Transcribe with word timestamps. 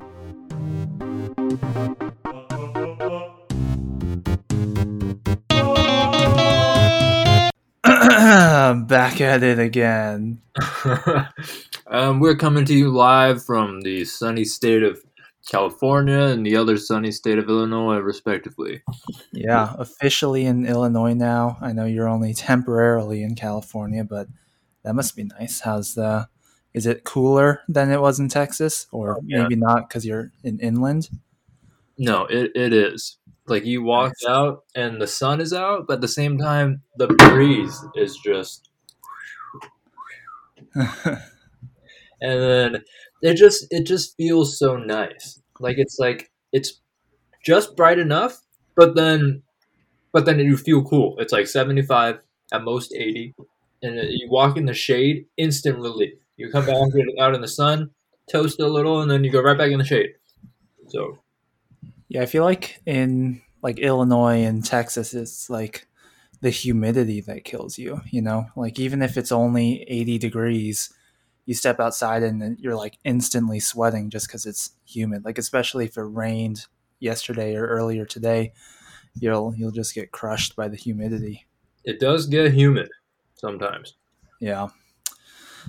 Back 8.86 9.20
at 9.20 9.42
it 9.42 9.58
again. 9.58 10.40
um, 11.86 12.20
we're 12.20 12.36
coming 12.36 12.64
to 12.66 12.74
you 12.74 12.90
live 12.90 13.44
from 13.44 13.80
the 13.80 14.04
sunny 14.04 14.44
state 14.44 14.82
of 14.82 15.02
California 15.50 16.18
and 16.18 16.46
the 16.46 16.56
other 16.56 16.76
sunny 16.76 17.10
state 17.10 17.38
of 17.38 17.48
Illinois, 17.48 17.98
respectively. 17.98 18.82
Yeah, 19.32 19.74
officially 19.78 20.44
in 20.44 20.66
Illinois 20.66 21.14
now. 21.14 21.58
I 21.60 21.72
know 21.72 21.86
you're 21.86 22.08
only 22.08 22.34
temporarily 22.34 23.22
in 23.22 23.34
California, 23.34 24.04
but 24.04 24.28
that 24.84 24.94
must 24.94 25.16
be 25.16 25.24
nice. 25.24 25.60
How's 25.60 25.94
the? 25.94 26.28
Is 26.74 26.86
it 26.86 27.04
cooler 27.04 27.62
than 27.68 27.90
it 27.90 28.00
was 28.00 28.20
in 28.20 28.28
Texas, 28.28 28.86
or 28.92 29.16
Oh, 29.18 29.22
yeah. 29.26 29.42
maybe 29.42 29.56
not 29.56 29.88
because 29.88 30.06
you're 30.06 30.32
in 30.44 30.58
inland? 30.60 31.08
No, 31.98 32.26
it, 32.26 32.52
it 32.54 32.72
is. 32.72 33.18
Like 33.46 33.64
you 33.64 33.82
walk 33.82 34.12
out 34.28 34.64
and 34.76 35.00
the 35.02 35.06
sun 35.08 35.40
is 35.40 35.52
out, 35.52 35.86
but 35.88 35.94
at 35.94 36.00
the 36.02 36.08
same 36.08 36.38
time, 36.38 36.82
the 36.96 37.08
breeze 37.08 37.84
is 37.96 38.16
just, 38.24 38.68
and 40.74 41.18
then 42.20 42.82
it 43.22 43.34
just 43.34 43.66
it 43.70 43.84
just 43.86 44.16
feels 44.16 44.58
so 44.58 44.76
nice. 44.76 45.40
Like 45.58 45.76
it's 45.78 45.98
like 45.98 46.30
it's 46.52 46.80
just 47.44 47.76
bright 47.76 47.98
enough, 47.98 48.40
but 48.76 48.94
then 48.94 49.42
but 50.12 50.26
then 50.26 50.38
you 50.40 50.56
feel 50.56 50.84
cool. 50.84 51.16
It's 51.18 51.32
like 51.32 51.46
seventy 51.48 51.82
five 51.82 52.20
at 52.52 52.64
most 52.64 52.94
eighty, 52.94 53.34
and 53.82 53.96
you 54.10 54.28
walk 54.30 54.56
in 54.56 54.66
the 54.66 54.74
shade, 54.74 55.26
instant 55.36 55.78
relief. 55.78 56.14
You 56.40 56.50
come 56.50 56.64
back 56.64 56.74
out 57.20 57.34
in 57.34 57.42
the 57.42 57.48
sun, 57.48 57.90
toast 58.30 58.60
a 58.60 58.66
little, 58.66 59.02
and 59.02 59.10
then 59.10 59.24
you 59.24 59.30
go 59.30 59.42
right 59.42 59.58
back 59.58 59.70
in 59.70 59.78
the 59.78 59.84
shade. 59.84 60.14
So 60.88 61.18
Yeah, 62.08 62.22
I 62.22 62.26
feel 62.26 62.44
like 62.44 62.80
in 62.86 63.42
like 63.62 63.78
Illinois 63.78 64.42
and 64.44 64.64
Texas, 64.64 65.12
it's 65.12 65.50
like 65.50 65.86
the 66.40 66.48
humidity 66.50 67.20
that 67.20 67.44
kills 67.44 67.76
you. 67.78 68.00
You 68.10 68.22
know, 68.22 68.46
like 68.56 68.80
even 68.80 69.02
if 69.02 69.18
it's 69.18 69.30
only 69.30 69.82
eighty 69.82 70.16
degrees, 70.16 70.90
you 71.44 71.52
step 71.54 71.78
outside 71.78 72.22
and 72.22 72.58
you're 72.58 72.74
like 72.74 72.98
instantly 73.04 73.60
sweating 73.60 74.08
just 74.08 74.26
because 74.26 74.46
it's 74.46 74.70
humid. 74.86 75.24
Like 75.26 75.36
especially 75.36 75.84
if 75.84 75.98
it 75.98 76.02
rained 76.02 76.66
yesterday 77.00 77.54
or 77.54 77.66
earlier 77.66 78.06
today, 78.06 78.54
you'll 79.14 79.54
you'll 79.54 79.72
just 79.72 79.94
get 79.94 80.10
crushed 80.10 80.56
by 80.56 80.68
the 80.68 80.76
humidity. 80.76 81.46
it 81.84 82.00
does 82.00 82.26
get 82.26 82.54
humid 82.54 82.88
sometimes. 83.34 83.94
Yeah. 84.40 84.68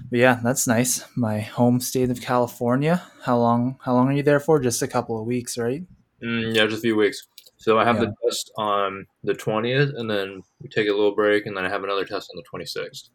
But 0.10 0.20
yeah, 0.20 0.40
that's 0.44 0.68
nice. 0.68 1.04
My 1.16 1.40
home 1.40 1.80
state 1.80 2.10
of 2.10 2.22
California. 2.22 3.04
How 3.24 3.38
long 3.38 3.78
how 3.84 3.94
long 3.94 4.08
are 4.10 4.14
you 4.14 4.24
there 4.24 4.40
for? 4.40 4.60
Just 4.60 4.82
a 4.82 4.88
couple 4.88 5.20
of 5.20 5.26
weeks, 5.28 5.58
right? 5.58 5.84
Mm, 6.24 6.56
yeah, 6.56 6.66
just 6.66 6.80
a 6.80 6.82
few 6.82 6.96
weeks. 6.96 7.28
So 7.58 7.78
I 7.80 7.84
have 7.86 7.96
Yeah. 7.98 8.06
the 8.06 8.14
test 8.24 8.52
on 8.58 9.06
the 9.24 9.34
20th, 9.34 9.94
and 9.96 10.10
then 10.10 10.42
we 10.62 10.70
take 10.70 10.88
a 10.88 10.92
little 10.92 11.14
break, 11.16 11.46
and 11.46 11.56
then 11.56 11.66
I 11.66 11.70
have 11.70 11.84
another 11.84 12.06
test 12.06 12.30
on 12.34 12.38
the 12.38 12.44
26th. 12.58 13.10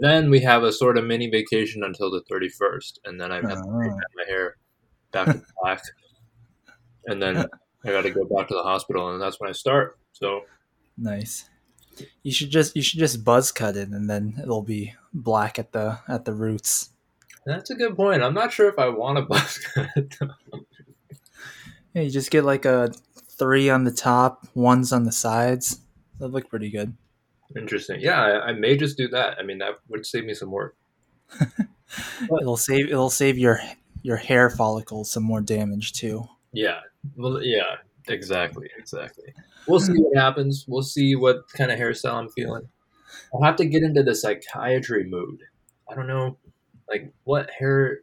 Then 0.00 0.30
we 0.30 0.40
have 0.40 0.62
a 0.62 0.72
sort 0.72 0.98
of 0.98 1.04
mini 1.04 1.28
vacation 1.30 1.82
until 1.84 2.10
the 2.10 2.22
31st, 2.30 2.98
and 3.04 3.20
then 3.20 3.32
I 3.32 3.36
have 3.36 3.48
to 3.48 3.68
Oh. 3.68 3.80
my 4.16 4.24
hair 4.28 4.56
back 5.12 5.26
to 5.32 5.42
black, 5.62 5.82
and 7.06 7.20
then 7.22 7.38
I 7.84 7.90
got 7.90 8.02
to 8.02 8.10
go 8.10 8.24
back 8.24 8.48
to 8.48 8.54
the 8.54 8.62
hospital, 8.62 9.12
and 9.12 9.20
that's 9.20 9.40
when 9.40 9.48
I 9.50 9.52
start. 9.52 9.98
So 10.12 10.42
Nice. 10.98 11.48
You 12.22 12.32
should 12.32 12.50
just 12.50 12.74
you 12.76 12.82
should 12.82 13.00
just 13.00 13.24
buzz 13.24 13.52
cut 13.52 13.76
it 13.76 13.88
and 13.88 14.08
then 14.08 14.38
it'll 14.42 14.62
be 14.62 14.94
black 15.12 15.58
at 15.58 15.72
the 15.72 15.98
at 16.08 16.24
the 16.24 16.32
roots. 16.32 16.90
that's 17.44 17.70
a 17.70 17.74
good 17.74 17.96
point. 17.96 18.22
I'm 18.22 18.34
not 18.34 18.52
sure 18.52 18.68
if 18.68 18.78
I 18.78 18.88
want 18.88 19.18
to 19.18 19.22
buzz 19.28 19.58
cut. 19.58 20.30
Yeah, 21.94 22.02
you 22.02 22.10
just 22.10 22.30
get 22.30 22.44
like 22.44 22.64
a 22.64 22.90
three 23.14 23.68
on 23.68 23.84
the 23.84 23.92
top, 23.92 24.46
ones 24.54 24.92
on 24.92 25.04
the 25.04 25.12
sides. 25.12 25.80
That 26.18 26.28
look 26.28 26.48
pretty 26.48 26.70
good. 26.70 26.94
Interesting. 27.56 28.00
Yeah, 28.00 28.20
I, 28.20 28.48
I 28.48 28.52
may 28.52 28.76
just 28.76 28.96
do 28.96 29.08
that. 29.08 29.38
I 29.38 29.42
mean, 29.42 29.58
that 29.58 29.78
would 29.88 30.06
save 30.06 30.24
me 30.24 30.34
some 30.34 30.50
work. 30.50 30.76
It'll 32.40 32.56
save 32.56 32.86
it'll 32.88 33.10
save 33.10 33.36
your 33.36 33.60
your 34.02 34.16
hair 34.16 34.48
follicles 34.50 35.10
some 35.10 35.22
more 35.22 35.40
damage 35.40 35.92
too. 35.92 36.26
Yeah. 36.52 36.80
Well, 37.16 37.42
yeah, 37.42 37.76
exactly, 38.08 38.70
exactly. 38.78 39.34
We'll 39.66 39.80
see 39.80 39.92
what 39.92 40.16
happens. 40.16 40.64
We'll 40.66 40.82
see 40.82 41.14
what 41.14 41.48
kind 41.52 41.70
of 41.70 41.78
hairstyle 41.78 42.14
I'm 42.14 42.28
feeling. 42.30 42.68
I'll 43.32 43.42
have 43.42 43.56
to 43.56 43.64
get 43.64 43.82
into 43.82 44.02
the 44.02 44.14
psychiatry 44.14 45.04
mood. 45.04 45.40
I 45.90 45.94
don't 45.94 46.06
know, 46.06 46.38
like 46.88 47.12
what 47.24 47.50
hair 47.50 48.00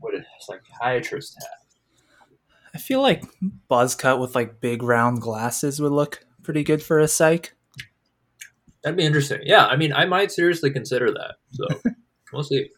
would 0.00 0.14
a 0.14 0.24
psychiatrist 0.40 1.36
have? 1.40 2.28
I 2.74 2.78
feel 2.78 3.00
like 3.00 3.24
buzz 3.68 3.94
cut 3.94 4.20
with 4.20 4.34
like 4.34 4.60
big 4.60 4.82
round 4.82 5.22
glasses 5.22 5.80
would 5.80 5.92
look 5.92 6.26
pretty 6.42 6.62
good 6.62 6.82
for 6.82 6.98
a 6.98 7.08
psych. 7.08 7.54
That'd 8.82 8.98
be 8.98 9.04
interesting. 9.04 9.40
Yeah, 9.42 9.66
I 9.66 9.76
mean, 9.76 9.92
I 9.92 10.04
might 10.04 10.30
seriously 10.30 10.70
consider 10.70 11.10
that. 11.10 11.36
So 11.52 11.66
we'll 12.32 12.42
see. 12.42 12.70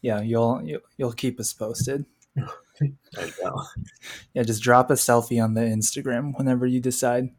Yeah, 0.00 0.20
you'll 0.22 0.80
you'll, 0.96 1.12
keep 1.12 1.38
us 1.38 1.52
posted. 1.52 2.06
I 3.18 3.32
know. 3.42 3.62
Yeah, 4.34 4.42
just 4.42 4.62
drop 4.62 4.90
a 4.90 4.94
selfie 4.94 5.42
on 5.42 5.54
the 5.54 5.62
Instagram 5.62 6.36
whenever 6.36 6.66
you 6.66 6.80
decide. 6.80 7.30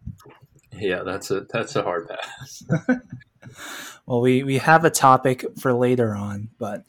Yeah, 0.73 1.03
that's 1.03 1.31
a 1.31 1.41
that's 1.49 1.75
a 1.75 1.83
hard 1.83 2.09
pass. 2.09 2.63
Well, 4.07 4.21
we, 4.21 4.43
we 4.43 4.57
have 4.57 4.85
a 4.85 4.89
topic 4.89 5.45
for 5.59 5.73
later 5.73 6.15
on, 6.15 6.49
but 6.57 6.85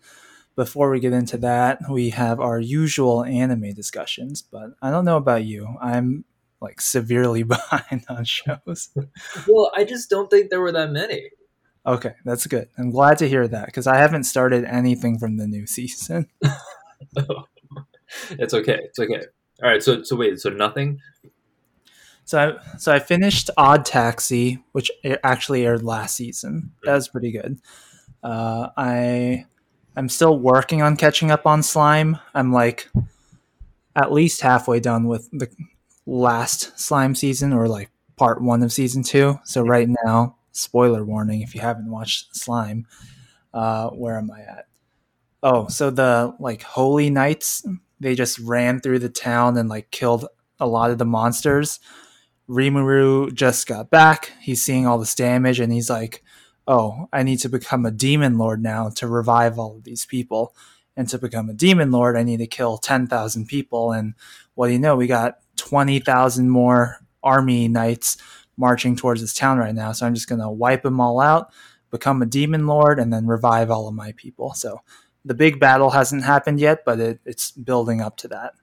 before 0.55 0.89
we 0.91 1.01
get 1.01 1.13
into 1.13 1.37
that, 1.39 1.81
we 1.91 2.11
have 2.11 2.39
our 2.39 2.61
usual 2.61 3.25
anime 3.25 3.75
discussions. 3.75 4.41
But 4.41 4.71
I 4.81 4.91
don't 4.93 5.05
know 5.05 5.17
about 5.17 5.45
you. 5.45 5.77
I'm 5.81 6.25
like 6.61 6.81
severely 6.81 7.43
behind 7.45 8.05
on 8.09 8.25
shows. 8.25 8.91
well, 9.49 9.73
I 9.75 9.83
just 9.83 10.09
don't 10.09 10.31
think 10.31 10.51
there 10.51 10.61
were 10.61 10.73
that 10.73 10.93
many. 10.93 11.31
Okay, 11.85 12.13
that's 12.25 12.47
good. 12.47 12.69
I'm 12.79 12.91
glad 12.91 13.19
to 13.19 13.29
hear 13.29 13.49
that 13.49 13.67
because 13.67 13.89
I 13.89 13.97
haven't 13.97 14.25
started 14.25 14.65
anything 14.65 15.19
from 15.19 15.39
the 15.39 15.47
new 15.49 15.67
season. 15.67 16.29
It's 18.31 18.55
okay. 18.55 18.81
It's 18.85 18.99
okay. 18.99 19.21
All 19.63 19.69
right. 19.69 19.83
So 19.83 20.03
so 20.03 20.17
wait. 20.17 20.41
So 20.41 20.51
nothing. 20.51 21.01
So 22.25 22.39
I 22.39 22.77
so 22.79 22.93
I 22.93 22.99
finished 22.99 23.51
Odd 23.57 23.85
Taxi, 23.85 24.63
which 24.73 24.91
actually 25.25 25.65
aired 25.65 25.83
last 25.83 26.15
season. 26.17 26.73
That 26.85 26.95
was 26.95 27.09
pretty 27.09 27.33
good. 27.33 27.59
Uh, 28.23 28.69
I 28.77 29.47
I'm 29.97 30.09
still 30.09 30.39
working 30.39 30.83
on 30.83 30.97
catching 30.97 31.31
up 31.31 31.47
on 31.47 31.63
Slime. 31.63 32.19
I'm 32.35 32.53
like 32.53 32.91
at 33.97 34.13
least 34.13 34.43
halfway 34.43 34.79
done 34.79 35.07
with 35.07 35.31
the 35.33 35.49
last 36.07 36.79
Slime 36.79 37.15
season, 37.15 37.53
or 37.53 37.67
like 37.67 37.91
part 38.17 38.43
one 38.43 38.63
of 38.63 38.73
season 38.73 39.03
two. 39.03 39.39
So 39.45 39.63
right 39.63 39.89
now, 40.05 40.37
spoiler 40.53 41.05
warning 41.05 41.41
if 41.41 41.55
you 41.55 41.61
haven't 41.61 41.91
watched 41.91 42.37
Slime. 42.37 42.87
Uh, 43.55 43.89
where 43.91 44.19
am 44.19 44.31
I 44.31 44.41
at? 44.41 44.67
Oh, 45.43 45.69
so 45.69 45.91
the 45.91 46.35
like 46.39 46.63
Holy 46.63 47.11
Knights, 47.11 47.67
they 48.01 48.15
just 48.15 48.39
ran 48.39 48.81
through 48.81 49.01
the 49.01 49.09
town 49.09 49.57
and 49.57 49.69
like 49.69 49.91
killed 49.91 50.27
a 50.61 50.67
lot 50.67 50.91
of 50.91 50.99
the 50.99 51.05
monsters. 51.05 51.81
Rimuru 52.49 53.33
just 53.35 53.67
got 53.67 53.91
back. 53.91 54.33
He's 54.41 54.65
seeing 54.65 54.87
all 54.87 54.99
this 54.99 55.15
damage 55.15 55.61
and 55.61 55.73
he's 55.73 55.91
like, 55.91 56.23
"Oh, 56.67 57.09
I 57.13 57.23
need 57.23 57.39
to 57.41 57.49
become 57.49 57.85
a 57.85 57.91
demon 57.91 58.39
lord 58.39 58.63
now 58.63 58.91
to 58.97 59.07
revive 59.07 59.59
all 59.59 59.77
of 59.77 59.85
these 59.85 60.07
people." 60.07 60.55
And 60.97 61.09
to 61.11 61.19
become 61.19 61.49
a 61.49 61.55
demon 61.55 61.93
lord, 61.93 62.17
I 62.17 62.25
need 62.25 62.39
to 62.39 62.47
kill 62.49 62.77
10,000 62.77 63.47
people 63.47 63.93
and 63.93 64.15
what 64.55 64.67
do 64.67 64.73
you 64.73 64.81
know, 64.81 64.97
we 64.97 65.07
got 65.07 65.39
20,000 65.57 66.51
more 66.51 66.97
army 67.23 67.69
knights 67.69 68.17
marching 68.57 68.97
towards 68.97 69.21
this 69.21 69.33
town 69.33 69.59
right 69.59 69.75
now. 69.75 69.93
So 69.93 70.05
I'm 70.05 70.15
just 70.15 70.29
going 70.29 70.41
to 70.41 70.51
wipe 70.51 70.83
them 70.83 71.01
all 71.01 71.21
out, 71.21 71.53
become 71.93 72.21
a 72.21 72.27
demon 72.27 72.67
lord 72.67 72.99
and 72.99 73.13
then 73.13 73.29
revive 73.29 73.71
all 73.71 73.87
of 73.87 73.95
my 73.95 74.13
people. 74.17 74.55
So 74.55 74.81
the 75.29 75.35
big 75.35 75.61
battle 75.61 75.91
hasn't 75.91 76.25
happened 76.25 76.59
yet, 76.59 76.85
but 76.87 76.99
it, 76.99 77.21
it's 77.27 77.51
building 77.51 78.01
up 78.01 78.17
to 78.17 78.29
that. 78.29 78.55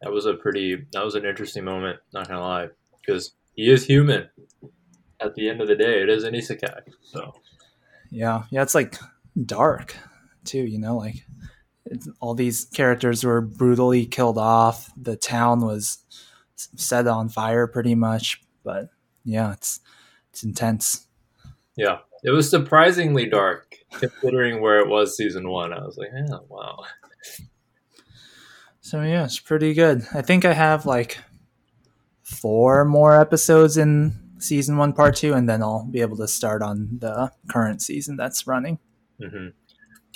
That 0.00 0.12
was 0.12 0.24
a 0.24 0.34
pretty. 0.34 0.86
That 0.92 1.04
was 1.04 1.16
an 1.16 1.24
interesting 1.24 1.64
moment. 1.64 1.98
Not 2.14 2.28
gonna 2.28 2.40
lie, 2.40 2.68
because 3.00 3.32
he 3.54 3.68
is 3.68 3.84
human. 3.84 4.28
At 5.20 5.34
the 5.34 5.48
end 5.48 5.60
of 5.60 5.66
the 5.66 5.74
day, 5.74 6.00
it 6.00 6.08
is 6.08 6.22
an 6.22 6.34
isekai. 6.34 6.80
So 7.02 7.34
Yeah, 8.10 8.44
yeah, 8.50 8.62
it's 8.62 8.74
like 8.74 8.96
dark 9.44 9.96
too. 10.44 10.64
You 10.64 10.78
know, 10.78 10.96
like 10.96 11.26
it's, 11.86 12.08
all 12.20 12.34
these 12.34 12.66
characters 12.66 13.24
were 13.24 13.40
brutally 13.40 14.06
killed 14.06 14.38
off. 14.38 14.92
The 14.96 15.16
town 15.16 15.60
was 15.60 15.98
set 16.54 17.08
on 17.08 17.30
fire, 17.30 17.66
pretty 17.66 17.96
much. 17.96 18.42
But 18.62 18.90
yeah, 19.24 19.54
it's 19.54 19.80
it's 20.30 20.44
intense. 20.44 21.08
yeah, 21.76 21.98
it 22.26 22.30
was 22.30 22.50
surprisingly 22.50 23.24
dark 23.26 23.76
considering 23.92 24.60
where 24.60 24.80
it 24.80 24.88
was 24.88 25.16
season 25.16 25.48
one. 25.48 25.72
I 25.72 25.78
was 25.78 25.96
like, 25.96 26.08
yeah, 26.12 26.38
wow. 26.48 26.82
So 28.80 29.02
yeah, 29.02 29.24
it's 29.24 29.38
pretty 29.38 29.74
good. 29.74 30.06
I 30.12 30.22
think 30.22 30.44
I 30.44 30.52
have 30.52 30.86
like 30.86 31.18
four 32.22 32.84
more 32.84 33.18
episodes 33.18 33.76
in 33.76 34.34
season 34.38 34.76
one, 34.76 34.92
part 34.92 35.14
two, 35.14 35.34
and 35.34 35.48
then 35.48 35.62
I'll 35.62 35.86
be 35.86 36.00
able 36.00 36.16
to 36.16 36.26
start 36.26 36.62
on 36.62 36.98
the 36.98 37.30
current 37.48 37.80
season 37.80 38.16
that's 38.16 38.46
running. 38.46 38.80
hmm 39.22 39.48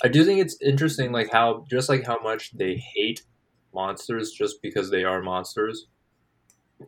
I 0.03 0.07
do 0.07 0.25
think 0.25 0.39
it's 0.39 0.59
interesting, 0.61 1.11
like 1.11 1.31
how 1.31 1.65
just 1.69 1.87
like 1.87 2.05
how 2.05 2.19
much 2.21 2.51
they 2.57 2.75
hate 2.95 3.21
monsters 3.73 4.31
just 4.31 4.61
because 4.61 4.89
they 4.89 5.03
are 5.03 5.21
monsters, 5.21 5.85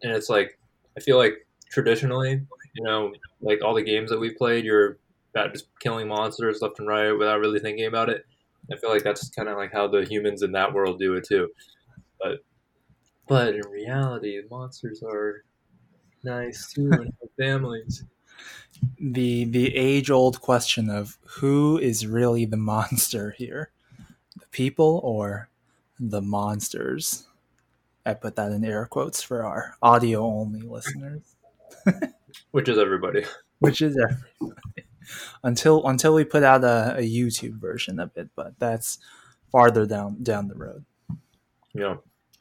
and 0.01 0.11
it's 0.11 0.29
like 0.29 0.57
I 0.97 0.99
feel 0.99 1.17
like 1.17 1.47
traditionally, 1.69 2.41
you 2.75 2.83
know, 2.83 3.13
like 3.39 3.63
all 3.63 3.75
the 3.75 3.83
games 3.83 4.09
that 4.09 4.19
we 4.19 4.33
played, 4.33 4.65
you're 4.65 4.97
about 5.35 5.53
just 5.53 5.67
killing 5.79 6.07
monsters 6.07 6.59
left 6.61 6.79
and 6.79 6.87
right 6.87 7.11
without 7.11 7.39
really 7.39 7.59
thinking 7.59 7.85
about 7.85 8.09
it. 8.09 8.25
I 8.71 8.77
feel 8.77 8.89
like 8.91 9.03
that's 9.03 9.29
kind 9.29 9.49
of 9.49 9.57
like 9.57 9.73
how 9.73 9.87
the 9.87 10.05
humans 10.05 10.41
in 10.41 10.51
that 10.53 10.73
world 10.73 10.99
do 10.99 11.15
it 11.15 11.25
too. 11.27 11.49
But 12.21 12.39
but 13.27 13.55
in 13.55 13.67
reality, 13.69 14.41
monsters 14.49 15.01
are 15.03 15.43
nice 16.23 16.71
too 16.71 16.89
and 16.91 17.05
have 17.05 17.29
families. 17.39 18.03
The 18.99 19.45
the 19.45 19.75
age 19.75 20.09
old 20.09 20.41
question 20.41 20.89
of 20.89 21.17
who 21.25 21.77
is 21.77 22.07
really 22.07 22.45
the 22.45 22.57
monster 22.57 23.31
here, 23.37 23.71
the 24.39 24.47
people 24.51 25.01
or 25.03 25.49
the 25.99 26.21
monsters. 26.21 27.27
I 28.05 28.13
put 28.13 28.35
that 28.35 28.51
in 28.51 28.65
air 28.65 28.85
quotes 28.85 29.21
for 29.21 29.45
our 29.45 29.77
audio 29.81 30.25
only 30.25 30.61
listeners, 30.61 31.21
Which 32.51 32.67
is 32.67 32.77
everybody. 32.77 33.23
which 33.59 33.81
is 33.81 33.97
everybody. 33.97 34.61
Until 35.43 35.85
until 35.87 36.13
we 36.13 36.23
put 36.23 36.43
out 36.43 36.63
a, 36.63 36.95
a 36.97 37.01
YouTube 37.01 37.59
version 37.59 37.99
of 37.99 38.11
it, 38.15 38.29
but 38.35 38.53
that's 38.59 38.99
farther 39.51 39.85
down 39.85 40.21
down 40.23 40.47
the 40.47 40.55
road. 40.55 40.85
Yeah. 41.73 41.95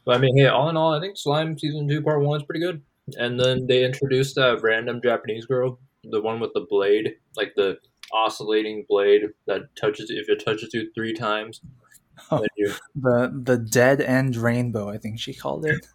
But 0.05 0.17
I 0.17 0.19
mean, 0.19 0.37
hey, 0.37 0.47
all 0.47 0.69
in 0.69 0.77
all, 0.77 0.95
I 0.95 1.01
think 1.01 1.17
Slime 1.17 1.57
season 1.59 1.89
two, 1.89 2.03
part 2.03 2.21
one 2.21 2.41
is 2.41 2.47
pretty 2.47 2.61
good. 2.61 2.83
And 3.17 3.39
then 3.39 3.67
they 3.67 3.85
introduced 3.85 4.35
that 4.37 4.63
random 4.63 5.01
Japanese 5.03 5.47
girl, 5.47 5.79
the 6.05 6.21
one 6.21 6.41
with 6.41 6.53
the 6.55 6.67
blade, 6.69 7.15
like 7.37 7.53
the 7.57 7.79
oscillating 8.13 8.85
blade 8.89 9.23
that 9.47 9.75
touches 9.77 10.11
if 10.11 10.29
it 10.29 10.45
touches 10.45 10.75
you 10.75 10.91
three 10.95 11.13
times. 11.13 11.61
Oh. 12.31 12.45
You, 12.57 12.73
the 12.95 13.33
the 13.43 13.57
dead 13.57 14.01
end 14.01 14.37
rainbow 14.37 14.89
i 14.89 14.99
think 14.99 15.19
she 15.19 15.33
called 15.33 15.65
it 15.65 15.87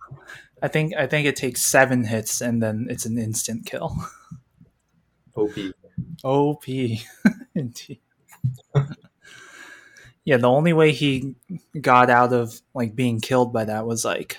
i 0.64 0.68
think 0.68 0.94
i 0.96 1.06
think 1.06 1.28
it 1.28 1.36
takes 1.36 1.62
seven 1.62 2.04
hits 2.04 2.42
and 2.42 2.62
then 2.62 2.88
it's 2.90 3.06
an 3.06 3.20
instant 3.20 3.66
kill 3.68 3.96
OP. 5.38 5.56
op 6.24 6.68
indeed. 7.56 8.00
Yeah 10.24 10.38
the 10.38 10.50
only 10.50 10.74
way 10.74 10.92
he 10.92 11.36
got 11.80 12.10
out 12.10 12.34
of 12.34 12.62
like 12.74 12.96
being 12.96 13.22
killed 13.22 13.54
by 13.54 13.66
that 13.66 13.86
was 13.86 14.04
like 14.04 14.38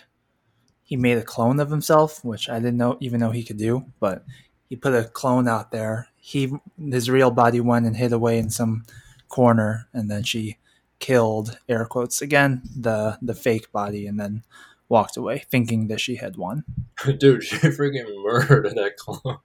he 0.82 0.96
made 0.96 1.18
a 1.18 1.22
clone 1.22 1.60
of 1.60 1.70
himself 1.70 2.24
which 2.24 2.48
i 2.48 2.58
didn't 2.58 2.76
know 2.76 2.96
even 3.00 3.20
know 3.20 3.30
he 3.30 3.44
could 3.44 3.56
do 3.56 3.84
but 4.00 4.24
he 4.68 4.76
put 4.76 4.94
a 4.94 5.04
clone 5.04 5.48
out 5.48 5.70
there. 5.70 6.08
He 6.16 6.52
his 6.78 7.10
real 7.10 7.30
body 7.30 7.60
went 7.60 7.86
and 7.86 7.96
hid 7.96 8.12
away 8.12 8.38
in 8.38 8.50
some 8.50 8.84
corner 9.28 9.88
and 9.92 10.10
then 10.10 10.22
she 10.22 10.58
killed 10.98 11.58
air 11.68 11.84
quotes 11.84 12.20
again 12.20 12.62
the 12.76 13.18
the 13.22 13.34
fake 13.34 13.70
body 13.72 14.06
and 14.06 14.18
then 14.18 14.42
walked 14.88 15.16
away 15.16 15.44
thinking 15.50 15.88
that 15.88 16.00
she 16.00 16.16
had 16.16 16.36
won 16.36 16.64
Dude, 17.18 17.44
she 17.44 17.56
freaking 17.56 18.06
murdered 18.24 18.70
that 18.74 18.96
clone. 18.96 19.38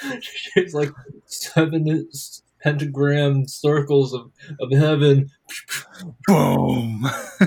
She's 0.20 0.74
like 0.74 0.90
seven 1.26 2.08
pentagram 2.62 3.46
circles 3.46 4.12
of, 4.12 4.30
of 4.60 4.70
heaven. 4.72 5.30
boom 6.26 7.04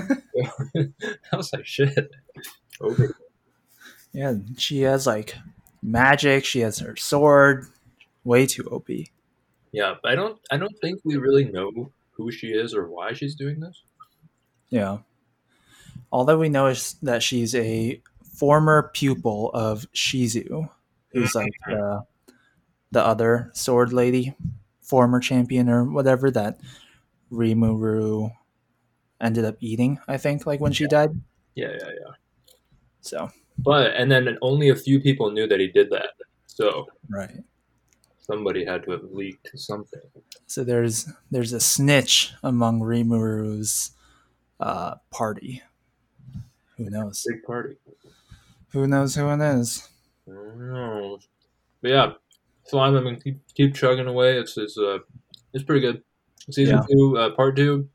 I 1.32 1.36
was 1.36 1.52
like, 1.52 1.66
shit. 1.66 2.10
Over. 2.80 3.14
yeah 4.12 4.34
she 4.56 4.80
has 4.82 5.06
like 5.06 5.36
magic 5.82 6.44
she 6.44 6.60
has 6.60 6.78
her 6.80 6.96
sword 6.96 7.66
way 8.24 8.46
too 8.46 8.64
op 8.64 8.88
Yeah, 9.72 9.94
but 10.02 10.12
I 10.12 10.14
don't. 10.14 10.38
I 10.50 10.56
don't 10.56 10.74
think 10.80 11.00
we 11.04 11.16
really 11.16 11.44
know 11.44 11.90
who 12.12 12.30
she 12.32 12.48
is 12.48 12.74
or 12.74 12.88
why 12.88 13.12
she's 13.12 13.34
doing 13.34 13.60
this. 13.60 13.82
yeah 14.70 14.98
all 16.10 16.24
that 16.24 16.38
we 16.38 16.48
know 16.48 16.66
is 16.66 16.96
that 17.02 17.22
she's 17.22 17.54
a 17.54 18.00
former 18.22 18.90
pupil 18.94 19.50
of 19.54 19.86
shizu 19.94 20.68
who's 21.12 21.34
like 21.34 21.52
the, 21.66 22.02
the 22.90 23.04
other 23.04 23.50
sword 23.54 23.92
lady 23.92 24.34
former 24.80 25.20
champion 25.20 25.68
or 25.68 25.84
whatever 25.84 26.30
that 26.30 26.58
rimuru 27.30 28.30
ended 29.20 29.44
up 29.44 29.56
eating 29.60 29.98
i 30.08 30.16
think 30.16 30.46
like 30.46 30.60
when 30.60 30.72
she 30.72 30.86
died 30.86 31.10
Yeah, 31.54 31.68
yeah, 31.78 31.88
yeah. 31.88 32.12
so 33.00 33.30
But 33.58 33.94
and 33.94 34.10
then 34.10 34.38
only 34.40 34.70
a 34.70 34.76
few 34.76 35.00
people 35.00 35.30
knew 35.30 35.46
that 35.46 35.60
he 35.60 35.68
did 35.68 35.90
that. 35.90 36.10
So 36.46 36.86
right 37.08 37.44
somebody 38.22 38.64
had 38.64 38.84
to 38.84 38.92
have 38.92 39.04
leaked 39.10 39.50
something. 39.54 40.00
So 40.46 40.64
there's 40.64 41.08
there's 41.30 41.52
a 41.52 41.60
snitch 41.60 42.32
among 42.42 42.80
Rimuru's 42.80 43.92
uh, 44.60 44.94
party. 45.10 45.62
Who 46.76 46.90
knows? 46.90 47.24
Big 47.28 47.42
party. 47.44 47.76
Who 48.70 48.86
knows 48.86 49.14
who 49.14 49.28
it 49.30 49.40
is? 49.40 49.88
I 50.28 50.32
don't 50.32 50.72
know. 50.72 51.18
But 51.82 51.90
yeah, 51.90 52.12
slime. 52.64 52.96
I 52.96 53.00
mean, 53.00 53.20
keep, 53.20 53.40
keep 53.54 53.74
chugging 53.74 54.06
away. 54.06 54.38
It's 54.38 54.56
it's 54.56 54.78
uh 54.78 54.98
it's 55.52 55.64
pretty 55.64 55.80
good. 55.80 56.02
Season 56.50 56.76
Yeah. 56.76 56.84
two, 56.90 57.18
uh, 57.18 57.30
part 57.34 57.56
two, 57.56 57.88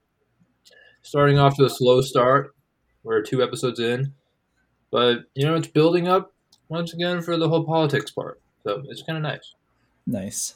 starting 1.02 1.38
off 1.40 1.56
to 1.58 1.66
a 1.66 1.70
slow 1.70 2.02
start. 2.02 2.56
We're 3.04 3.22
two 3.22 3.42
episodes 3.42 3.80
in, 3.80 4.14
but 4.92 5.26
you 5.34 5.46
know 5.46 5.56
it's 5.56 5.68
building 5.68 6.08
up 6.08 6.34
once 6.70 6.94
again 6.94 7.22
for 7.22 7.38
the 7.38 7.48
whole 7.50 7.64
politics 7.66 8.12
part. 8.12 8.40
So 8.64 8.84
it's 8.90 9.02
kind 9.02 9.18
of 9.18 9.24
nice. 9.24 9.54
Nice. 10.06 10.56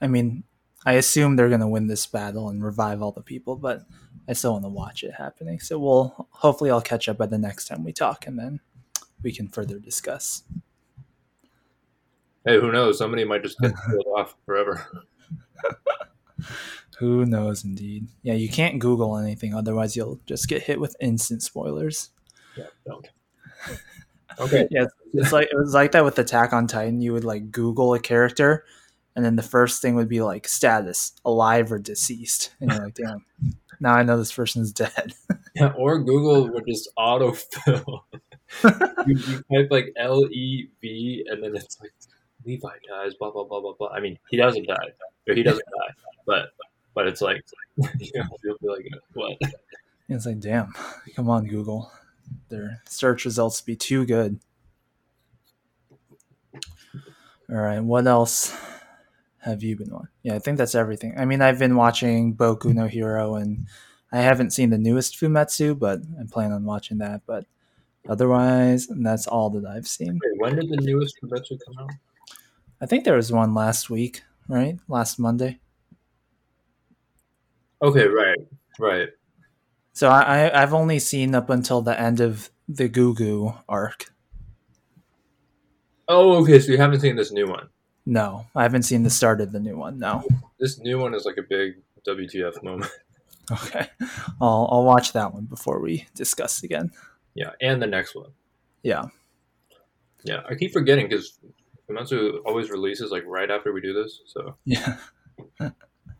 I 0.00 0.06
mean, 0.06 0.44
I 0.86 0.94
assume 0.94 1.36
they're 1.36 1.50
gonna 1.50 1.68
win 1.68 1.86
this 1.86 2.06
battle 2.06 2.48
and 2.48 2.64
revive 2.64 3.02
all 3.02 3.12
the 3.12 3.22
people, 3.22 3.56
but 3.56 3.82
I 4.28 4.32
still 4.32 4.52
want 4.52 4.64
to 4.64 4.68
watch 4.68 5.02
it 5.02 5.14
happening. 5.14 5.60
So 5.60 5.78
we'll 5.78 6.28
hopefully 6.30 6.70
I'll 6.70 6.80
catch 6.80 7.08
up 7.08 7.18
by 7.18 7.26
the 7.26 7.38
next 7.38 7.66
time 7.66 7.84
we 7.84 7.92
talk, 7.92 8.26
and 8.26 8.38
then 8.38 8.60
we 9.22 9.32
can 9.32 9.48
further 9.48 9.78
discuss. 9.78 10.44
Hey, 12.44 12.58
who 12.58 12.72
knows? 12.72 12.98
Somebody 12.98 13.24
might 13.24 13.42
just 13.42 13.60
get 13.60 13.74
killed 13.86 14.06
off 14.16 14.36
forever. 14.46 14.86
Who 16.98 17.24
knows, 17.24 17.64
indeed. 17.64 18.08
Yeah, 18.22 18.34
you 18.34 18.50
can't 18.50 18.78
Google 18.78 19.16
anything, 19.16 19.54
otherwise 19.54 19.96
you'll 19.96 20.20
just 20.26 20.48
get 20.48 20.62
hit 20.62 20.78
with 20.78 20.96
instant 21.00 21.42
spoilers. 21.42 22.10
Yeah, 22.56 22.66
don't. 22.86 23.08
Okay. 24.38 24.68
Yeah, 24.70 24.84
it's 25.12 25.32
like 25.32 25.48
it 25.50 25.56
was 25.56 25.74
like 25.74 25.92
that 25.92 26.04
with 26.04 26.18
Attack 26.18 26.52
on 26.52 26.66
Titan. 26.66 27.00
You 27.00 27.12
would 27.14 27.24
like 27.24 27.50
Google 27.50 27.94
a 27.94 28.00
character, 28.00 28.64
and 29.16 29.24
then 29.24 29.36
the 29.36 29.42
first 29.42 29.82
thing 29.82 29.94
would 29.96 30.08
be 30.08 30.20
like 30.20 30.46
status, 30.46 31.12
alive 31.24 31.72
or 31.72 31.78
deceased, 31.78 32.54
and 32.60 32.70
you're 32.70 32.84
like, 32.84 32.94
damn, 32.94 33.24
now 33.80 33.94
I 33.94 34.02
know 34.02 34.18
this 34.18 34.32
person's 34.32 34.72
dead. 34.72 35.14
Yeah, 35.56 35.72
or 35.76 35.98
Google 35.98 36.48
would 36.52 36.64
just 36.64 36.88
autofill. 36.96 38.02
you, 39.04 39.16
you 39.16 39.42
type 39.52 39.66
like 39.68 39.92
L 39.96 40.24
E 40.30 40.68
V, 40.80 41.26
and 41.28 41.42
then 41.42 41.56
it's 41.56 41.80
like 41.80 41.92
Levi 42.46 42.68
dies. 42.88 43.14
Blah 43.14 43.32
blah 43.32 43.42
blah 43.42 43.60
blah 43.60 43.72
blah. 43.76 43.88
I 43.88 43.98
mean, 43.98 44.16
he 44.30 44.36
doesn't 44.36 44.68
die, 44.68 44.76
or 45.28 45.34
he 45.34 45.42
doesn't 45.42 45.66
die, 45.66 45.94
but 46.24 46.50
but 46.94 47.08
it's 47.08 47.20
like 47.20 47.42
you 47.76 48.10
know, 48.14 48.28
you'll 48.44 48.58
be 48.62 48.68
like, 48.68 48.88
what? 49.14 49.38
It's 50.08 50.24
like, 50.24 50.38
damn, 50.38 50.72
come 51.16 51.28
on, 51.28 51.46
Google, 51.46 51.90
their 52.48 52.80
search 52.88 53.24
results 53.24 53.60
be 53.60 53.74
too 53.74 54.06
good. 54.06 54.38
All 57.50 57.56
right, 57.56 57.80
what 57.80 58.06
else 58.06 58.56
have 59.40 59.62
you 59.62 59.76
been 59.76 59.92
on? 59.92 60.08
Yeah, 60.22 60.34
I 60.34 60.38
think 60.38 60.58
that's 60.58 60.74
everything. 60.74 61.14
I 61.18 61.24
mean, 61.24 61.42
I've 61.42 61.58
been 61.58 61.76
watching 61.76 62.34
Boku 62.34 62.74
no 62.74 62.86
Hero, 62.86 63.34
and 63.36 63.66
I 64.12 64.18
haven't 64.18 64.52
seen 64.52 64.70
the 64.70 64.78
newest 64.78 65.18
Fumetsu, 65.18 65.78
but 65.78 66.00
I 66.18 66.24
plan 66.30 66.52
on 66.52 66.64
watching 66.64 66.98
that. 66.98 67.22
But 67.26 67.46
otherwise, 68.08 68.88
that's 68.90 69.26
all 69.26 69.50
that 69.50 69.66
I've 69.66 69.88
seen. 69.88 70.18
Wait, 70.22 70.38
when 70.38 70.56
did 70.56 70.70
the 70.70 70.84
newest 70.84 71.16
Kimetsu 71.22 71.58
come 71.66 71.84
out? 71.84 71.90
I 72.80 72.86
think 72.86 73.04
there 73.04 73.16
was 73.16 73.32
one 73.32 73.54
last 73.54 73.90
week, 73.90 74.22
right? 74.48 74.78
Last 74.88 75.18
Monday. 75.18 75.58
Okay, 77.82 78.06
right, 78.06 78.38
right. 78.78 79.08
So 79.92 80.08
I, 80.08 80.48
I 80.48 80.62
I've 80.62 80.74
only 80.74 80.98
seen 80.98 81.34
up 81.34 81.50
until 81.50 81.82
the 81.82 81.98
end 81.98 82.20
of 82.20 82.50
the 82.68 82.88
Gugu 82.88 83.58
arc. 83.68 84.12
Oh, 86.08 86.42
okay. 86.42 86.58
So 86.58 86.72
you 86.72 86.78
haven't 86.78 87.00
seen 87.00 87.16
this 87.16 87.32
new 87.32 87.46
one. 87.46 87.68
No, 88.06 88.46
I 88.54 88.62
haven't 88.62 88.82
seen 88.82 89.02
the 89.02 89.10
start 89.10 89.40
of 89.40 89.52
the 89.52 89.60
new 89.60 89.76
one. 89.76 89.98
No. 89.98 90.24
This 90.58 90.78
new 90.78 90.98
one 90.98 91.14
is 91.14 91.24
like 91.24 91.36
a 91.36 91.42
big 91.42 91.74
WTF 92.06 92.62
moment. 92.62 92.90
Okay, 93.52 93.88
I'll 94.40 94.68
I'll 94.70 94.84
watch 94.84 95.12
that 95.12 95.34
one 95.34 95.46
before 95.46 95.80
we 95.80 96.06
discuss 96.14 96.62
again. 96.62 96.92
Yeah, 97.34 97.50
and 97.60 97.82
the 97.82 97.86
next 97.88 98.14
one. 98.14 98.30
Yeah, 98.84 99.06
Yeah, 100.22 100.42
I 100.48 100.54
keep 100.54 100.72
forgetting 100.72 101.08
because 101.08 101.40
Kimetsu 101.88 102.38
always 102.46 102.70
releases 102.70 103.10
like 103.10 103.24
right 103.26 103.50
after 103.50 103.72
we 103.72 103.80
do 103.80 103.92
this. 103.92 104.20
So 104.26 104.54
yeah, 104.64 104.98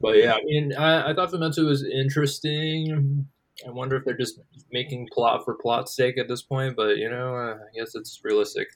But 0.00 0.16
yeah, 0.16 0.32
I 0.34 0.42
mean, 0.44 0.74
I, 0.74 1.10
I 1.10 1.14
thought 1.14 1.30
Fumetsu 1.30 1.66
was 1.66 1.84
interesting. 1.84 3.26
I 3.66 3.70
wonder 3.70 3.96
if 3.96 4.04
they're 4.04 4.16
just 4.16 4.40
making 4.72 5.08
plot 5.12 5.44
for 5.44 5.54
plot's 5.54 5.94
sake 5.94 6.16
at 6.16 6.26
this 6.26 6.42
point, 6.42 6.74
but 6.74 6.96
you 6.96 7.10
know, 7.10 7.36
uh, 7.36 7.54
I 7.56 7.78
guess 7.78 7.94
it's 7.94 8.20
realistic. 8.24 8.68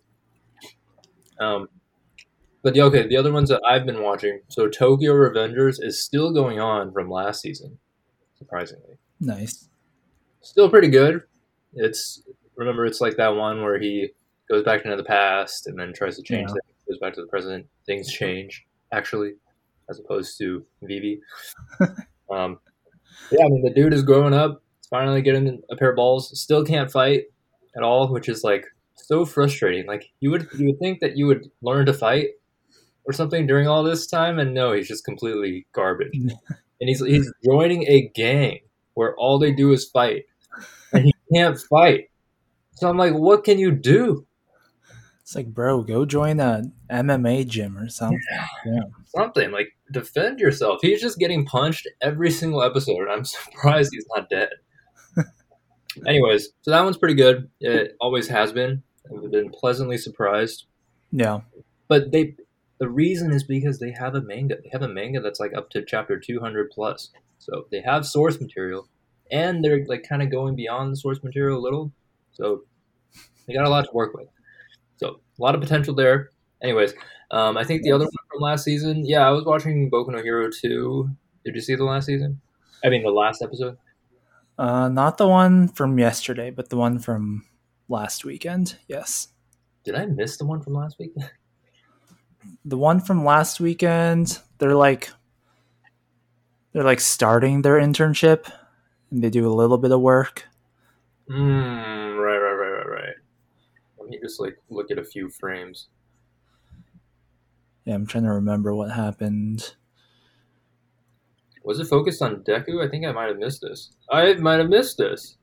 Um, 1.41 1.69
but 2.65 2.75
yeah, 2.75 2.83
okay, 2.85 3.07
the 3.07 3.17
other 3.17 3.31
ones 3.33 3.49
that 3.51 3.61
I've 3.65 3.87
been 3.87 4.03
watching. 4.03 4.41
So 4.49 4.69
Tokyo 4.69 5.13
Revengers 5.13 5.77
is 5.81 6.03
still 6.03 6.33
going 6.33 6.59
on 6.59 6.93
from 6.93 7.09
last 7.11 7.41
season. 7.43 7.79
surprisingly. 8.37 8.97
Nice. 9.21 9.69
Still 10.41 10.69
pretty 10.69 10.89
good. 10.89 11.23
It's 11.75 12.23
remember 12.57 12.85
it's 12.87 13.01
like 13.01 13.17
that 13.17 13.35
one 13.37 13.63
where 13.63 13.79
he 13.79 14.09
goes 14.51 14.65
back 14.65 14.85
into 14.85 14.97
the 14.97 15.05
past 15.05 15.67
and 15.67 15.79
then 15.79 15.93
tries 15.93 16.17
to 16.17 16.23
change 16.23 16.49
Yeah. 16.49 16.55
things, 16.55 16.89
goes 16.89 16.99
back 16.99 17.15
to 17.15 17.21
the 17.21 17.27
present. 17.29 17.67
Things 17.87 18.11
change 18.13 18.65
actually, 18.93 19.35
as 19.89 19.99
opposed 20.01 20.37
to 20.39 20.65
Vivy. 20.83 21.21
um, 22.31 22.59
yeah, 23.31 23.45
I 23.45 23.49
mean 23.49 23.63
the 23.63 23.73
dude 23.75 23.95
is 23.95 24.03
growing 24.03 24.35
up. 24.35 24.63
Finally 24.91 25.23
getting 25.23 25.63
a 25.71 25.77
pair 25.77 25.91
of 25.91 25.97
balls. 25.97 26.39
Still 26.39 26.65
can't 26.65 26.91
fight 26.91 27.25
at 27.77 27.83
all, 27.83 28.09
which 28.13 28.29
is 28.29 28.45
like 28.45 28.67
so 28.97 29.25
frustrating. 29.25 29.87
Like 29.87 30.11
you 30.21 30.31
would 30.31 30.47
you 30.59 30.67
would 30.67 30.79
think 30.79 31.01
that 31.01 31.17
you 31.17 31.27
would 31.27 31.51
learn 31.63 31.87
to 31.87 31.93
fight 31.93 32.29
or 33.07 33.13
something 33.13 33.47
during 33.47 33.69
all 33.69 33.83
this 33.83 34.07
time, 34.07 34.39
and 34.39 34.55
no, 34.55 34.73
he's 34.73 34.89
just 34.89 35.05
completely 35.05 35.67
garbage. 35.73 36.15
and 36.81 36.89
he's 36.89 37.05
he's 37.05 37.31
joining 37.45 37.85
a 37.89 38.11
gang 38.15 38.61
where 38.95 39.15
all 39.17 39.39
they 39.39 39.53
do 39.53 39.73
is 39.73 39.89
fight, 39.89 40.25
and 40.93 41.05
he 41.07 41.15
can't 41.33 41.59
fight. 41.59 42.11
So 42.77 42.89
I'm 42.89 42.97
like, 42.97 43.15
what 43.15 43.45
can 43.45 43.59
you 43.59 43.71
do? 43.71 44.27
It's 45.25 45.35
like, 45.35 45.47
bro, 45.47 45.83
go 45.83 46.05
join 46.05 46.39
a 46.39 46.65
MMA 46.91 47.47
gym 47.47 47.79
or 47.79 47.89
something. 47.89 48.21
Yeah. 48.67 48.83
Something 49.07 49.53
like 49.53 49.69
defend 49.91 50.39
yourself. 50.39 50.81
He's 50.83 51.01
just 51.01 51.19
getting 51.19 51.47
punched 51.47 51.89
every 52.03 52.31
single 52.31 52.63
episode. 52.63 52.99
and 52.99 53.11
I'm 53.11 53.25
surprised 53.25 53.91
he's 53.93 54.05
not 54.15 54.29
dead. 54.29 54.51
Anyways, 56.07 56.51
so 56.61 56.71
that 56.71 56.85
one's 56.85 56.99
pretty 56.99 57.15
good. 57.15 57.49
It 57.61 57.97
always 58.01 58.29
has 58.29 58.53
been. 58.53 58.83
I've 59.11 59.31
been 59.31 59.51
pleasantly 59.51 59.97
surprised. 59.97 60.67
Yeah. 61.11 61.41
But 61.89 62.13
they, 62.13 62.35
the 62.79 62.89
reason 62.89 63.33
is 63.33 63.45
because 63.45 63.79
they 63.79 63.93
have 63.93 64.15
a 64.15 64.23
manga. 64.23 64.57
They 64.63 64.71
have 64.71 64.83
a 64.83 64.89
manga 64.89 65.21
that's 65.21 65.41
like 65.41 65.55
up 65.55 65.71
to 65.71 65.85
chapter 65.85 66.19
200 66.19 66.71
plus. 66.71 67.11
So 67.39 67.67
they 67.71 67.81
have 67.81 68.07
source 68.07 68.41
material, 68.41 68.89
and 69.31 69.65
they're 69.65 69.85
like 69.87 70.07
kind 70.09 70.23
of 70.23 70.31
going 70.31 70.57
beyond 70.57 70.93
the 70.93 70.97
source 70.97 71.23
material 71.23 71.59
a 71.59 71.63
little. 71.63 71.93
So 72.33 72.65
they 73.47 73.55
got 73.55 73.67
a 73.67 73.71
lot 73.71 73.85
to 73.85 73.91
work 73.93 74.15
with. 74.15 74.29
So 74.97 75.21
a 75.39 75.43
lot 75.43 75.55
of 75.55 75.61
potential 75.61 75.95
there. 75.95 76.31
Anyways, 76.63 76.95
um, 77.31 77.57
I 77.57 77.65
think 77.65 77.83
the 77.83 77.93
other 77.93 78.05
one 78.05 78.13
from 78.31 78.41
last 78.41 78.65
season. 78.65 79.05
Yeah, 79.05 79.27
I 79.27 79.31
was 79.31 79.45
watching 79.45 79.91
Boku 79.91 80.09
no 80.09 80.23
Hero 80.23 80.51
2. 80.51 81.11
Did 81.45 81.55
you 81.55 81.61
see 81.61 81.75
the 81.75 81.85
last 81.85 82.07
season? 82.07 82.41
I 82.85 82.89
mean, 82.89 83.03
the 83.03 83.11
last 83.11 83.43
episode. 83.43 83.77
Uh, 84.59 84.89
not 84.89 85.19
the 85.19 85.29
one 85.29 85.69
from 85.69 85.99
yesterday, 85.99 86.51
but 86.51 86.71
the 86.71 86.77
one 86.77 86.99
from 86.99 87.45
last 87.89 88.25
weekend. 88.25 88.77
Yes. 88.89 89.29
Did 89.85 89.95
I 89.97 90.07
miss 90.07 90.37
the 90.37 90.47
one 90.47 90.63
from 90.63 90.75
last 90.75 90.99
week? 90.99 91.13
The 92.65 92.79
one 92.79 93.01
from 93.01 93.25
last 93.25 93.61
weekend, 93.61 94.39
they're 94.59 94.75
like 94.75 95.11
they're 96.73 96.85
like 96.85 97.01
starting 97.01 97.63
their 97.63 97.77
internship 97.77 98.51
and 99.11 99.23
they 99.23 99.31
do 99.31 99.47
a 99.47 99.53
little 99.53 99.79
bit 99.79 99.93
of 99.93 100.01
work. 100.01 100.47
Hmm. 101.29 102.17
Right. 102.17 102.39
Right. 102.39 102.53
Right. 102.53 102.71
Right. 102.71 102.89
Right. 102.89 103.15
Let 103.99 104.09
me 104.09 104.19
just 104.23 104.41
like 104.41 104.59
look 104.71 104.91
at 104.91 104.99
a 104.99 105.05
few 105.05 105.29
frames. 105.29 105.89
Yeah, 107.85 107.95
I'm 107.95 108.07
trying 108.07 108.25
to 108.25 108.33
remember 108.33 108.75
what 108.75 108.91
happened. 108.91 109.75
Was 111.65 111.81
it 111.81 111.87
focused 111.87 112.23
on 112.23 112.37
Deku? 112.43 112.87
I 112.87 112.91
think 112.91 113.07
I 113.07 113.13
might 113.13 113.29
have 113.29 113.39
missed 113.39 113.63
this. 113.63 113.93
I 114.11 114.35
might 114.35 114.59
have 114.59 114.69
missed 114.69 114.99
this. 114.99 115.37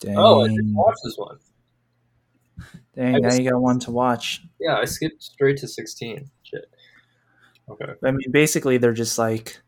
Dang. 0.00 0.16
Oh, 0.18 0.42
I 0.42 0.48
didn't 0.48 0.74
watch 0.74 0.96
this 1.04 1.16
one. 1.16 1.38
Dang, 2.94 3.16
I 3.16 3.18
now 3.18 3.34
you 3.34 3.50
got 3.50 3.60
one 3.60 3.78
to 3.80 3.90
watch. 3.90 4.42
Yeah, 4.60 4.76
I 4.76 4.84
skipped 4.84 5.22
straight 5.22 5.56
to 5.58 5.68
16. 5.68 6.30
Shit. 6.42 6.64
Okay. 7.70 7.92
I 8.04 8.10
mean, 8.10 8.30
basically, 8.30 8.78
they're 8.78 8.92
just 8.92 9.18
like. 9.18 9.60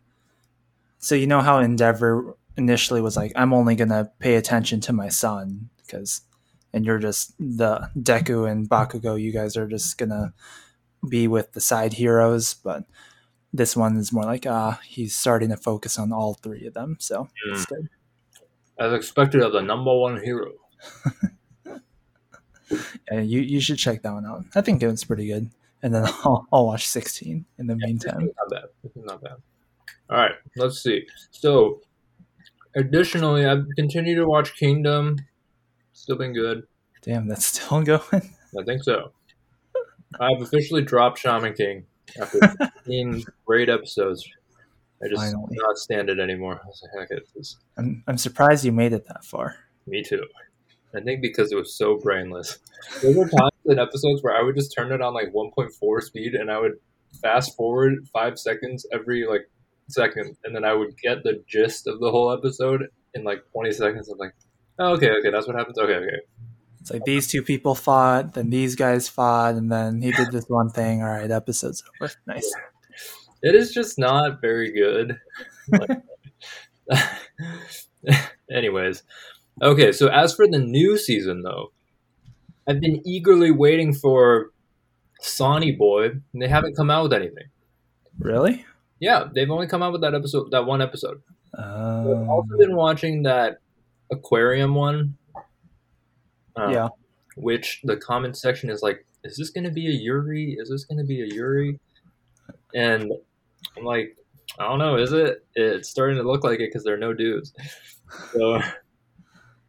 So 0.99 1.15
you 1.15 1.27
know 1.27 1.41
how 1.41 1.59
Endeavor 1.59 2.37
initially 2.57 3.01
was 3.01 3.17
like, 3.17 3.33
"I'm 3.37 3.53
only 3.53 3.77
gonna 3.77 4.11
pay 4.19 4.37
attention 4.37 4.81
to 4.83 4.93
my 4.93 5.09
son," 5.09 5.69
because, 5.79 6.23
and 6.73 6.85
you're 6.85 6.99
just 6.99 7.35
the 7.39 7.91
Deku 7.97 8.51
and 8.51 8.69
Bakugo. 8.69 9.21
You 9.21 9.33
guys 9.33 9.57
are 9.57 9.67
just 9.67 9.99
gonna 9.99 10.33
be 11.09 11.29
with 11.29 11.53
the 11.53 11.61
side 11.61 11.95
heroes, 11.95 12.55
but 12.55 12.85
this 13.53 13.77
one 13.77 13.97
is 13.97 14.13
more 14.13 14.25
like, 14.25 14.47
ah, 14.47 14.81
he's 14.85 15.15
starting 15.15 15.51
to 15.51 15.57
focus 15.57 15.99
on 15.99 16.13
all 16.13 16.35
three 16.35 16.67
of 16.67 16.75
them. 16.75 16.97
So 16.99 17.29
it's 17.47 17.67
good. 17.67 17.89
As 18.79 18.93
expected 18.93 19.43
of 19.43 19.53
the 19.53 19.63
number 19.63 19.97
one 19.97 20.21
hero. 20.23 20.53
Yeah, 23.11 23.21
you 23.21 23.40
you 23.40 23.61
should 23.61 23.78
check 23.78 24.02
that 24.02 24.12
one 24.12 24.25
out. 24.26 24.44
I 24.54 24.61
think 24.61 24.83
it 24.83 24.87
was 24.88 25.04
pretty 25.04 25.26
good. 25.26 25.50
And 25.83 25.94
then 25.94 26.04
I'll, 26.25 26.47
I'll 26.52 26.66
watch 26.66 26.87
16 26.88 27.44
in 27.59 27.66
the 27.66 27.76
meantime. 27.76 28.30
Not 28.38 28.50
bad. 28.50 28.92
Not 28.97 29.23
bad. 29.23 29.37
All 30.09 30.16
right, 30.16 30.33
let's 30.56 30.83
see. 30.83 31.06
So, 31.30 31.80
additionally, 32.75 33.44
I've 33.44 33.66
continued 33.76 34.16
to 34.16 34.26
watch 34.26 34.54
Kingdom. 34.56 35.18
Still 35.92 36.16
been 36.16 36.33
good. 36.33 36.66
Damn, 37.02 37.28
that's 37.28 37.44
still 37.47 37.83
going. 37.85 38.00
I 38.59 38.62
think 38.64 38.83
so. 38.83 39.12
I've 40.21 40.40
officially 40.40 40.83
dropped 40.83 41.18
Shaman 41.18 41.54
King 41.54 41.85
after 42.21 42.38
15 42.85 43.25
great 43.44 43.68
episodes. 43.68 44.26
I 45.02 45.09
just 45.09 45.21
Finally. 45.21 45.56
cannot 45.56 45.76
stand 45.76 46.09
it 46.09 46.18
anymore. 46.18 46.61
I 46.62 46.66
was 46.66 46.83
like, 46.97 47.09
heck, 47.11 47.18
it's 47.37 47.56
I'm 47.76 48.02
I'm 48.06 48.16
surprised 48.16 48.64
you 48.64 48.73
made 48.73 48.92
it 48.92 49.06
that 49.09 49.25
far. 49.25 49.56
Me 49.87 50.02
too. 50.02 50.25
I 50.97 51.01
think 51.01 51.23
because 51.23 51.53
it 51.53 51.57
was 51.57 51.77
so 51.77 51.99
brainless. 51.99 52.59
There 53.03 53.17
were 53.17 53.29
times 53.29 53.51
in 53.65 53.79
episodes 53.79 54.23
where 54.23 54.37
I 54.37 54.43
would 54.43 54.57
just 54.57 54.75
turn 54.77 54.93
it 54.93 55.01
on 55.01 55.15
like 55.15 55.33
1.4 55.33 56.03
speed 56.03 56.35
and 56.35 56.51
I 56.51 56.59
would 56.59 56.75
fast 57.23 57.57
forward 57.57 58.07
five 58.13 58.39
seconds 58.39 58.87
every 58.93 59.27
like 59.27 59.49
second, 59.89 60.37
and 60.45 60.55
then 60.55 60.65
I 60.65 60.75
would 60.75 60.97
get 60.99 61.23
the 61.23 61.43
gist 61.47 61.87
of 61.87 62.01
the 62.01 62.11
whole 62.11 62.33
episode 62.33 62.89
in 63.15 63.25
like 63.25 63.45
20 63.53 63.73
seconds. 63.73 64.09
I'm 64.09 64.19
like, 64.19 64.35
oh, 64.79 64.93
okay, 64.95 65.11
okay, 65.11 65.31
that's 65.31 65.47
what 65.47 65.57
happens. 65.57 65.79
Okay, 65.79 65.95
okay. 65.95 66.21
It's 66.81 66.91
like 66.91 67.05
these 67.05 67.27
two 67.27 67.43
people 67.43 67.75
fought, 67.75 68.35
then 68.35 68.51
these 68.51 68.77
guys 68.77 69.09
fought, 69.09 69.55
and 69.55 69.73
then 69.73 70.03
he 70.03 70.13
did 70.13 70.31
this 70.31 70.45
one 70.49 70.69
thing. 70.69 71.03
All 71.03 71.09
right, 71.09 71.31
episode's 71.31 71.83
over. 72.01 72.13
Nice. 72.27 72.53
It 73.43 73.55
is 73.55 73.73
just 73.73 73.99
not 73.99 74.41
very 74.41 74.73
good. 74.73 75.19
Anyways, 78.51 79.03
okay. 79.63 79.93
So 79.93 80.09
as 80.09 80.35
for 80.35 80.47
the 80.47 80.59
new 80.59 80.97
season, 80.99 81.43
though, 81.43 81.73
I've 82.67 82.81
been 82.81 83.03
eagerly 83.07 83.51
waiting 83.51 83.93
for 83.95 84.51
Sonny 85.21 85.73
Boy, 85.73 86.07
and 86.33 86.43
they 86.43 86.49
haven't 86.49 86.77
come 86.77 86.91
out 86.91 87.05
with 87.05 87.13
anything. 87.13 87.45
Really? 88.19 88.65
Yeah, 89.01 89.29
they've 89.35 89.51
only 89.51 89.67
come 89.67 89.83
out 89.83 89.93
with 89.93 90.01
that 90.03 90.15
episode, 90.15 90.51
that 90.53 90.65
one 90.67 90.81
episode. 90.81 91.21
I've 91.59 92.07
Um, 92.07 92.29
also 92.31 92.57
been 92.59 92.75
watching 92.77 93.23
that 93.25 93.59
aquarium 94.11 94.75
one. 94.75 95.17
um, 96.57 96.73
yeah. 96.73 96.89
Which 97.37 97.81
the 97.85 97.97
comment 97.97 98.37
section 98.37 98.71
is 98.71 98.83
like, 98.83 99.05
is 99.25 99.37
this 99.37 99.51
going 99.51 99.65
to 99.65 99.71
be 99.71 99.89
a 99.89 99.91
Yuri? 99.91 100.57
Is 100.59 100.69
this 100.71 100.85
going 100.85 100.99
to 100.99 101.05
be 101.05 101.21
a 101.23 101.27
Yuri? 101.27 101.81
And 102.75 103.11
I'm 103.77 103.85
like, 103.85 104.17
I 104.59 104.65
don't 104.69 104.79
know. 104.79 104.97
Is 104.97 105.13
it? 105.13 105.45
It's 105.55 105.89
starting 105.89 106.17
to 106.19 106.23
look 106.23 106.45
like 106.45 106.61
it 106.61 106.69
because 106.69 106.85
there 106.85 106.95
are 106.95 106.99
no 106.99 107.13
dudes. 107.13 107.53
So, 108.33 108.61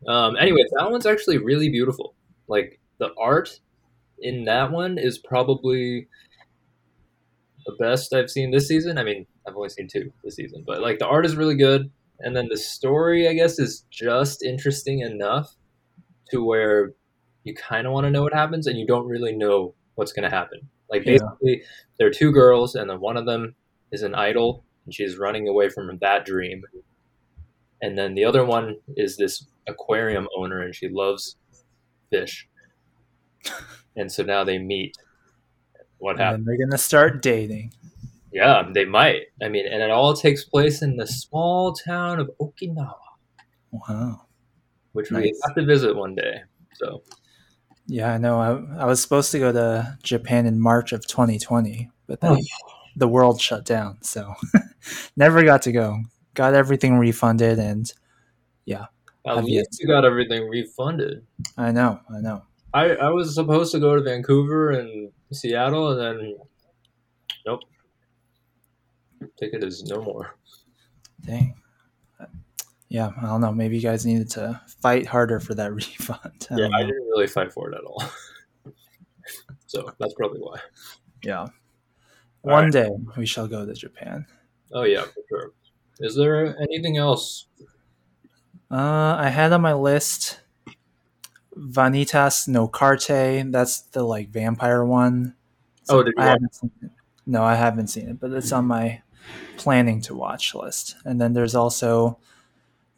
um, 0.08 0.36
anyways, 0.38 0.68
that 0.78 0.92
one's 0.92 1.06
actually 1.06 1.38
really 1.38 1.70
beautiful. 1.70 2.16
Like 2.48 2.80
the 3.00 3.10
art 3.20 3.60
in 4.20 4.46
that 4.46 4.72
one 4.72 4.98
is 4.98 5.18
probably 5.18 6.08
the 7.66 7.76
best 7.80 8.14
I've 8.14 8.30
seen 8.30 8.52
this 8.52 8.68
season. 8.68 8.98
I 8.98 9.04
mean, 9.04 9.26
I've 9.48 9.56
only 9.56 9.70
seen 9.70 9.88
two 9.88 10.12
this 10.24 10.36
season, 10.36 10.64
but 10.66 10.82
like 10.82 11.00
the 11.00 11.08
art 11.08 11.26
is 11.26 11.36
really 11.36 11.56
good, 11.56 11.90
and 12.20 12.36
then 12.36 12.48
the 12.50 12.58
story, 12.58 13.28
I 13.28 13.34
guess, 13.34 13.60
is 13.60 13.86
just 13.90 14.44
interesting 14.44 15.00
enough 15.00 15.56
to 16.32 16.44
where 16.44 16.94
you 17.44 17.54
kind 17.54 17.86
of 17.86 17.94
want 17.94 18.06
to 18.06 18.12
know 18.12 18.24
what 18.24 18.34
happens, 18.34 18.68
and 18.68 18.78
you 18.78 18.86
don't 18.88 19.08
really 19.08 19.36
know 19.36 19.74
what's 19.96 20.12
going 20.12 20.30
to 20.30 20.36
happen. 20.36 20.60
Like 20.90 21.06
Yeah. 21.06 21.14
basically, 21.14 21.64
there 21.98 22.08
are 22.08 22.12
two 22.12 22.32
girls, 22.32 22.76
and 22.76 22.90
then 22.90 23.00
one 23.00 23.18
of 23.18 23.26
them 23.26 23.56
is 23.92 24.04
an 24.04 24.16
idol, 24.16 24.64
and 24.86 24.94
she's 24.94 25.18
running 25.18 25.48
away 25.48 25.70
from 25.70 25.98
that 26.00 26.26
dream, 26.26 26.64
and 27.82 27.98
then 27.98 28.16
the 28.16 28.26
other 28.26 28.46
one 28.46 28.78
is 28.96 29.18
this 29.18 29.46
aquarium 29.68 30.28
owner, 30.38 30.62
and 30.62 30.74
she 30.76 30.88
loves 30.90 31.38
fish, 32.10 32.48
and 33.96 34.12
so 34.12 34.24
now 34.24 34.44
they 34.44 34.58
meet. 34.58 34.96
What 35.98 36.12
And 36.12 36.20
happens? 36.20 36.46
they're 36.46 36.58
gonna 36.58 36.78
start 36.78 37.22
dating. 37.22 37.74
Yeah, 38.32 38.68
they 38.74 38.84
might. 38.86 39.22
I 39.42 39.48
mean, 39.48 39.66
and 39.66 39.82
it 39.82 39.90
all 39.92 40.14
takes 40.14 40.44
place 40.44 40.82
in 40.82 40.98
the 40.98 41.08
small 41.08 41.74
town 41.74 42.20
of 42.20 42.30
Okinawa, 42.42 42.94
Wow. 43.72 44.24
which 44.92 45.10
we 45.10 45.18
Nice. 45.22 45.40
have 45.46 45.56
to 45.56 45.66
visit 45.66 45.96
one 45.96 46.16
day. 46.16 46.42
So, 46.74 47.02
Yeah, 47.88 48.12
I 48.14 48.18
know. 48.18 48.40
I, 48.42 48.82
I 48.82 48.86
was 48.86 49.02
supposed 49.02 49.32
to 49.32 49.40
go 49.40 49.54
to 49.54 49.98
Japan 50.04 50.46
in 50.46 50.60
March 50.60 50.92
of 50.92 51.08
2020, 51.08 51.90
but 52.08 52.20
then 52.20 52.34
oh. 52.34 52.42
the 52.98 53.08
world 53.08 53.40
shut 53.40 53.64
down, 53.64 54.00
so 54.02 54.34
never 55.16 55.44
got 55.46 55.62
to 55.62 55.72
go. 55.72 56.02
Got 56.36 56.54
everything 56.54 56.98
refunded, 57.00 57.58
and 57.60 57.92
yeah, 58.66 58.86
at 59.26 59.44
least 59.44 59.80
you 59.80 59.88
got 59.88 60.06
everything 60.06 60.48
refunded. 60.50 61.26
I 61.58 61.72
know, 61.72 62.00
I 62.14 62.20
know. 62.20 62.44
I, 62.74 62.90
I 62.96 63.10
was 63.10 63.34
supposed 63.34 63.72
to 63.72 63.80
go 63.80 63.96
to 63.96 64.02
Vancouver 64.04 64.72
and 64.72 65.12
Seattle, 65.32 65.92
and 65.92 66.20
then 66.20 66.38
nope. 67.46 67.62
Ticket 69.40 69.64
is 69.64 69.84
no 69.86 70.02
more. 70.02 70.36
Dang. 71.26 71.56
Yeah, 72.90 73.12
I 73.18 73.26
don't 73.28 73.42
know. 73.42 73.52
Maybe 73.52 73.78
you 73.78 73.82
guys 73.82 74.06
needed 74.06 74.30
to 74.32 74.62
fight 74.82 75.06
harder 75.06 75.40
for 75.40 75.56
that 75.56 75.74
refund. 75.74 76.48
I 76.52 76.56
Yeah, 76.58 76.70
I 76.74 76.82
didn't 76.84 77.08
really 77.08 77.28
fight 77.28 77.52
for 77.52 77.72
it 77.72 77.76
at 77.78 77.84
all. 77.84 78.04
so 79.68 79.92
that's 80.00 80.14
probably 80.14 80.40
why. 80.40 80.60
yeah. 81.24 81.40
All 81.40 81.50
One 82.42 82.66
right. 82.66 82.74
day 82.74 82.90
we 83.18 83.26
shall 83.26 83.48
go 83.48 83.66
to 83.66 83.74
Japan. 83.74 84.26
Oh 84.74 84.84
yeah, 84.84 85.04
for 85.04 85.22
sure. 85.30 85.52
Is 86.00 86.16
there 86.16 86.58
anything 86.62 86.98
else? 86.98 87.48
Uh, 88.72 89.16
I 89.18 89.30
had 89.30 89.54
on 89.54 89.62
my 89.62 89.74
list 89.74 90.42
Vanitas 91.58 92.48
no 92.48 92.68
Karte. 92.68 93.52
That's 93.52 93.82
the 93.82 94.04
like 94.04 94.30
vampire 94.30 94.84
one. 94.84 95.36
Oh, 95.90 96.04
did 96.04 96.14
you 96.18 96.24
I 96.24 96.26
haven't 96.28 96.56
seen 96.56 96.72
it. 96.82 96.92
No, 97.26 97.44
I 97.44 97.56
haven't 97.56 97.88
seen 97.88 98.10
it, 98.10 98.20
but 98.20 98.32
it's 98.32 98.52
on 98.52 98.66
my 98.66 99.02
planning 99.58 100.02
to 100.02 100.16
watch 100.16 100.54
list. 100.54 100.96
And 101.06 101.20
then 101.22 101.34
there's 101.34 101.56
also 101.56 102.20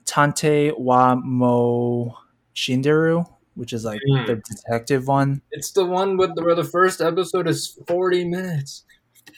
Tantei 0.05 0.77
wa 0.77 1.15
Mou 1.15 2.11
Shinderu, 2.55 3.25
which 3.55 3.73
is 3.73 3.85
like 3.85 4.01
Mm. 4.09 4.25
the 4.27 4.35
detective 4.37 5.07
one. 5.07 5.41
It's 5.51 5.71
the 5.71 5.85
one 5.85 6.17
with 6.17 6.35
the, 6.35 6.43
where 6.43 6.55
the 6.55 6.63
first 6.63 7.01
episode 7.01 7.47
is 7.47 7.77
forty 7.87 8.25
minutes. 8.25 8.83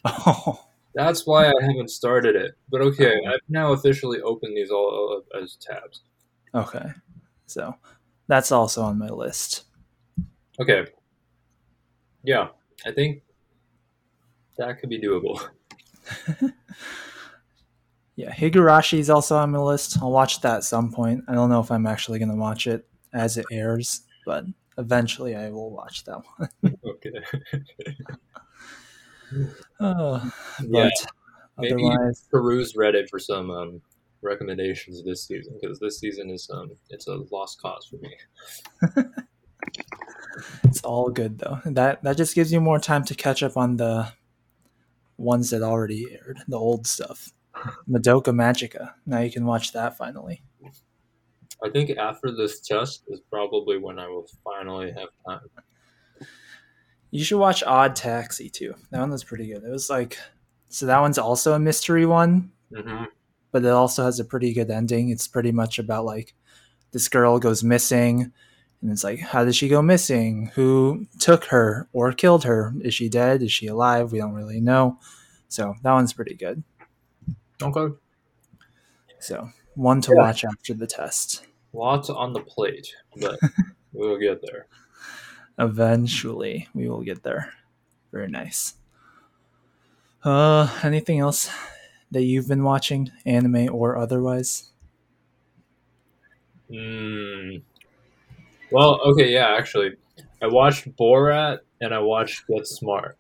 Oh, 0.06 0.66
That's 0.96 1.26
why 1.26 1.48
I 1.48 1.54
haven't 1.62 1.90
started 1.92 2.36
it. 2.36 2.56
But 2.70 2.82
okay, 2.82 3.16
I've 3.28 3.40
now 3.48 3.74
officially 3.74 4.22
opened 4.22 4.58
these 4.58 4.72
all 4.72 5.22
as 5.40 5.56
tabs. 5.56 6.02
okay. 6.54 6.92
So 7.46 7.74
that's 8.28 8.52
also 8.52 8.82
on 8.84 8.98
my 9.00 9.10
list. 9.10 9.64
Okay. 10.60 10.86
Yeah, 12.24 12.50
I 12.86 12.92
think 12.92 13.24
that 14.58 14.80
could 14.80 14.90
be 14.90 15.00
doable. 15.00 15.40
Yeah, 18.20 18.36
Higurashi 18.36 19.00
is 19.00 19.10
also 19.10 19.38
on 19.38 19.52
my 19.52 19.60
list. 19.60 19.98
I'll 20.02 20.12
watch 20.12 20.42
that 20.42 20.58
at 20.58 20.64
some 20.66 20.92
point. 20.92 21.24
I 21.30 21.34
don't 21.34 21.50
know 21.50 21.62
if 21.62 21.72
I'm 21.72 21.88
actually 21.88 22.20
going 22.20 22.28
to 22.28 22.36
watch 22.36 22.68
it 22.68 22.86
as 23.14 23.38
it 23.38 23.46
airs, 23.50 24.02
but 24.26 24.44
eventually 24.78 25.38
I 25.38 25.50
will 25.52 25.72
watch 25.72 26.04
that 26.04 26.22
one. 26.36 26.50
Okay. 26.86 27.14
Oh, 29.80 30.32
Yeah, 30.68 30.90
but 31.56 31.64
maybe- 31.64 31.74
otherwise, 31.86 32.28
Peruse 32.32 32.74
Reddit 32.74 33.10
for 33.10 33.20
some 33.20 33.50
um, 33.52 33.82
recommendations 34.22 35.04
this 35.04 35.26
season 35.26 35.58
because 35.62 35.80
this 35.80 36.00
season 36.00 36.30
is 36.30 36.50
um 36.54 36.72
it's 36.90 37.08
a 37.08 37.16
lost 37.32 37.62
cause 37.62 37.86
for 37.90 37.98
me. 37.98 38.14
it's 40.64 40.82
all 40.84 41.10
good 41.10 41.40
though. 41.40 41.60
That 41.66 42.04
that 42.04 42.18
just 42.18 42.36
gives 42.36 42.52
you 42.52 42.60
more 42.62 42.80
time 42.80 43.04
to 43.06 43.16
catch 43.16 43.44
up 43.44 43.56
on 43.58 43.78
the 43.78 44.12
ones 45.18 45.50
that 45.52 45.62
already 45.62 46.06
aired, 46.12 46.40
the 46.48 46.58
old 46.58 46.88
stuff. 46.88 47.30
Madoka 47.90 48.34
Magica. 48.34 48.94
Now 49.06 49.20
you 49.20 49.32
can 49.32 49.46
watch 49.46 49.74
that 49.74 49.98
finally. 49.98 50.42
I 51.64 51.70
think 51.70 51.98
after 51.98 52.32
this 52.36 52.62
test 52.62 53.04
is 53.10 53.20
probably 53.30 53.78
when 53.78 54.00
I 54.00 54.08
will 54.08 54.28
finally 54.44 54.92
have 54.92 55.10
time. 55.28 55.42
You 57.12 57.24
should 57.24 57.40
watch 57.40 57.64
Odd 57.64 57.96
Taxi 57.96 58.50
too. 58.50 58.76
That 58.92 59.00
one 59.00 59.10
was 59.12 59.24
pretty 59.24 59.48
good. 59.48 59.64
It 59.64 59.70
was 59.70 59.90
like 59.90 60.18
so 60.70 60.86
that 60.86 61.00
one's 61.00 61.18
also 61.18 61.54
a 61.54 61.60
mystery 61.60 62.06
one, 62.06 62.52
hmm 62.76 63.06
but 63.52 63.66
it 63.66 63.70
also 63.72 64.06
has 64.06 64.20
a 64.20 64.26
pretty 64.26 64.54
good 64.54 64.70
ending. 64.70 65.10
It's 65.10 65.28
pretty 65.28 65.52
much 65.52 65.80
about 65.80 66.06
like 66.06 66.36
this 66.92 67.08
girl 67.10 67.40
goes 67.40 67.64
missing, 67.64 68.32
and 68.82 68.92
it's 68.92 69.04
like, 69.04 69.20
how 69.20 69.44
did 69.44 69.56
she 69.56 69.68
go 69.68 69.82
missing? 69.82 70.52
Who 70.54 71.08
took 71.20 71.46
her 71.46 71.88
or 71.92 72.12
killed 72.14 72.44
her? 72.44 72.74
Is 72.82 72.94
she 72.94 73.10
dead? 73.10 73.42
Is 73.42 73.52
she 73.52 73.66
alive? 73.66 74.12
We 74.12 74.20
don't 74.20 74.34
really 74.34 74.62
know. 74.62 75.00
So 75.48 75.74
that 75.82 75.94
one's 75.94 76.14
pretty 76.14 76.36
good. 76.36 76.62
Okay. 77.62 77.96
So 79.20 79.50
one 79.76 80.02
to 80.02 80.12
Yeah. 80.12 80.18
watch 80.22 80.46
after 80.46 80.74
the 80.76 80.86
test. 80.88 81.46
Lots 81.74 82.10
on 82.12 82.34
the 82.34 82.42
plate, 82.42 82.88
but 83.20 83.40
we'll 83.94 84.20
get 84.20 84.42
there. 84.44 84.68
Eventually, 85.60 86.68
we 86.74 86.88
will 86.90 87.02
get 87.02 87.24
there. 87.24 87.54
Very 88.12 88.30
nice. 88.30 88.76
Uh, 90.24 90.70
anything 90.84 91.20
else 91.20 91.50
that 92.12 92.24
you've 92.24 92.48
been 92.48 92.64
watching, 92.64 93.12
anime 93.26 93.70
or 93.74 93.98
otherwise? 93.98 94.72
Mm. 96.72 97.62
Well, 98.72 99.02
okay, 99.02 99.32
yeah, 99.32 99.56
actually, 99.58 99.92
I 100.42 100.48
watched 100.48 100.96
Borat 100.96 101.60
and 101.82 101.94
I 101.94 102.00
watched 102.00 102.48
Get 102.48 102.68
Smart. 102.68 103.18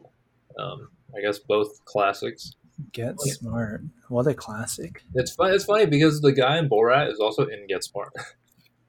Um, 0.57 0.89
I 1.15 1.21
guess 1.21 1.39
both 1.39 1.83
classics. 1.85 2.55
Get 2.93 3.19
smart. 3.19 3.81
What 4.07 4.27
a 4.27 4.33
classic. 4.33 5.03
It's 5.13 5.35
fun. 5.35 5.53
It's 5.53 5.65
funny 5.65 5.85
because 5.85 6.21
the 6.21 6.31
guy 6.31 6.57
in 6.57 6.69
Borat 6.69 7.11
is 7.11 7.19
also 7.19 7.45
in 7.45 7.67
Get 7.67 7.83
Smart. 7.83 8.13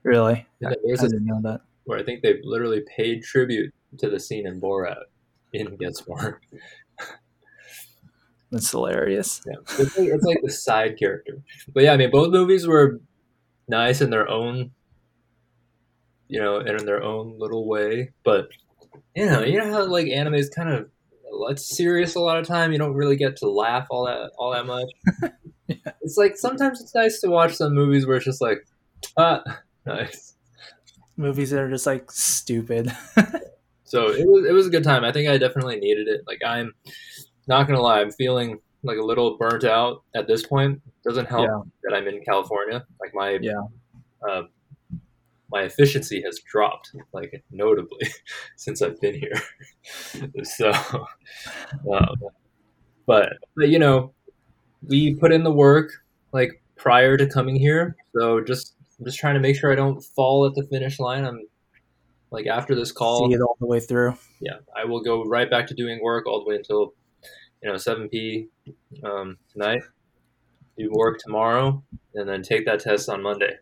Really? 0.03 0.47
I, 0.65 0.69
I 0.69 0.71
a 0.71 0.97
didn't 0.97 1.25
know 1.27 1.39
that. 1.43 1.61
Where 1.91 1.99
I 1.99 2.03
think 2.03 2.23
they've 2.23 2.39
literally 2.41 2.83
paid 2.95 3.21
tribute 3.21 3.73
to 3.97 4.09
the 4.09 4.17
scene 4.17 4.47
in 4.47 4.61
Borat 4.61 5.03
in 5.51 5.75
Get 5.75 5.97
Smart. 5.97 6.41
That's 8.51 8.71
hilarious. 8.71 9.41
Yeah, 9.45 9.55
it's 9.77 9.97
like, 9.97 10.07
it's 10.07 10.23
like 10.23 10.39
the 10.41 10.51
side 10.51 10.97
character. 10.97 11.41
But 11.73 11.83
yeah, 11.83 11.91
I 11.91 11.97
mean, 11.97 12.09
both 12.09 12.31
movies 12.31 12.65
were 12.65 13.01
nice 13.67 13.99
in 13.99 14.09
their 14.09 14.29
own, 14.29 14.71
you 16.29 16.39
know, 16.39 16.59
and 16.59 16.79
in 16.79 16.85
their 16.85 17.03
own 17.03 17.35
little 17.37 17.67
way. 17.67 18.11
But 18.23 18.47
you 19.13 19.25
know, 19.25 19.43
you 19.43 19.57
know 19.57 19.69
how 19.69 19.85
like 19.85 20.07
anime 20.07 20.35
is 20.35 20.49
kind 20.49 20.69
of 20.69 20.89
it's 21.49 21.75
serious 21.75 22.15
a 22.15 22.21
lot 22.21 22.37
of 22.37 22.47
time. 22.47 22.71
You 22.71 22.77
don't 22.77 22.93
really 22.93 23.17
get 23.17 23.35
to 23.37 23.49
laugh 23.49 23.85
all 23.89 24.05
that 24.05 24.31
all 24.37 24.53
that 24.53 24.65
much. 24.65 24.89
Yeah. 25.67 25.93
It's 26.01 26.17
like 26.17 26.35
sometimes 26.35 26.81
it's 26.81 26.93
nice 26.93 27.21
to 27.21 27.29
watch 27.29 27.53
some 27.53 27.73
movies 27.73 28.05
where 28.05 28.17
it's 28.17 28.25
just 28.25 28.41
like, 28.41 28.67
ah, 29.15 29.41
nice. 29.85 30.30
Movies 31.17 31.51
that 31.51 31.59
are 31.61 31.69
just 31.69 31.85
like 31.85 32.11
stupid. 32.11 32.91
So 33.83 34.07
it 34.07 34.25
was 34.25 34.45
it 34.45 34.53
was 34.53 34.67
a 34.67 34.69
good 34.69 34.85
time. 34.85 35.03
I 35.03 35.11
think 35.11 35.27
I 35.27 35.37
definitely 35.37 35.75
needed 35.77 36.07
it. 36.07 36.21
Like 36.25 36.39
I'm 36.45 36.71
not 37.47 37.67
gonna 37.67 37.81
lie, 37.81 37.99
I'm 37.99 38.09
feeling 38.09 38.57
like 38.83 38.97
a 38.97 39.01
little 39.03 39.35
burnt 39.37 39.65
out 39.65 40.03
at 40.15 40.27
this 40.27 40.47
point. 40.47 40.81
Doesn't 41.03 41.25
help 41.25 41.49
Yeah. 41.49 41.59
that 41.83 41.93
I'm 41.97 42.07
in 42.07 42.23
California. 42.23 42.85
Like 43.01 43.11
my 43.13 43.37
Yeah. 43.41 43.61
uh, 44.25 44.43
my 45.51 45.63
efficiency 45.63 46.21
has 46.21 46.39
dropped 46.49 46.91
like 47.11 47.43
notably 47.51 48.07
since 48.55 48.81
I've 48.81 48.97
been 49.01 49.15
here. 49.15 49.41
so, 50.43 50.71
um, 51.93 52.15
but 53.05 53.33
but 53.57 53.67
you 53.67 53.77
know, 53.79 54.13
we 54.87 55.15
put 55.15 55.33
in 55.33 55.43
the 55.43 55.51
work 55.51 55.91
like 56.31 56.63
prior 56.77 57.17
to 57.17 57.27
coming 57.27 57.57
here. 57.57 57.97
So 58.17 58.39
just 58.41 58.75
I'm 59.01 59.05
just 59.05 59.17
trying 59.17 59.33
to 59.33 59.39
make 59.39 59.55
sure 59.59 59.71
I 59.71 59.75
don't 59.75 59.99
fall 60.15 60.45
at 60.45 60.53
the 60.53 60.61
finish 60.67 60.99
line. 60.99 61.25
I'm 61.25 61.39
like 62.29 62.45
after 62.45 62.75
this 62.75 62.91
call 62.91 63.27
See 63.27 63.33
it 63.33 63.41
all 63.41 63.57
the 63.59 63.65
way 63.65 63.79
through. 63.79 64.15
yeah, 64.39 64.57
I 64.77 64.85
will 64.85 65.01
go 65.01 65.23
right 65.25 65.49
back 65.49 65.65
to 65.67 65.73
doing 65.73 65.99
work 66.03 66.27
all 66.27 66.39
the 66.43 66.45
way 66.47 66.55
until 66.55 66.93
you 67.63 67.69
know 67.71 67.77
7 67.77 68.07
p 68.09 68.47
um, 69.03 69.37
tonight. 69.51 69.81
Do 70.77 70.89
work 70.93 71.17
tomorrow, 71.19 71.83
and 72.13 72.29
then 72.29 72.43
take 72.43 72.65
that 72.67 72.79
test 72.79 73.09
on 73.09 73.21
Monday. 73.23 73.55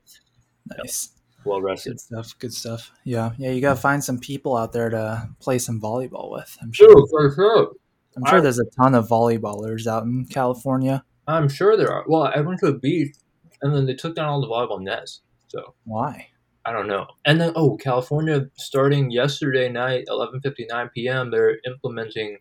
Nice. 0.78 1.14
Well 1.46 1.62
rested. 1.62 1.92
Good 1.92 2.00
stuff. 2.02 2.34
Good 2.38 2.54
stuff. 2.54 2.92
Yeah. 3.06 3.32
Yeah. 3.38 3.52
You 3.52 3.62
got 3.62 3.76
to 3.76 3.80
find 3.80 4.04
some 4.04 4.20
people 4.20 4.58
out 4.58 4.74
there 4.74 4.90
to 4.90 5.30
play 5.40 5.58
some 5.58 5.80
volleyball 5.82 6.30
with. 6.32 6.56
I'm 6.62 6.72
sure. 6.74 6.90
Sure, 6.90 7.08
for 7.10 7.34
sure. 7.34 7.72
I'm 8.18 8.26
sure 8.26 8.38
I- 8.40 8.42
there's 8.42 8.60
a 8.60 8.66
ton 8.80 8.94
of 8.94 9.08
volleyballers 9.08 9.88
out 9.88 10.04
in 10.04 10.26
California. 10.26 11.04
I'm 11.28 11.48
sure 11.48 11.78
there 11.78 11.92
are. 11.92 12.04
Well, 12.08 12.24
I 12.24 12.42
went 12.42 12.60
to 12.60 12.68
a 12.68 12.78
beach, 12.78 13.16
and 13.62 13.74
then 13.74 13.86
they 13.86 13.94
took 13.94 14.16
down 14.16 14.28
all 14.28 14.42
the 14.42 14.48
volleyball 14.48 14.82
nets. 14.82 15.22
So 15.50 15.76
Why? 15.84 16.28
I 16.66 16.72
don't 16.72 16.88
know. 16.88 17.08
And 17.26 17.40
then 17.40 17.52
oh, 17.56 17.78
California 17.78 18.48
starting 18.56 19.12
yesterday 19.12 19.70
night, 19.70 20.06
11:59 20.08 20.90
p.m. 20.94 21.32
They're 21.32 21.58
implementing 21.66 22.38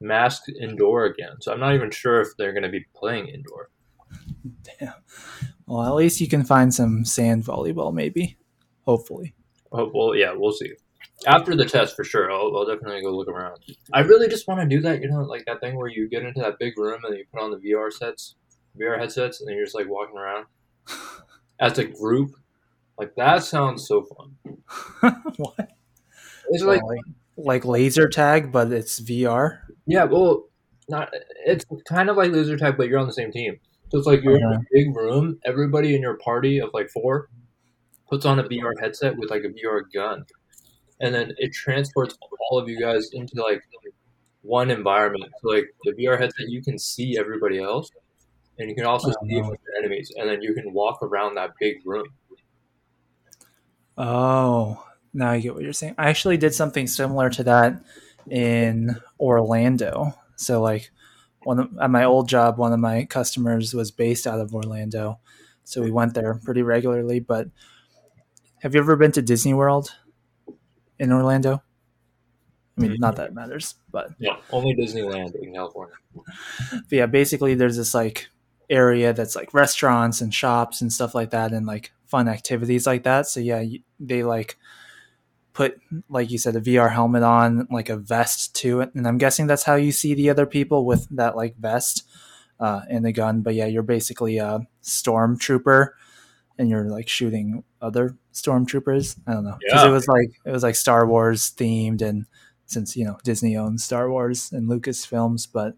masked 0.00 0.50
indoor 0.60 1.06
again. 1.06 1.40
So 1.40 1.52
I'm 1.52 1.60
not 1.60 1.74
even 1.74 1.90
sure 1.90 2.20
if 2.20 2.28
they're 2.36 2.52
going 2.52 2.62
to 2.62 2.68
be 2.68 2.84
playing 2.94 3.28
indoor. 3.28 3.70
Damn. 4.78 4.94
Well, 5.66 5.84
at 5.84 5.94
least 5.94 6.20
you 6.20 6.28
can 6.28 6.44
find 6.44 6.72
some 6.72 7.04
sand 7.04 7.44
volleyball, 7.44 7.92
maybe. 7.92 8.38
Hopefully. 8.84 9.34
Oh, 9.72 9.90
well, 9.92 10.14
yeah, 10.14 10.32
we'll 10.34 10.52
see. 10.52 10.72
After 11.26 11.56
the 11.56 11.64
test, 11.64 11.96
for 11.96 12.04
sure, 12.04 12.30
I'll, 12.30 12.56
I'll 12.56 12.66
definitely 12.66 13.02
go 13.02 13.10
look 13.10 13.28
around. 13.28 13.58
I 13.92 14.00
really 14.00 14.28
just 14.28 14.46
want 14.46 14.60
to 14.60 14.66
do 14.66 14.80
that, 14.82 15.00
you 15.00 15.08
know, 15.08 15.22
like 15.22 15.44
that 15.46 15.60
thing 15.60 15.76
where 15.76 15.88
you 15.88 16.08
get 16.08 16.22
into 16.22 16.40
that 16.40 16.58
big 16.60 16.78
room 16.78 17.00
and 17.04 17.16
you 17.16 17.24
put 17.32 17.42
on 17.42 17.50
the 17.50 17.56
VR 17.56 17.92
sets, 17.92 18.36
VR 18.78 18.98
headsets, 18.98 19.40
and 19.40 19.48
then 19.48 19.56
you're 19.56 19.64
just 19.64 19.74
like 19.74 19.88
walking 19.88 20.16
around 20.16 20.44
as 21.60 21.78
a 21.78 21.84
group. 21.84 22.32
Like 22.98 23.14
that 23.16 23.44
sounds 23.44 23.86
so 23.86 24.04
fun. 24.04 24.58
what? 25.36 25.70
It's 26.50 26.62
like, 26.62 26.82
like, 26.82 27.00
like 27.36 27.64
laser 27.64 28.08
tag, 28.08 28.52
but 28.52 28.72
it's 28.72 29.00
VR. 29.00 29.60
yeah, 29.86 30.04
well, 30.04 30.44
not 30.88 31.12
it's 31.44 31.64
kind 31.88 32.08
of 32.08 32.16
like 32.16 32.32
laser 32.32 32.56
tag, 32.56 32.76
but 32.76 32.88
you're 32.88 32.98
on 32.98 33.06
the 33.06 33.12
same 33.12 33.32
team. 33.32 33.58
So 33.90 33.98
it's 33.98 34.06
like 34.06 34.22
you're 34.22 34.36
in 34.36 34.42
a 34.42 34.60
big 34.72 34.94
room. 34.96 35.38
Everybody 35.44 35.94
in 35.94 36.02
your 36.02 36.16
party 36.18 36.58
of 36.58 36.70
like 36.72 36.90
four 36.90 37.28
puts 38.08 38.24
on 38.24 38.38
a 38.38 38.44
VR 38.44 38.72
headset 38.80 39.16
with 39.16 39.30
like 39.30 39.42
a 39.44 39.48
VR 39.48 39.82
gun, 39.92 40.24
and 41.00 41.14
then 41.14 41.32
it 41.38 41.52
transports 41.52 42.16
all 42.50 42.58
of 42.58 42.68
you 42.68 42.80
guys 42.80 43.10
into 43.12 43.42
like 43.42 43.62
one 44.42 44.70
environment. 44.70 45.32
So 45.42 45.50
like 45.50 45.66
the 45.84 45.92
VR 45.92 46.18
headset, 46.18 46.48
you 46.48 46.62
can 46.62 46.78
see 46.78 47.16
everybody 47.18 47.60
else, 47.60 47.90
and 48.58 48.68
you 48.68 48.74
can 48.74 48.84
also 48.84 49.10
Oh, 49.10 49.26
see 49.26 49.36
a 49.36 49.42
no. 49.42 49.48
bunch 49.48 49.60
of 49.60 49.84
enemies, 49.84 50.12
and 50.16 50.28
then 50.28 50.42
you 50.42 50.54
can 50.54 50.72
walk 50.72 51.02
around 51.02 51.34
that 51.36 51.52
big 51.60 51.76
room. 51.84 52.06
Oh, 53.98 54.84
now 55.14 55.30
I 55.30 55.40
get 55.40 55.54
what 55.54 55.62
you're 55.62 55.72
saying. 55.72 55.94
I 55.98 56.08
actually 56.08 56.36
did 56.36 56.54
something 56.54 56.86
similar 56.86 57.30
to 57.30 57.44
that 57.44 57.82
in 58.30 58.96
Orlando. 59.18 60.14
So 60.36 60.60
like 60.60 60.90
one 61.44 61.60
of, 61.60 61.78
at 61.80 61.90
my 61.90 62.04
old 62.04 62.28
job, 62.28 62.58
one 62.58 62.72
of 62.72 62.80
my 62.80 63.04
customers 63.04 63.72
was 63.72 63.90
based 63.90 64.26
out 64.26 64.40
of 64.40 64.54
Orlando. 64.54 65.20
So 65.64 65.82
we 65.82 65.90
went 65.90 66.14
there 66.14 66.34
pretty 66.34 66.62
regularly, 66.62 67.20
but 67.20 67.48
have 68.60 68.74
you 68.74 68.80
ever 68.80 68.96
been 68.96 69.12
to 69.12 69.22
Disney 69.22 69.54
World 69.54 69.94
in 70.98 71.12
Orlando? 71.12 71.62
I 72.76 72.82
mean, 72.82 72.96
not 72.98 73.14
mm-hmm. 73.14 73.22
that 73.22 73.28
it 73.28 73.34
matters, 73.34 73.74
but 73.90 74.10
Yeah, 74.18 74.36
only 74.52 74.74
Disneyland 74.74 75.34
in 75.36 75.54
California. 75.54 75.94
but 76.70 76.92
yeah, 76.92 77.06
basically 77.06 77.54
there's 77.54 77.78
this 77.78 77.94
like 77.94 78.28
area 78.68 79.12
that's 79.12 79.36
like 79.36 79.54
restaurants 79.54 80.20
and 80.20 80.32
shops 80.34 80.80
and 80.80 80.92
stuff 80.92 81.14
like 81.14 81.30
that, 81.30 81.52
and 81.52 81.66
like 81.66 81.92
fun 82.06 82.28
activities 82.28 82.86
like 82.86 83.04
that. 83.04 83.26
So 83.26 83.40
yeah, 83.40 83.64
they 84.00 84.22
like 84.22 84.56
put 85.52 85.80
like 86.08 86.30
you 86.30 86.38
said 86.38 86.54
a 86.56 86.60
VR 86.60 86.90
helmet 86.92 87.22
on, 87.22 87.66
like 87.70 87.88
a 87.88 87.96
vest 87.96 88.54
to 88.56 88.80
it, 88.80 88.94
and 88.94 89.06
I'm 89.06 89.18
guessing 89.18 89.46
that's 89.46 89.62
how 89.64 89.74
you 89.76 89.92
see 89.92 90.14
the 90.14 90.30
other 90.30 90.46
people 90.46 90.84
with 90.84 91.06
that 91.10 91.36
like 91.36 91.56
vest 91.56 92.02
uh, 92.60 92.82
and 92.90 93.04
the 93.04 93.12
gun. 93.12 93.42
But 93.42 93.54
yeah, 93.54 93.66
you're 93.66 93.82
basically 93.82 94.38
a 94.38 94.60
stormtrooper, 94.82 95.90
and 96.58 96.68
you're 96.68 96.84
like 96.90 97.08
shooting 97.08 97.64
other 97.80 98.16
stormtroopers. 98.32 99.18
I 99.26 99.32
don't 99.32 99.44
know 99.44 99.56
because 99.60 99.82
Yeah. 99.82 99.88
it 99.88 99.92
was 99.92 100.08
like 100.08 100.30
it 100.44 100.50
was 100.50 100.62
like 100.62 100.74
Star 100.76 101.06
Wars 101.06 101.52
themed, 101.56 102.02
and 102.02 102.26
since 102.66 102.96
you 102.96 103.04
know 103.04 103.16
Disney 103.24 103.56
owns 103.56 103.84
Star 103.84 104.10
Wars 104.10 104.52
and 104.52 104.68
Lucasfilms, 104.68 105.48
but 105.52 105.74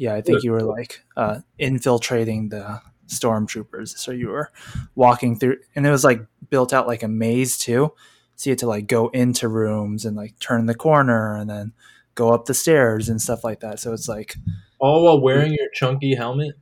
yeah, 0.00 0.14
I 0.14 0.22
think 0.22 0.42
you 0.42 0.52
were 0.52 0.62
like 0.62 1.04
uh, 1.14 1.40
infiltrating 1.58 2.48
the 2.48 2.80
stormtroopers. 3.06 3.98
So 3.98 4.12
you 4.12 4.28
were 4.28 4.50
walking 4.94 5.38
through, 5.38 5.58
and 5.76 5.86
it 5.86 5.90
was 5.90 6.04
like 6.04 6.22
built 6.48 6.72
out 6.72 6.86
like 6.86 7.02
a 7.02 7.08
maze 7.08 7.58
too. 7.58 7.92
So 8.36 8.48
you 8.48 8.52
had 8.52 8.58
to 8.60 8.66
like 8.66 8.86
go 8.86 9.08
into 9.08 9.46
rooms 9.46 10.06
and 10.06 10.16
like 10.16 10.38
turn 10.38 10.64
the 10.64 10.74
corner 10.74 11.36
and 11.36 11.50
then 11.50 11.74
go 12.14 12.32
up 12.32 12.46
the 12.46 12.54
stairs 12.54 13.10
and 13.10 13.20
stuff 13.20 13.44
like 13.44 13.60
that. 13.60 13.78
So 13.78 13.92
it's 13.92 14.08
like, 14.08 14.36
All 14.78 15.04
while 15.04 15.20
wearing 15.20 15.52
your 15.52 15.68
chunky 15.74 16.14
helmet. 16.14 16.54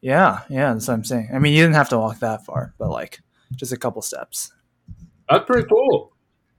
yeah, 0.00 0.42
yeah, 0.48 0.72
that's 0.72 0.86
what 0.86 0.94
I'm 0.94 1.02
saying. 1.04 1.30
I 1.34 1.40
mean, 1.40 1.54
you 1.54 1.62
didn't 1.62 1.74
have 1.74 1.88
to 1.88 1.98
walk 1.98 2.20
that 2.20 2.46
far, 2.46 2.72
but 2.78 2.90
like 2.90 3.18
just 3.56 3.72
a 3.72 3.76
couple 3.76 4.00
steps. 4.00 4.52
That's 5.28 5.44
pretty 5.44 5.66
cool. 5.68 6.12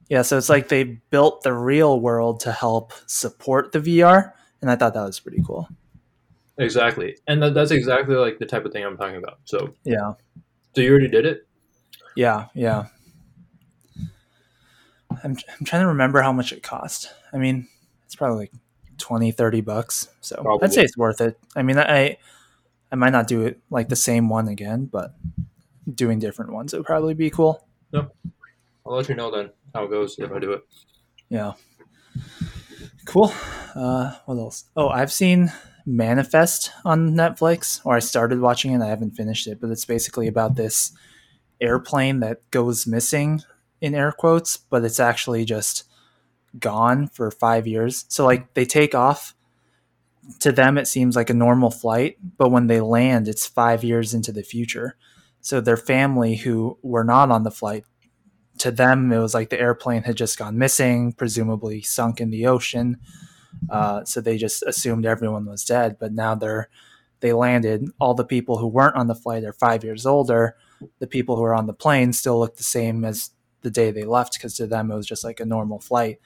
Yeah, 0.09 0.23
so 0.23 0.37
it's 0.37 0.49
like 0.49 0.67
they 0.67 0.83
built 1.09 1.43
the 1.43 1.53
real 1.53 2.01
world 2.01 2.41
to 2.41 2.51
help 2.51 2.91
support 3.05 3.71
the 3.71 3.79
VR, 3.79 4.33
and 4.61 4.69
I 4.69 4.75
thought 4.75 4.93
that 4.93 5.05
was 5.05 5.21
pretty 5.21 5.41
cool. 5.47 5.69
Exactly, 6.59 7.17
and 7.27 7.41
that, 7.43 7.53
that's 7.53 7.71
exactly 7.71 8.15
like 8.15 8.39
the 8.39 8.45
type 8.45 8.65
of 8.65 8.71
thing 8.71 8.83
I'm 8.83 8.97
talking 8.97 9.17
about. 9.17 9.39
So, 9.45 9.75
Yeah, 9.83 10.13
so 10.75 10.81
you 10.81 10.91
already 10.91 11.07
did 11.09 11.25
it. 11.25 11.47
yeah, 12.15 12.45
yeah. 12.55 12.87
I'm, 15.23 15.35
I'm 15.59 15.65
trying 15.65 15.81
to 15.83 15.87
remember 15.87 16.21
how 16.21 16.33
much 16.33 16.51
it 16.51 16.63
cost. 16.63 17.13
I 17.33 17.37
mean, 17.37 17.67
it's 18.05 18.15
probably 18.15 18.37
like 18.39 18.51
20, 18.97 19.31
30 19.31 19.61
bucks. 19.61 20.09
So 20.21 20.41
Probably. 20.41 20.65
I'd 20.65 20.73
say 20.73 20.83
it's 20.83 20.97
worth 20.97 21.21
it. 21.21 21.39
I 21.55 21.63
mean, 21.63 21.77
I 21.77 22.17
I 22.91 22.95
might 22.95 23.11
not 23.11 23.27
do 23.27 23.45
it 23.45 23.59
like 23.69 23.89
the 23.89 23.95
same 23.95 24.29
one 24.29 24.47
again, 24.47 24.85
but 24.85 25.15
doing 25.93 26.19
different 26.19 26.51
ones 26.53 26.73
would 26.73 26.85
probably 26.85 27.13
be 27.13 27.29
cool. 27.29 27.65
Yep. 27.91 28.13
I'll 28.85 28.95
let 28.95 29.09
you 29.09 29.15
know 29.15 29.31
then 29.31 29.49
how 29.73 29.85
it 29.85 29.89
goes 29.89 30.17
if 30.19 30.31
I 30.31 30.39
do 30.39 30.53
it. 30.53 30.61
Yeah. 31.29 31.53
Cool. 33.05 33.31
Uh, 33.75 34.15
what 34.25 34.37
else? 34.37 34.65
Oh, 34.75 34.89
I've 34.89 35.11
seen 35.11 35.51
Manifest 35.87 36.71
on 36.83 37.13
Netflix, 37.13 37.79
or 37.85 37.95
I 37.95 37.99
started 37.99 38.41
watching 38.41 38.73
it. 38.73 38.81
I 38.81 38.87
haven't 38.87 39.15
finished 39.15 39.47
it, 39.47 39.61
but 39.61 39.69
it's 39.69 39.85
basically 39.85 40.27
about 40.27 40.55
this 40.55 40.91
airplane 41.61 42.19
that 42.19 42.49
goes 42.51 42.85
missing 42.85 43.41
in 43.79 43.95
air 43.95 44.11
quotes, 44.11 44.57
but 44.57 44.83
it's 44.83 44.99
actually 44.99 45.45
just 45.45 45.85
gone 46.59 47.07
for 47.07 47.31
five 47.31 47.65
years. 47.65 48.05
So, 48.09 48.25
like, 48.25 48.53
they 48.53 48.65
take 48.65 48.93
off. 48.93 49.33
To 50.41 50.51
them, 50.51 50.77
it 50.77 50.89
seems 50.89 51.15
like 51.15 51.29
a 51.29 51.33
normal 51.33 51.71
flight, 51.71 52.17
but 52.37 52.49
when 52.49 52.67
they 52.67 52.81
land, 52.81 53.29
it's 53.29 53.47
five 53.47 53.81
years 53.81 54.13
into 54.13 54.33
the 54.33 54.43
future. 54.43 54.97
So, 55.39 55.61
their 55.61 55.77
family 55.77 56.35
who 56.35 56.77
were 56.81 57.05
not 57.05 57.31
on 57.31 57.43
the 57.43 57.51
flight 57.51 57.85
to 58.57 58.71
them 58.71 59.11
it 59.11 59.19
was 59.19 59.33
like 59.33 59.49
the 59.49 59.59
airplane 59.59 60.03
had 60.03 60.15
just 60.15 60.37
gone 60.37 60.57
missing 60.57 61.13
presumably 61.13 61.81
sunk 61.81 62.19
in 62.19 62.31
the 62.31 62.47
ocean 62.47 62.97
uh, 63.69 64.03
so 64.03 64.21
they 64.21 64.37
just 64.37 64.63
assumed 64.63 65.05
everyone 65.05 65.45
was 65.45 65.63
dead 65.63 65.97
but 65.99 66.13
now 66.13 66.35
they're 66.35 66.69
they 67.19 67.33
landed 67.33 67.89
all 67.99 68.13
the 68.13 68.25
people 68.25 68.57
who 68.57 68.67
weren't 68.67 68.95
on 68.95 69.07
the 69.07 69.15
flight 69.15 69.43
are 69.43 69.53
five 69.53 69.83
years 69.83 70.05
older 70.05 70.55
the 70.99 71.07
people 71.07 71.35
who 71.35 71.43
are 71.43 71.55
on 71.55 71.65
the 71.65 71.73
plane 71.73 72.13
still 72.13 72.39
look 72.39 72.57
the 72.57 72.63
same 72.63 73.03
as 73.03 73.31
the 73.61 73.71
day 73.71 73.89
they 73.91 74.03
left 74.03 74.33
because 74.33 74.55
to 74.55 74.67
them 74.67 74.91
it 74.91 74.95
was 74.95 75.07
just 75.07 75.23
like 75.23 75.39
a 75.39 75.45
normal 75.45 75.79
flight 75.79 76.19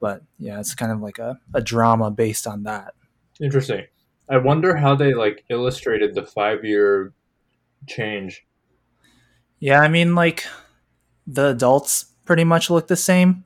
but 0.00 0.22
yeah 0.38 0.60
it's 0.60 0.74
kind 0.74 0.92
of 0.92 1.00
like 1.00 1.18
a, 1.18 1.38
a 1.54 1.60
drama 1.62 2.10
based 2.10 2.46
on 2.46 2.62
that 2.64 2.94
Interesting. 3.40 3.86
I 4.30 4.36
wonder 4.38 4.76
how 4.76 4.94
they 4.94 5.12
like 5.12 5.44
illustrated 5.50 6.14
the 6.14 6.24
five 6.24 6.64
year 6.64 7.12
change. 7.88 8.46
yeah 9.58 9.80
i 9.80 9.88
mean 9.88 10.14
like 10.14 10.44
the 11.26 11.48
adults 11.48 12.06
pretty 12.24 12.44
much 12.44 12.70
look 12.70 12.86
the 12.86 12.96
same 12.96 13.44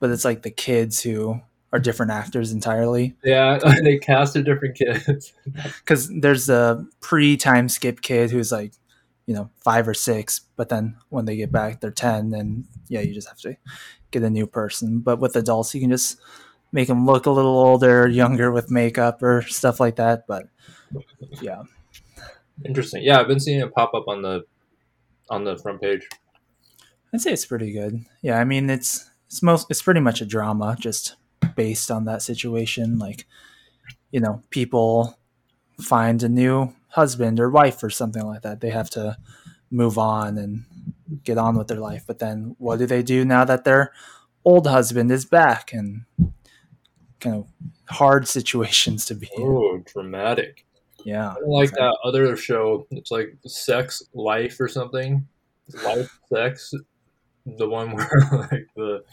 but 0.00 0.10
it's 0.10 0.24
like 0.24 0.42
the 0.42 0.50
kids 0.50 1.02
who 1.02 1.40
are 1.72 1.78
different 1.78 2.12
actors 2.12 2.52
entirely 2.52 3.14
Yeah, 3.22 3.58
they 3.82 3.98
cast 3.98 4.34
casted 4.34 4.44
different 4.46 4.76
kids. 4.76 5.32
because 5.80 6.10
there's 6.20 6.48
a 6.48 6.86
pre-time 7.00 7.68
skip 7.68 8.00
kid 8.00 8.30
who's 8.30 8.50
like 8.52 8.72
you 9.26 9.34
know 9.34 9.50
five 9.58 9.86
or 9.86 9.94
six 9.94 10.40
but 10.56 10.68
then 10.70 10.96
when 11.10 11.24
they 11.26 11.36
get 11.36 11.52
back 11.52 11.80
they're 11.80 11.90
10 11.90 12.32
and 12.32 12.64
yeah 12.88 13.00
you 13.00 13.12
just 13.12 13.28
have 13.28 13.38
to 13.38 13.56
get 14.10 14.22
a 14.22 14.30
new 14.30 14.46
person 14.46 15.00
but 15.00 15.18
with 15.18 15.36
adults 15.36 15.74
you 15.74 15.80
can 15.80 15.90
just 15.90 16.18
make 16.72 16.88
them 16.88 17.04
look 17.04 17.26
a 17.26 17.30
little 17.30 17.58
older 17.58 18.08
younger 18.08 18.50
with 18.50 18.70
makeup 18.70 19.22
or 19.22 19.42
stuff 19.42 19.80
like 19.80 19.96
that 19.96 20.26
but 20.26 20.46
yeah 21.42 21.62
Interesting. 22.64 23.02
Yeah, 23.04 23.20
I've 23.20 23.28
been 23.28 23.38
seeing 23.40 23.60
it 23.60 23.72
pop 23.72 23.94
up 23.94 24.08
on 24.08 24.22
the 24.22 24.44
on 25.30 25.44
the 25.44 25.56
front 25.58 25.80
page. 25.82 26.08
i'd 27.12 27.20
say 27.20 27.30
it's 27.32 27.44
pretty 27.44 27.70
good 27.70 28.04
yeah 28.22 28.38
i 28.38 28.44
mean 28.44 28.70
it's 28.70 29.10
it's 29.26 29.42
most 29.42 29.66
it's 29.70 29.82
pretty 29.82 30.00
much 30.00 30.22
a 30.22 30.26
drama 30.26 30.74
just 30.80 31.16
based 31.56 31.90
on 31.90 32.04
that 32.04 32.22
situation 32.22 32.98
like 32.98 33.26
you 34.10 34.20
know 34.20 34.42
people 34.50 35.18
find 35.80 36.22
a 36.22 36.28
new 36.28 36.72
husband 36.90 37.38
or 37.40 37.50
wife 37.50 37.82
or 37.82 37.90
something 37.90 38.24
like 38.26 38.42
that 38.42 38.60
they 38.60 38.70
have 38.70 38.90
to 38.90 39.16
move 39.70 39.98
on 39.98 40.38
and 40.38 40.64
get 41.24 41.38
on 41.38 41.56
with 41.56 41.68
their 41.68 41.78
life 41.80 42.04
but 42.06 42.18
then 42.18 42.54
what 42.58 42.78
do 42.78 42.86
they 42.86 43.02
do 43.02 43.24
now 43.24 43.44
that 43.44 43.64
their 43.64 43.92
old 44.44 44.66
husband 44.66 45.10
is 45.10 45.24
back 45.24 45.72
and 45.72 46.04
kind 47.20 47.36
of 47.36 47.46
hard 47.88 48.26
situations 48.38 49.04
to 49.06 49.14
be 49.14 49.28
in 49.36 49.42
Oh, 49.42 49.82
dramatic. 49.92 50.64
yeah 51.04 51.34
like 51.46 51.70
that 51.72 51.96
other 52.04 52.36
show. 52.36 52.86
It's 52.90 53.10
like 53.10 53.36
Sex 53.46 54.02
Life 54.14 54.58
or 54.60 54.68
something. 54.68 55.26
Life 55.84 56.18
Sex. 56.32 56.72
The 57.46 57.68
one 57.68 57.92
where 57.92 58.08
like 58.32 58.66
the 58.76 59.04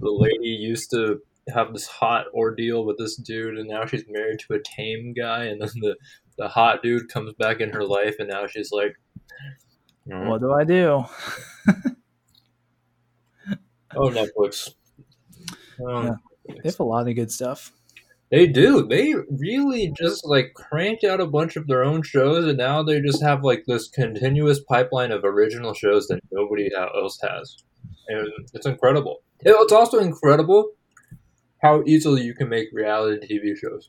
the 0.00 0.10
lady 0.10 0.48
used 0.48 0.90
to 0.92 1.20
have 1.52 1.72
this 1.72 1.86
hot 1.86 2.26
ordeal 2.34 2.84
with 2.84 2.96
this 2.98 3.16
dude 3.16 3.58
and 3.58 3.68
now 3.68 3.84
she's 3.84 4.04
married 4.08 4.38
to 4.38 4.54
a 4.54 4.62
tame 4.62 5.12
guy 5.12 5.44
and 5.44 5.60
then 5.60 5.68
the, 5.80 5.96
the 6.38 6.48
hot 6.48 6.82
dude 6.82 7.08
comes 7.08 7.32
back 7.34 7.60
in 7.60 7.70
her 7.70 7.84
life 7.84 8.16
and 8.18 8.28
now 8.28 8.46
she's 8.46 8.70
like 8.72 8.94
"Mm, 10.08 10.28
what 10.28 10.40
do 10.40 10.52
i 10.52 10.64
do 10.64 11.04
Oh 13.96 14.10
Netflix. 14.10 14.70
Um, 15.86 16.06
Yeah. 16.06 16.14
they 16.48 16.68
have 16.68 16.80
a 16.80 16.84
lot 16.84 17.08
of 17.08 17.14
good 17.14 17.30
stuff 17.30 17.72
They 18.30 18.46
do. 18.46 18.84
They 18.86 19.14
really 19.30 19.92
just 19.96 20.24
like 20.26 20.52
cranked 20.54 21.04
out 21.04 21.20
a 21.20 21.26
bunch 21.26 21.54
of 21.56 21.66
their 21.68 21.84
own 21.84 22.02
shows, 22.02 22.44
and 22.46 22.58
now 22.58 22.82
they 22.82 23.00
just 23.00 23.22
have 23.22 23.44
like 23.44 23.64
this 23.68 23.88
continuous 23.88 24.60
pipeline 24.60 25.12
of 25.12 25.22
original 25.24 25.74
shows 25.74 26.08
that 26.08 26.20
nobody 26.32 26.70
else 26.74 27.20
has, 27.22 27.56
and 28.08 28.28
it's 28.52 28.66
incredible. 28.66 29.22
It's 29.40 29.72
also 29.72 29.98
incredible 30.00 30.70
how 31.64 31.82
easily 31.86 32.22
you 32.22 32.34
can 32.34 32.48
make 32.50 32.68
reality 32.72 33.26
TV 33.26 33.56
shows. 33.56 33.88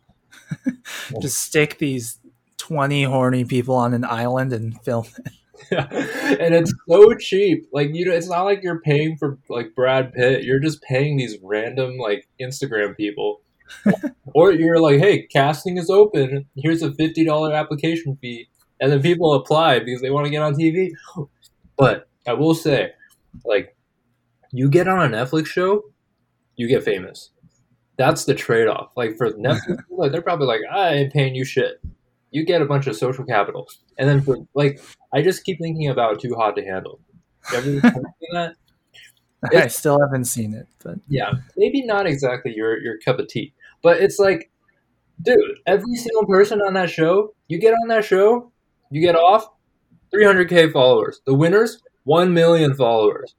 just 1.22 1.40
stick 1.40 1.78
these 1.78 2.20
20 2.58 3.04
horny 3.04 3.44
people 3.44 3.76
on 3.76 3.94
an 3.94 4.06
island 4.06 4.54
and 4.54 4.82
film 4.82 5.06
it. 5.18 5.34
and 5.72 6.54
it's 6.54 6.74
so 6.88 7.14
cheap. 7.16 7.68
Like 7.72 7.90
you 7.94 8.06
know, 8.06 8.14
it's 8.14 8.30
not 8.30 8.44
like 8.44 8.62
you're 8.64 8.82
paying 8.82 9.18
for 9.18 9.38
like 9.50 9.76
Brad 9.76 10.14
Pitt. 10.14 10.44
You're 10.44 10.60
just 10.60 10.82
paying 10.82 11.18
these 11.18 11.38
random 11.42 11.98
like 11.98 12.28
Instagram 12.42 12.96
people. 12.96 13.42
or 14.36 14.52
you're 14.52 14.80
like, 14.80 15.00
hey, 15.00 15.24
casting 15.24 15.78
is 15.78 15.90
open. 15.90 16.46
Here's 16.56 16.82
a 16.82 16.94
fifty 16.94 17.26
dollar 17.26 17.54
application 17.54 18.18
fee, 18.22 18.48
and 18.80 18.92
then 18.92 19.02
people 19.02 19.34
apply 19.34 19.80
because 19.80 20.02
they 20.02 20.12
want 20.12 20.26
to 20.26 20.32
get 20.32 20.42
on 20.42 20.56
TV. 20.56 20.92
But 21.78 22.08
I 22.26 22.32
will 22.32 22.56
say, 22.56 22.92
like, 23.44 23.76
you 24.54 24.70
get 24.70 24.88
on 24.88 25.14
a 25.14 25.18
Netflix 25.18 25.48
show, 25.48 25.84
you 26.56 26.70
get 26.70 26.86
famous. 26.86 27.32
That's 27.98 28.26
the 28.26 28.34
trade 28.36 28.68
off. 28.68 28.92
Like 28.98 29.16
for 29.18 29.32
Netflix, 29.34 29.84
like, 29.90 30.12
they're 30.12 30.22
probably 30.22 30.48
like, 30.48 30.62
I 30.72 30.94
ain't 30.94 31.14
paying 31.14 31.34
you 31.36 31.46
shit. 31.46 31.82
you 32.32 32.44
get 32.46 32.62
a 32.62 32.66
bunch 32.66 32.88
of 32.88 32.96
social 32.96 33.24
capital, 33.26 33.68
and 33.98 34.08
then 34.10 34.22
for 34.22 34.38
like, 34.54 34.82
I 35.14 35.22
just 35.22 35.44
keep 35.46 35.60
thinking 35.60 35.90
about 35.90 36.20
Too 36.20 36.36
Hot 36.36 36.56
to 36.58 36.64
Handle. 36.66 37.00
That? 38.32 38.56
I 39.64 39.68
still 39.68 40.00
haven't 40.02 40.26
seen 40.26 40.54
it, 40.56 40.68
but 40.84 40.96
Yeah, 41.08 41.32
maybe 41.56 41.84
not 41.86 42.08
exactly 42.08 42.54
your 42.56 42.82
your 42.82 42.98
cup 42.98 43.20
of 43.20 43.28
tea, 43.28 43.54
but 43.84 43.98
it's 44.02 44.18
like, 44.18 44.50
dude, 45.22 45.40
every 45.68 45.96
single 45.96 46.26
person 46.26 46.62
on 46.62 46.74
that 46.74 46.90
show, 46.90 47.36
you 47.48 47.60
get 47.60 47.74
on 47.74 47.88
that 47.90 48.04
show, 48.06 48.52
you 48.90 49.02
get 49.02 49.16
off, 49.16 49.48
300k 50.14 50.72
followers. 50.74 51.22
The 51.28 51.34
winners, 51.36 51.82
1 52.06 52.34
million 52.34 52.74
followers, 52.74 53.36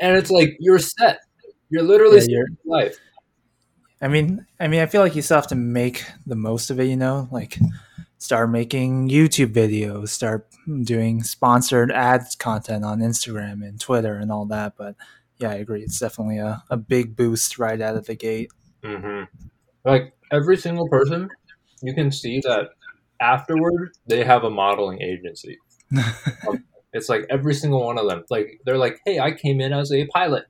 and 0.00 0.16
it's 0.16 0.30
like 0.30 0.56
you're 0.58 0.78
set. 0.78 1.18
You're 1.68 1.82
literally 1.82 2.16
Yeah, 2.16 2.20
set 2.22 2.30
you're- 2.30 2.46
life. 2.64 2.98
I 4.02 4.08
mean, 4.08 4.46
I 4.60 4.68
mean, 4.68 4.80
I 4.80 4.86
feel 4.86 5.00
like 5.00 5.14
you 5.16 5.22
still 5.22 5.36
have 5.36 5.46
to 5.48 5.54
make 5.54 6.04
the 6.26 6.34
most 6.36 6.70
of 6.70 6.80
it. 6.80 6.84
You 6.84 6.96
know, 6.96 7.28
like 7.30 7.58
start 8.18 8.50
making 8.50 9.08
YouTube 9.08 9.52
videos, 9.52 10.08
start 10.08 10.48
doing 10.82 11.22
sponsored 11.22 11.92
ads 11.92 12.34
content 12.34 12.84
on 12.84 13.00
Instagram 13.00 13.66
and 13.66 13.80
Twitter 13.80 14.16
and 14.16 14.32
all 14.32 14.46
that. 14.46 14.74
But 14.76 14.96
yeah, 15.38 15.50
I 15.50 15.54
agree. 15.54 15.82
It's 15.82 16.00
definitely 16.00 16.38
a, 16.38 16.62
a 16.70 16.76
big 16.76 17.16
boost 17.16 17.58
right 17.58 17.80
out 17.80 17.96
of 17.96 18.06
the 18.06 18.16
gate. 18.16 18.50
hmm 18.84 19.22
Like 19.84 20.14
every 20.32 20.56
single 20.56 20.88
person, 20.88 21.28
you 21.82 21.94
can 21.94 22.10
see 22.10 22.40
that 22.40 22.70
afterward 23.20 23.92
they 24.06 24.24
have 24.24 24.44
a 24.44 24.50
modeling 24.50 25.00
agency. 25.00 25.58
It's 26.92 27.08
like 27.08 27.24
every 27.30 27.54
single 27.54 27.86
one 27.86 27.98
of 27.98 28.06
them. 28.08 28.24
Like 28.28 28.60
they're 28.64 28.76
like, 28.76 29.00
"Hey, 29.06 29.18
I 29.18 29.32
came 29.32 29.60
in 29.60 29.72
as 29.72 29.90
a 29.92 30.06
pilot. 30.08 30.44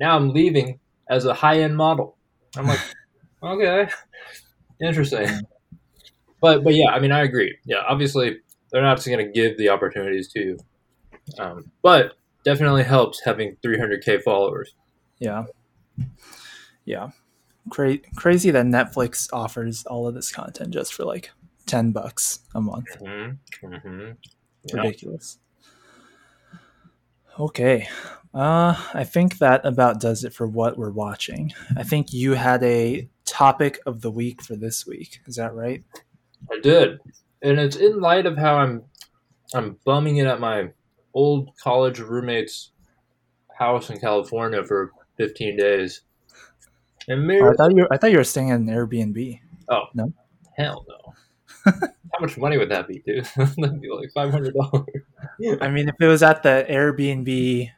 Now 0.00 0.16
I'm 0.16 0.30
leaving 0.30 0.80
as 1.08 1.24
a 1.24 1.34
high-end 1.34 1.76
model." 1.76 2.15
I'm 2.56 2.66
like, 2.66 2.80
"Okay, 3.42 3.88
interesting." 4.80 5.28
But 6.40 6.64
but 6.64 6.74
yeah, 6.74 6.90
I 6.90 7.00
mean, 7.00 7.12
I 7.12 7.22
agree. 7.22 7.56
Yeah, 7.64 7.82
obviously 7.88 8.38
they're 8.70 8.82
not 8.82 8.96
just 8.96 9.08
gonna 9.08 9.30
give 9.30 9.56
the 9.58 9.68
opportunities 9.70 10.28
to 10.32 10.40
you, 10.40 10.58
um, 11.38 11.70
but 11.82 12.12
definitely 12.44 12.84
helps 12.84 13.20
having 13.24 13.56
300k 13.64 14.22
followers. 14.22 14.74
Yeah. 15.18 15.44
Yeah. 16.84 17.10
Cra- 17.70 17.98
crazy 18.14 18.50
that 18.52 18.66
Netflix 18.66 19.28
offers 19.32 19.84
all 19.86 20.06
of 20.06 20.14
this 20.14 20.30
content 20.30 20.70
just 20.72 20.94
for 20.94 21.04
like 21.04 21.30
10 21.66 21.90
bucks 21.90 22.40
a 22.54 22.60
month. 22.60 22.86
hmm 23.00 23.30
hmm 23.60 24.10
Yeah. 24.64 24.76
Ridiculous. 24.82 25.38
Okay. 27.38 27.88
Uh, 28.34 28.76
I 28.92 29.04
think 29.04 29.38
that 29.38 29.64
about 29.64 30.00
does 30.00 30.24
it 30.24 30.32
for 30.34 30.46
what 30.46 30.76
we're 30.76 30.90
watching. 30.90 31.52
I 31.76 31.82
think 31.82 32.12
you 32.12 32.32
had 32.32 32.62
a 32.62 33.08
topic 33.24 33.78
of 33.86 34.02
the 34.02 34.10
week 34.10 34.42
for 34.42 34.56
this 34.56 34.86
week. 34.86 35.20
Is 35.26 35.36
that 35.36 35.54
right? 35.54 35.82
I 36.52 36.60
did, 36.60 37.00
and 37.42 37.58
it's 37.58 37.76
in 37.76 38.00
light 38.00 38.26
of 38.26 38.36
how 38.36 38.56
I'm 38.56 38.82
I'm 39.54 39.78
bumming 39.84 40.18
it 40.18 40.26
at 40.26 40.38
my 40.40 40.70
old 41.14 41.50
college 41.62 41.98
roommate's 41.98 42.72
house 43.58 43.88
in 43.88 43.98
California 43.98 44.62
for 44.64 44.92
15 45.16 45.56
days. 45.56 46.02
And 47.08 47.22
Oh, 47.22 47.24
maybe 47.24 47.42
I 47.42 47.52
thought 47.54 47.74
you 47.74 47.88
I 47.90 47.96
thought 47.96 48.10
you 48.10 48.18
were 48.18 48.24
staying 48.24 48.50
at 48.50 48.60
an 48.60 48.66
Airbnb. 48.66 49.40
Oh 49.70 49.84
no, 49.94 50.12
hell 50.56 50.84
no. 50.88 51.14
How 51.66 52.20
much 52.20 52.38
money 52.38 52.56
would 52.56 52.70
that 52.70 52.88
be, 52.88 53.02
dude? 53.06 53.24
That'd 53.36 53.80
be 53.80 53.90
like 53.90 54.10
five 54.14 54.30
hundred 54.30 54.54
dollars. 54.54 54.86
I 55.60 55.68
mean, 55.68 55.88
if 55.88 55.96
it 56.00 56.06
was 56.06 56.22
at 56.22 56.42
the 56.42 56.64
Airbnb 56.68 57.70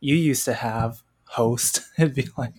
you 0.00 0.14
used 0.16 0.44
to 0.44 0.52
have 0.54 1.02
host, 1.28 1.80
it'd 1.98 2.14
be 2.14 2.28
like 2.36 2.54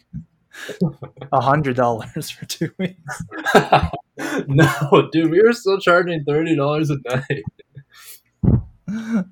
a 1.31 1.41
hundred 1.41 1.75
dollars 1.75 2.29
for 2.31 2.45
two 2.45 2.71
weeks. 2.79 3.23
no, 4.47 5.09
dude, 5.11 5.29
we 5.31 5.41
were 5.41 5.53
still 5.53 5.79
charging 5.79 6.23
thirty 6.25 6.55
dollars 6.55 6.89
a 6.89 6.97
night. 7.07 7.43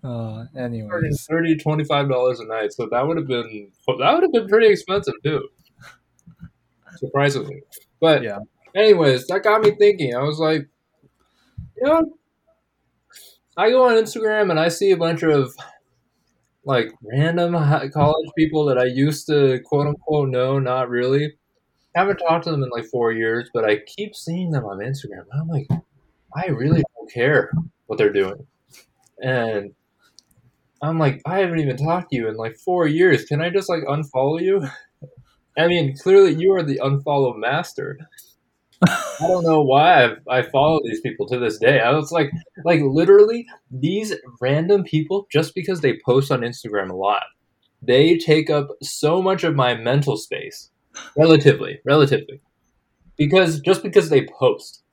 Uh, 0.04 0.46
anyways, 0.58 1.26
30 1.30 1.58
25 1.58 2.10
dollars 2.10 2.40
a 2.40 2.46
night. 2.46 2.74
So 2.74 2.88
that 2.92 3.06
would 3.08 3.18
have 3.18 3.28
been 3.28 3.72
that 4.00 4.14
would 4.14 4.24
have 4.24 4.32
been 4.32 4.48
pretty 4.48 4.68
expensive 4.68 5.14
too. 5.24 5.48
Surprisingly. 6.98 7.62
But 8.02 8.24
Yeah. 8.24 8.40
anyways, 8.76 9.28
that 9.28 9.44
got 9.44 9.62
me 9.62 9.72
thinking. 9.72 10.16
I 10.16 10.24
was 10.24 10.40
like, 10.40 10.68
you 11.78 11.88
know, 11.88 12.18
I 13.58 13.70
go 13.70 13.84
on 13.84 13.96
Instagram 13.96 14.50
and 14.50 14.60
I 14.60 14.70
see 14.70 14.92
a 14.92 14.98
bunch 14.98 15.24
of 15.24 15.54
like 16.66 16.92
random 17.04 17.54
college 17.92 18.30
people 18.38 18.66
that 18.66 18.78
I 18.78 18.86
used 18.86 19.28
to 19.28 19.60
quote 19.66 19.88
unquote 19.88 20.30
know, 20.30 20.60
not 20.60 20.90
really. 20.90 21.34
haven't 21.96 22.18
talked 22.18 22.46
to 22.46 22.52
them 22.52 22.64
in 22.64 22.70
like 22.70 22.86
four 22.86 23.12
years, 23.12 23.50
but 23.54 23.66
I 23.66 23.78
keep 23.86 24.16
seeing 24.16 24.52
them 24.52 24.66
on 24.66 24.80
Instagram. 24.80 25.26
I'm 25.34 25.48
like, 25.48 25.68
I 26.36 26.48
really 26.48 26.84
don't 26.96 27.12
care 27.12 27.52
what 27.86 27.98
they're 27.98 28.14
doing. 28.14 28.48
And 29.22 29.74
I'm 30.82 30.98
like, 30.98 31.22
I 31.26 31.40
haven't 31.40 31.60
even 31.60 31.78
talked 31.78 32.10
to 32.10 32.16
you 32.16 32.28
in 32.28 32.36
like 32.36 32.58
four 32.58 32.88
years. 32.88 33.26
Can 33.26 33.42
I 33.42 33.50
just 33.50 33.70
like 33.70 33.84
unfollow 33.84 34.42
you? 34.42 34.68
I 35.58 35.68
mean, 35.68 35.96
clearly 35.98 36.34
you 36.34 36.54
are 36.54 36.64
the 36.64 36.80
unfollow 36.84 37.38
master. 37.38 38.00
I 38.88 39.28
don't 39.28 39.44
know 39.44 39.62
why 39.62 40.04
I've, 40.04 40.18
I 40.30 40.42
follow 40.42 40.80
these 40.84 41.02
people 41.02 41.28
to 41.28 41.40
this 41.40 41.58
day. 41.58 41.80
I 41.80 41.92
was 41.92 42.12
like, 42.12 42.32
like 42.66 42.82
literally 42.82 43.46
these 43.72 44.14
random 44.42 44.84
people, 44.84 45.28
just 45.32 45.56
because 45.56 45.82
they 45.82 46.00
post 46.06 46.32
on 46.32 46.42
Instagram 46.42 46.90
a 46.90 46.96
lot, 46.96 47.24
they 47.82 48.18
take 48.18 48.50
up 48.50 48.70
so 48.82 49.22
much 49.22 49.44
of 49.44 49.56
my 49.56 49.76
mental 49.76 50.18
space, 50.18 50.70
relatively, 51.18 51.80
relatively, 51.86 52.42
because 53.18 53.60
just 53.60 53.84
because 53.84 54.10
they 54.10 54.28
post, 54.28 54.84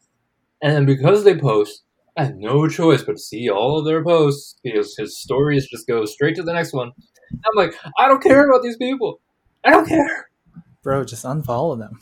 and 0.63 0.87
because 0.87 1.25
they 1.25 1.37
post, 1.37 1.83
I 2.17 2.25
have 2.25 2.37
no 2.37 2.69
choice 2.69 3.03
but 3.03 3.13
to 3.13 3.19
see 3.19 3.49
all 3.49 3.79
of 3.79 3.85
their 3.85 4.05
posts 4.05 4.57
because 4.63 4.97
his 4.97 5.19
stories 5.19 5.69
just 5.69 5.87
go 5.87 6.05
straight 6.05 6.37
to 6.37 6.43
the 6.43 6.53
next 6.53 6.73
one. 6.73 6.93
I'm 7.33 7.57
like, 7.57 7.75
I 7.99 8.09
don't 8.09 8.23
care 8.23 8.49
about 8.49 8.63
these 8.63 8.77
people. 8.77 9.21
I 9.65 9.71
don't 9.71 9.87
care. 9.87 10.29
bro, 10.83 11.05
just 11.05 11.25
unfollow 11.25 11.79
them. 11.79 12.01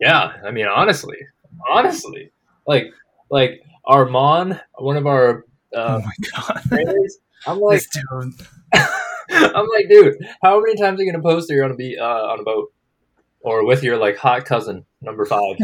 Yeah, 0.00 0.32
I 0.44 0.50
mean, 0.50 0.66
honestly, 0.66 1.18
honestly, 1.68 2.32
like, 2.66 2.86
like 3.30 3.62
Armand, 3.84 4.60
one 4.78 4.96
of 4.96 5.06
our 5.06 5.44
oh 5.74 5.80
uh, 5.80 6.00
my 6.04 6.28
god, 6.30 6.62
trainers, 6.68 7.18
I'm 7.46 7.60
like. 7.60 7.82
I'm 9.32 9.68
like, 9.68 9.88
dude, 9.88 10.16
how 10.42 10.60
many 10.60 10.76
times 10.76 10.98
are 10.98 11.04
you 11.04 11.12
gonna 11.12 11.22
post 11.22 11.48
that 11.48 11.54
you're 11.54 11.62
gonna 11.62 11.76
be 11.76 11.96
uh, 11.96 12.04
on 12.04 12.40
a 12.40 12.42
boat 12.42 12.72
or 13.40 13.64
with 13.64 13.82
your 13.82 13.96
like 13.96 14.16
hot 14.16 14.44
cousin 14.44 14.84
number 15.00 15.24
five 15.24 15.56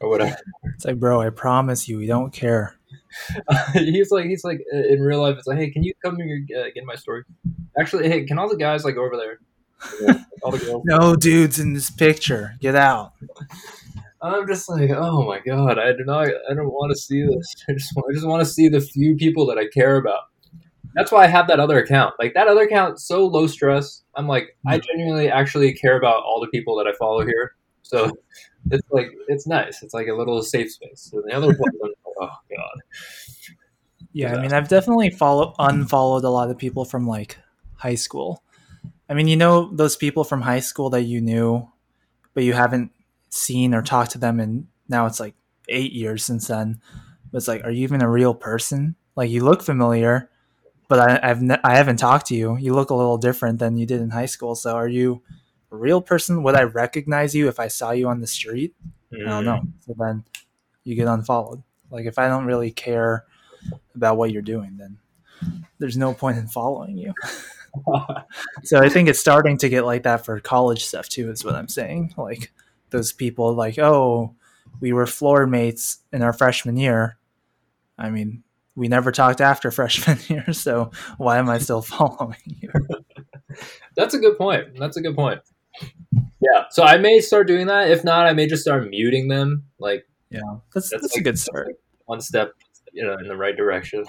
or 0.00 0.10
whatever? 0.10 0.36
It's 0.74 0.84
like, 0.84 1.00
bro, 1.00 1.20
I 1.20 1.30
promise 1.30 1.88
you, 1.88 1.98
we 1.98 2.06
don't 2.06 2.32
care. 2.32 2.76
he's 3.72 4.10
like, 4.10 4.26
he's 4.26 4.44
like, 4.44 4.60
uh, 4.72 4.78
in 4.78 5.00
real 5.00 5.22
life, 5.22 5.36
it's 5.38 5.46
like, 5.46 5.58
hey, 5.58 5.70
can 5.70 5.82
you 5.82 5.94
come 6.04 6.16
here 6.16 6.44
uh, 6.58 6.64
get 6.74 6.84
my 6.84 6.94
story? 6.94 7.24
Actually, 7.78 8.08
hey, 8.08 8.24
can 8.24 8.38
all 8.38 8.48
the 8.48 8.56
guys 8.56 8.84
like 8.84 8.94
go 8.94 9.04
over 9.04 9.16
there? 9.16 9.40
Yeah, 10.00 10.24
all 10.42 10.50
the 10.50 10.58
girls. 10.58 10.82
No 10.84 11.16
dudes 11.16 11.58
in 11.58 11.74
this 11.74 11.90
picture. 11.90 12.54
Get 12.60 12.74
out. 12.74 13.12
I'm 14.22 14.46
just 14.46 14.68
like, 14.68 14.90
oh 14.90 15.24
my 15.24 15.40
god, 15.40 15.78
I 15.78 15.92
do 15.92 16.04
not, 16.04 16.26
I 16.26 16.54
don't 16.54 16.72
want 16.72 16.90
to 16.92 16.98
see 16.98 17.22
this. 17.22 17.54
I 17.68 17.74
just, 17.74 17.94
want, 17.94 18.06
I 18.10 18.14
just 18.14 18.26
want 18.26 18.40
to 18.40 18.50
see 18.50 18.68
the 18.68 18.80
few 18.80 19.14
people 19.14 19.46
that 19.46 19.58
I 19.58 19.66
care 19.68 19.96
about. 19.96 20.22
That's 20.94 21.12
why 21.12 21.24
I 21.24 21.26
have 21.26 21.46
that 21.48 21.60
other 21.60 21.78
account. 21.78 22.14
Like 22.18 22.34
that 22.34 22.48
other 22.48 22.62
account, 22.62 22.98
so 22.98 23.26
low 23.26 23.46
stress. 23.46 24.02
I'm 24.14 24.26
like, 24.26 24.56
I 24.66 24.78
mm. 24.78 24.84
genuinely 24.84 25.28
actually 25.30 25.74
care 25.74 25.98
about 25.98 26.22
all 26.24 26.40
the 26.40 26.48
people 26.48 26.76
that 26.76 26.86
I 26.86 26.92
follow 26.98 27.24
here. 27.24 27.54
So 27.82 28.10
it's 28.70 28.86
like, 28.90 29.12
it's 29.28 29.46
nice. 29.46 29.82
It's 29.82 29.94
like 29.94 30.08
a 30.08 30.14
little 30.14 30.42
safe 30.42 30.72
space. 30.72 31.10
And 31.12 31.22
the 31.28 31.36
other 31.36 31.48
one, 31.48 31.70
oh 32.20 32.30
god, 32.50 32.80
Yeah, 34.12 34.34
I 34.34 34.40
mean, 34.40 34.54
I've 34.54 34.68
definitely 34.68 35.10
follow 35.10 35.54
unfollowed 35.58 36.24
a 36.24 36.30
lot 36.30 36.50
of 36.50 36.56
people 36.56 36.86
from 36.86 37.06
like 37.06 37.38
high 37.74 37.94
school. 37.94 38.42
I 39.08 39.14
mean, 39.14 39.28
you 39.28 39.36
know 39.36 39.70
those 39.72 39.96
people 39.96 40.24
from 40.24 40.42
high 40.42 40.60
school 40.60 40.90
that 40.90 41.02
you 41.02 41.20
knew, 41.20 41.68
but 42.34 42.44
you 42.44 42.52
haven't 42.52 42.92
seen 43.30 43.74
or 43.74 43.82
talked 43.82 44.12
to 44.12 44.18
them, 44.18 44.40
and 44.40 44.66
now 44.88 45.06
it's 45.06 45.20
like 45.20 45.34
eight 45.68 45.92
years 45.92 46.24
since 46.24 46.48
then. 46.48 46.80
But 47.30 47.38
it's 47.38 47.48
like, 47.48 47.64
are 47.64 47.70
you 47.70 47.82
even 47.82 48.02
a 48.02 48.10
real 48.10 48.34
person? 48.34 48.96
Like, 49.14 49.30
you 49.30 49.44
look 49.44 49.62
familiar, 49.62 50.30
but 50.88 50.98
I, 50.98 51.30
I've 51.30 51.42
ne- 51.42 51.60
I 51.64 51.76
haven't 51.76 51.96
talked 51.98 52.26
to 52.26 52.34
you. 52.34 52.56
You 52.58 52.74
look 52.74 52.90
a 52.90 52.94
little 52.94 53.18
different 53.18 53.58
than 53.58 53.76
you 53.76 53.86
did 53.86 54.00
in 54.00 54.10
high 54.10 54.26
school. 54.26 54.54
So, 54.54 54.74
are 54.74 54.88
you 54.88 55.22
a 55.70 55.76
real 55.76 56.00
person? 56.00 56.42
Would 56.42 56.54
I 56.54 56.62
recognize 56.62 57.34
you 57.34 57.48
if 57.48 57.60
I 57.60 57.68
saw 57.68 57.92
you 57.92 58.08
on 58.08 58.20
the 58.20 58.26
street? 58.26 58.74
I 59.12 59.28
don't 59.28 59.44
know. 59.44 59.60
Mm. 59.60 59.72
So 59.80 59.94
then 59.98 60.24
you 60.84 60.94
get 60.94 61.08
unfollowed. 61.08 61.62
Like 61.90 62.06
if 62.06 62.18
I 62.18 62.28
don't 62.28 62.46
really 62.46 62.70
care 62.70 63.24
about 63.94 64.16
what 64.16 64.32
you're 64.32 64.42
doing, 64.42 64.76
then 64.76 64.98
there's 65.78 65.96
no 65.96 66.14
point 66.14 66.38
in 66.38 66.48
following 66.48 66.98
you. 66.98 67.14
so 68.64 68.80
I 68.80 68.88
think 68.88 69.08
it's 69.08 69.18
starting 69.18 69.58
to 69.58 69.68
get 69.68 69.84
like 69.84 70.04
that 70.04 70.24
for 70.24 70.40
college 70.40 70.84
stuff 70.84 71.08
too, 71.08 71.30
is 71.30 71.44
what 71.44 71.54
I'm 71.54 71.68
saying. 71.68 72.14
Like 72.16 72.52
those 72.90 73.12
people 73.12 73.54
like, 73.54 73.78
oh, 73.78 74.34
we 74.80 74.92
were 74.92 75.06
floor 75.06 75.46
mates 75.46 75.98
in 76.12 76.22
our 76.22 76.32
freshman 76.32 76.76
year. 76.76 77.18
I 77.98 78.10
mean, 78.10 78.42
we 78.74 78.88
never 78.88 79.10
talked 79.10 79.40
after 79.40 79.70
freshman 79.72 80.18
year, 80.28 80.52
so 80.52 80.90
why 81.16 81.38
am 81.38 81.48
I 81.48 81.58
still 81.58 81.82
following 81.82 82.36
you? 82.44 82.70
That's 83.96 84.14
a 84.14 84.18
good 84.18 84.36
point. 84.36 84.78
That's 84.78 84.96
a 84.96 85.00
good 85.00 85.16
point. 85.16 85.40
Yeah. 86.40 86.64
So 86.70 86.82
I 86.82 86.98
may 86.98 87.20
start 87.20 87.46
doing 87.46 87.66
that. 87.66 87.90
If 87.90 88.04
not, 88.04 88.26
I 88.26 88.32
may 88.32 88.46
just 88.46 88.62
start 88.62 88.88
muting 88.88 89.28
them. 89.28 89.64
Like 89.78 90.06
Yeah, 90.30 90.40
that's 90.74 90.90
That's 90.90 91.02
that's, 91.02 91.16
a 91.16 91.22
good 91.22 91.38
start. 91.38 91.76
one 92.04 92.20
step, 92.20 92.52
you 92.92 93.04
know, 93.04 93.16
in 93.18 93.28
the 93.28 93.36
right 93.36 93.56
direction. 93.56 94.04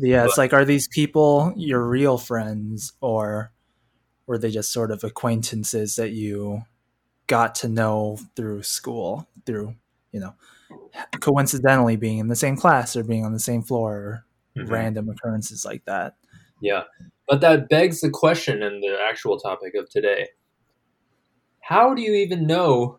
Yeah, 0.00 0.24
it's 0.24 0.38
like, 0.38 0.52
are 0.52 0.64
these 0.64 0.88
people 0.88 1.52
your 1.56 1.82
real 1.82 2.18
friends, 2.18 2.92
or 3.00 3.52
were 4.26 4.38
they 4.38 4.50
just 4.50 4.72
sort 4.72 4.90
of 4.90 5.04
acquaintances 5.04 5.96
that 5.96 6.10
you 6.10 6.62
got 7.26 7.54
to 7.56 7.68
know 7.68 8.18
through 8.36 8.62
school, 8.62 9.28
through 9.46 9.74
you 10.12 10.18
know, 10.18 10.34
coincidentally 11.20 11.96
being 11.96 12.18
in 12.18 12.26
the 12.28 12.34
same 12.36 12.56
class 12.56 12.96
or 12.96 13.04
being 13.04 13.24
on 13.24 13.32
the 13.32 13.38
same 13.38 13.62
floor, 13.62 13.94
or 13.94 14.24
Mhm. 14.56 14.70
random 14.70 15.08
occurrences 15.08 15.64
like 15.64 15.84
that. 15.84 16.16
Yeah. 16.60 16.84
But 17.28 17.40
that 17.42 17.68
begs 17.68 18.00
the 18.00 18.10
question 18.10 18.62
and 18.62 18.82
the 18.82 18.98
actual 19.00 19.38
topic 19.38 19.76
of 19.76 19.88
today. 19.88 20.30
How 21.60 21.94
do 21.94 22.02
you 22.02 22.14
even 22.14 22.46
know 22.46 22.98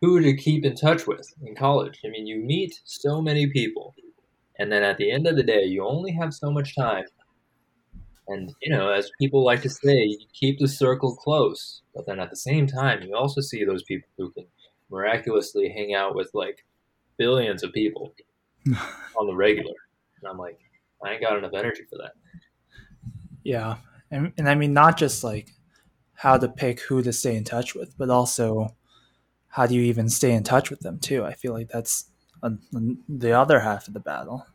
who 0.00 0.20
to 0.20 0.36
keep 0.36 0.64
in 0.64 0.74
touch 0.74 1.06
with 1.06 1.32
in 1.42 1.54
college? 1.54 2.00
I 2.04 2.08
mean, 2.08 2.26
you 2.26 2.38
meet 2.38 2.80
so 2.84 3.22
many 3.22 3.46
people, 3.46 3.94
and 4.58 4.70
then 4.70 4.82
at 4.82 4.96
the 4.96 5.10
end 5.10 5.26
of 5.26 5.36
the 5.36 5.42
day, 5.42 5.64
you 5.64 5.84
only 5.84 6.12
have 6.12 6.32
so 6.32 6.50
much 6.50 6.74
time. 6.74 7.04
And, 8.28 8.52
you 8.60 8.70
know, 8.70 8.90
as 8.90 9.10
people 9.20 9.44
like 9.44 9.62
to 9.62 9.70
say, 9.70 9.94
you 9.94 10.26
keep 10.32 10.58
the 10.58 10.66
circle 10.66 11.14
close. 11.14 11.82
But 11.94 12.06
then 12.06 12.18
at 12.18 12.30
the 12.30 12.36
same 12.36 12.66
time, 12.66 13.02
you 13.02 13.14
also 13.14 13.40
see 13.40 13.64
those 13.64 13.84
people 13.84 14.08
who 14.16 14.30
can 14.32 14.46
miraculously 14.90 15.68
hang 15.68 15.94
out 15.94 16.16
with 16.16 16.30
like 16.34 16.64
billions 17.18 17.62
of 17.62 17.72
people 17.72 18.12
on 19.16 19.26
the 19.26 19.34
regular. 19.34 19.74
And 20.20 20.30
I'm 20.30 20.38
like, 20.38 20.58
I 21.04 21.12
ain't 21.12 21.22
got 21.22 21.36
enough 21.36 21.54
energy 21.54 21.82
for 21.88 21.98
that. 21.98 22.12
Yeah, 23.44 23.76
and, 24.10 24.32
and 24.38 24.48
I 24.48 24.54
mean 24.54 24.72
not 24.72 24.96
just 24.96 25.22
like 25.22 25.50
how 26.14 26.36
to 26.36 26.48
pick 26.48 26.80
who 26.80 27.02
to 27.02 27.12
stay 27.12 27.36
in 27.36 27.44
touch 27.44 27.74
with, 27.74 27.96
but 27.96 28.10
also 28.10 28.74
how 29.48 29.66
do 29.66 29.74
you 29.74 29.82
even 29.82 30.08
stay 30.08 30.32
in 30.32 30.42
touch 30.42 30.70
with 30.70 30.80
them 30.80 30.98
too? 30.98 31.24
I 31.24 31.34
feel 31.34 31.52
like 31.52 31.68
that's 31.68 32.10
a, 32.46 32.52
the 33.08 33.32
other 33.32 33.60
half 33.60 33.88
of 33.88 33.94
the 33.94 34.00
battle. 34.00 34.46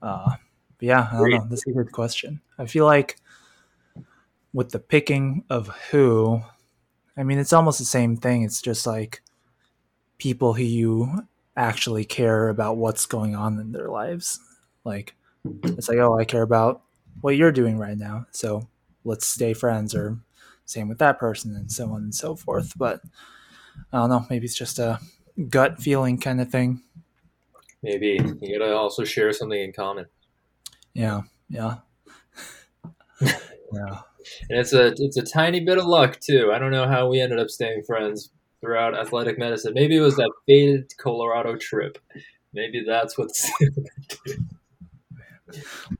Uh, 0.00 0.30
but 0.78 0.86
yeah, 0.86 1.08
I 1.10 1.16
don't 1.16 1.30
know. 1.30 1.46
That's 1.50 1.66
a 1.66 1.72
good 1.72 1.92
question. 1.92 2.40
I 2.58 2.66
feel 2.66 2.84
like 2.84 3.16
with 4.52 4.70
the 4.70 4.78
picking 4.78 5.44
of 5.50 5.68
who, 5.90 6.40
I 7.16 7.22
mean, 7.22 7.38
it's 7.38 7.52
almost 7.52 7.78
the 7.78 7.84
same 7.84 8.16
thing. 8.16 8.42
It's 8.42 8.62
just 8.62 8.86
like 8.86 9.22
people 10.18 10.54
who 10.54 10.62
you 10.62 11.26
actually 11.56 12.04
care 12.04 12.48
about 12.48 12.76
what's 12.76 13.06
going 13.06 13.34
on 13.34 13.58
in 13.58 13.72
their 13.72 13.88
lives. 13.88 14.40
Like, 14.84 15.14
it's 15.64 15.88
like, 15.88 15.98
oh, 15.98 16.18
I 16.18 16.24
care 16.24 16.42
about 16.42 16.82
what 17.20 17.36
you're 17.36 17.52
doing 17.52 17.78
right 17.78 17.98
now. 17.98 18.26
So 18.30 18.68
let's 19.04 19.26
stay 19.26 19.54
friends, 19.54 19.94
or 19.94 20.18
same 20.64 20.88
with 20.88 20.98
that 20.98 21.18
person, 21.18 21.56
and 21.56 21.70
so 21.70 21.90
on 21.90 22.02
and 22.02 22.14
so 22.14 22.36
forth. 22.36 22.72
But 22.76 23.00
I 23.92 23.98
don't 23.98 24.10
know. 24.10 24.26
Maybe 24.30 24.44
it's 24.44 24.54
just 24.54 24.78
a 24.78 25.00
gut 25.48 25.80
feeling 25.80 26.18
kind 26.18 26.40
of 26.40 26.50
thing. 26.50 26.82
Maybe 27.82 28.20
you 28.40 28.58
gotta 28.58 28.76
also 28.76 29.04
share 29.04 29.32
something 29.32 29.60
in 29.60 29.72
common. 29.72 30.06
Yeah, 30.94 31.22
yeah, 31.48 31.76
yeah. 33.20 33.28
And 34.50 34.58
it's 34.58 34.74
a 34.74 34.92
it's 34.98 35.16
a 35.16 35.22
tiny 35.22 35.60
bit 35.60 35.78
of 35.78 35.86
luck 35.86 36.20
too. 36.20 36.52
I 36.52 36.58
don't 36.58 36.70
know 36.70 36.86
how 36.86 37.08
we 37.08 37.18
ended 37.18 37.38
up 37.38 37.48
staying 37.48 37.82
friends 37.84 38.30
throughout 38.60 38.98
athletic 38.98 39.38
medicine. 39.38 39.72
Maybe 39.74 39.96
it 39.96 40.00
was 40.00 40.16
that 40.16 40.30
fated 40.46 40.92
Colorado 40.98 41.56
trip. 41.56 41.96
Maybe 42.52 42.84
that's 42.86 43.16
what's 43.16 43.50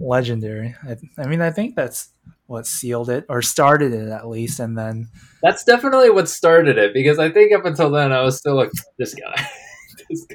Legendary. 0.00 0.74
I, 0.86 0.96
I 1.18 1.26
mean, 1.26 1.40
I 1.40 1.50
think 1.50 1.74
that's 1.74 2.10
what 2.46 2.66
sealed 2.66 3.10
it 3.10 3.24
or 3.28 3.42
started 3.42 3.92
it 3.92 4.08
at 4.08 4.28
least, 4.28 4.60
and 4.60 4.76
then 4.76 5.08
that's 5.42 5.64
definitely 5.64 6.10
what 6.10 6.28
started 6.28 6.78
it 6.78 6.92
because 6.92 7.18
I 7.18 7.30
think 7.30 7.54
up 7.54 7.64
until 7.64 7.90
then 7.90 8.12
I 8.12 8.22
was 8.22 8.36
still 8.36 8.56
like 8.56 8.70
this 8.98 9.14
guy, 9.14 9.48
this, 10.09 10.27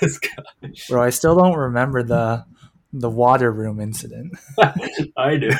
this 0.00 0.18
guy. 0.18 0.70
Bro, 0.88 1.02
I 1.02 1.10
still 1.10 1.36
don't 1.36 1.56
remember 1.56 2.02
the 2.02 2.44
the 2.92 3.10
water 3.10 3.52
room 3.52 3.80
incident. 3.80 4.32
I 5.16 5.36
do. 5.36 5.50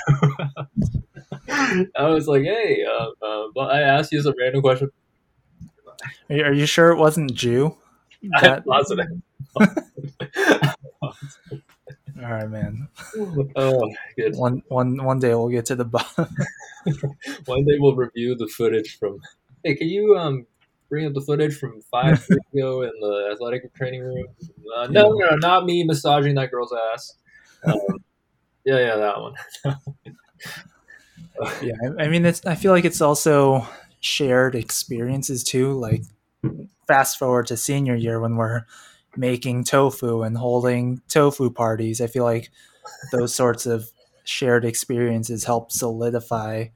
I 1.97 2.09
was 2.09 2.27
like, 2.27 2.43
hey, 2.43 2.85
uh, 2.85 3.11
uh, 3.25 3.49
but 3.55 3.71
I 3.71 3.83
asked 3.83 4.13
you 4.13 4.23
some 4.23 4.35
random 4.39 4.63
question. 4.63 4.91
Are 6.29 6.37
you, 6.37 6.45
are 6.45 6.53
you 6.53 6.67
sure 6.67 6.91
it 6.91 6.99
wasn't 6.99 7.35
Jew? 7.35 7.77
I'm 8.35 8.63
positive. 8.63 9.07
All 12.23 12.31
right, 12.31 12.51
man. 12.51 12.89
Oh, 13.57 13.91
good. 14.17 14.37
One 14.37 14.63
one 14.69 15.03
one 15.03 15.19
day 15.21 15.35
we'll 15.35 15.49
get 15.49 15.67
to 15.67 15.77
the 15.77 15.85
bottom. 15.85 16.27
One 17.47 17.65
day 17.65 17.79
we'll 17.79 17.97
review 17.97 18.35
the 18.37 18.47
footage 18.47 18.99
from. 18.99 19.21
Hey, 19.65 19.75
can 19.75 19.89
you 19.89 20.17
um 20.19 20.47
bring 20.91 21.07
up 21.07 21.15
the 21.15 21.21
footage 21.23 21.57
from 21.57 21.81
five 21.83 22.27
years 22.31 22.41
ago 22.53 22.83
in 22.83 22.93
the 23.01 23.31
athletic 23.33 23.73
training 23.75 24.03
room? 24.03 24.27
Uh, 24.77 24.89
no, 24.89 25.13
no, 25.13 25.31
no, 25.31 25.37
not 25.37 25.65
me 25.65 25.85
massaging 25.85 26.35
that 26.35 26.51
girl's 26.51 26.75
ass. 26.93 27.15
Um, 27.65 27.79
yeah, 28.65 28.79
yeah, 28.79 28.97
that 28.97 29.21
one. 29.21 29.35
yeah, 31.63 31.73
I, 31.99 32.05
I 32.05 32.09
mean, 32.09 32.27
it's. 32.27 32.45
I 32.45 32.57
feel 32.57 32.73
like 32.73 32.85
it's 32.85 33.01
also 33.01 33.67
shared 34.01 34.55
experiences 34.55 35.45
too. 35.45 35.73
Like, 35.73 36.03
fast 36.87 37.19
forward 37.19 37.47
to 37.47 37.57
senior 37.57 37.95
year 37.95 38.21
when 38.21 38.37
we're 38.37 38.65
making 39.17 39.65
tofu 39.65 40.23
and 40.23 40.37
holding 40.37 41.01
tofu 41.09 41.51
parties. 41.51 42.01
I 42.01 42.07
feel 42.09 42.25
like 42.25 42.51
those 43.13 43.35
sorts 43.35 43.67
of 43.67 43.91
shared 44.25 44.65
experiences 44.65 45.45
help 45.45 45.73
solidify 45.73 46.67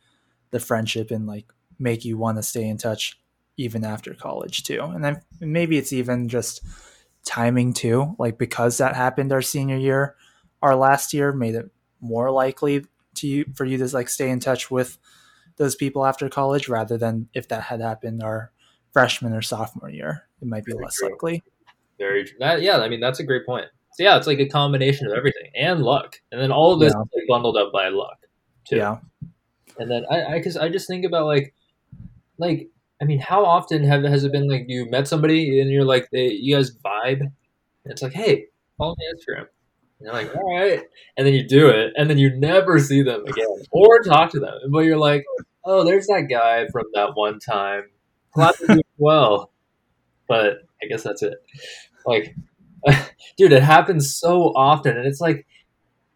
the 0.50 0.60
friendship 0.60 1.10
and 1.10 1.26
like 1.26 1.46
make 1.78 2.04
you 2.04 2.16
want 2.16 2.38
to 2.38 2.42
stay 2.42 2.66
in 2.66 2.78
touch 2.78 3.18
even 3.56 3.84
after 3.84 4.14
college 4.14 4.62
too. 4.64 4.80
And 4.82 5.04
then 5.04 5.20
maybe 5.40 5.78
it's 5.78 5.92
even 5.92 6.28
just 6.28 6.62
timing 7.24 7.72
too. 7.72 8.14
Like 8.18 8.38
because 8.38 8.78
that 8.78 8.96
happened 8.96 9.32
our 9.32 9.42
senior 9.42 9.76
year, 9.76 10.16
our 10.62 10.74
last 10.76 11.12
year 11.14 11.32
made 11.32 11.54
it 11.54 11.70
more 12.00 12.30
likely 12.30 12.84
to 13.16 13.26
you 13.26 13.44
for 13.54 13.64
you 13.64 13.78
to 13.78 13.86
like 13.94 14.08
stay 14.08 14.28
in 14.30 14.40
touch 14.40 14.70
with 14.70 14.98
those 15.56 15.76
people 15.76 16.04
after 16.04 16.28
college 16.28 16.68
rather 16.68 16.98
than 16.98 17.28
if 17.32 17.48
that 17.48 17.62
had 17.62 17.80
happened 17.80 18.22
our 18.22 18.50
freshman 18.92 19.32
or 19.32 19.42
sophomore 19.42 19.88
year. 19.90 20.26
It 20.42 20.48
might 20.48 20.64
be 20.64 20.72
Very 20.72 20.84
less 20.84 20.96
true. 20.96 21.10
likely. 21.10 21.42
Very 21.98 22.24
true. 22.24 22.36
That, 22.40 22.60
yeah, 22.62 22.78
I 22.78 22.88
mean 22.88 23.00
that's 23.00 23.20
a 23.20 23.24
great 23.24 23.46
point. 23.46 23.66
So 23.92 24.02
yeah, 24.02 24.16
it's 24.16 24.26
like 24.26 24.40
a 24.40 24.48
combination 24.48 25.06
of 25.06 25.12
everything 25.12 25.50
and 25.54 25.80
luck, 25.82 26.20
and 26.32 26.40
then 26.40 26.50
all 26.50 26.72
of 26.72 26.80
this 26.80 26.92
Yeah. 26.92 27.02
is 27.02 27.08
like 27.14 27.28
bundled 27.28 27.56
up 27.56 27.72
by 27.72 27.88
luck 27.88 28.18
too. 28.68 28.76
Yeah. 28.76 28.98
And 29.78 29.88
then 29.90 30.04
I, 30.10 30.34
I, 30.34 30.40
cause 30.42 30.56
I 30.56 30.68
just 30.68 30.88
think 30.88 31.04
about 31.04 31.26
like, 31.26 31.54
like, 32.38 32.68
I 33.00 33.04
mean, 33.04 33.18
how 33.18 33.44
often 33.44 33.84
have 33.84 34.04
has 34.04 34.24
it 34.24 34.32
been 34.32 34.48
like 34.48 34.64
you 34.68 34.88
met 34.88 35.08
somebody 35.08 35.60
and 35.60 35.70
you're 35.70 35.84
like, 35.84 36.08
they, 36.10 36.30
you 36.30 36.54
guys 36.54 36.76
vibe, 36.76 37.20
and 37.20 37.32
it's 37.86 38.02
like, 38.02 38.12
hey, 38.12 38.46
follow 38.78 38.94
me 38.98 39.06
on 39.06 39.16
Instagram. 39.16 39.46
And 39.98 40.06
you're 40.06 40.12
like, 40.12 40.34
all 40.34 40.58
right, 40.58 40.80
and 41.16 41.26
then 41.26 41.34
you 41.34 41.46
do 41.46 41.68
it, 41.68 41.92
and 41.96 42.08
then 42.08 42.18
you 42.18 42.30
never 42.36 42.78
see 42.78 43.02
them 43.02 43.24
again 43.26 43.46
or 43.70 44.00
talk 44.00 44.30
to 44.32 44.40
them, 44.40 44.58
but 44.70 44.80
you're 44.80 44.98
like, 44.98 45.24
oh, 45.64 45.84
there's 45.84 46.06
that 46.06 46.28
guy 46.30 46.66
from 46.68 46.84
that 46.94 47.10
one 47.14 47.38
time. 47.40 47.84
Glad 48.32 48.54
well, 48.96 49.50
but 50.28 50.58
I 50.82 50.86
guess 50.86 51.02
that's 51.02 51.22
it. 51.22 51.34
Like, 52.06 52.34
dude, 53.36 53.52
it 53.52 53.62
happens 53.62 54.16
so 54.16 54.52
often, 54.54 54.96
and 54.96 55.06
it's 55.06 55.20
like, 55.20 55.46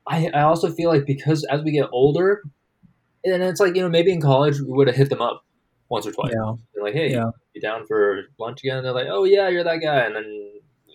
I, 0.06 0.30
I 0.32 0.42
also 0.42 0.72
feel 0.72 0.90
like 0.90 1.06
because 1.06 1.44
as 1.44 1.62
we 1.62 1.72
get 1.72 1.88
older, 1.92 2.42
and 3.24 3.42
it's 3.42 3.60
like 3.60 3.74
you 3.74 3.82
know 3.82 3.88
maybe 3.88 4.12
in 4.12 4.20
college 4.20 4.60
we 4.60 4.72
would 4.72 4.86
have 4.86 4.96
hit 4.96 5.10
them 5.10 5.20
up 5.20 5.44
once 5.88 6.06
or 6.06 6.12
twice. 6.12 6.32
Yeah. 6.34 6.52
They're 6.74 6.84
like, 6.84 6.94
hey, 6.94 7.12
Yeah. 7.12 7.30
you 7.54 7.60
down 7.60 7.86
for 7.86 8.22
lunch 8.38 8.62
again? 8.62 8.78
And 8.78 8.86
they're 8.86 8.92
like, 8.92 9.08
oh 9.10 9.24
yeah, 9.24 9.48
you're 9.48 9.64
that 9.64 9.78
guy, 9.78 10.00
and 10.00 10.14
then 10.16 10.24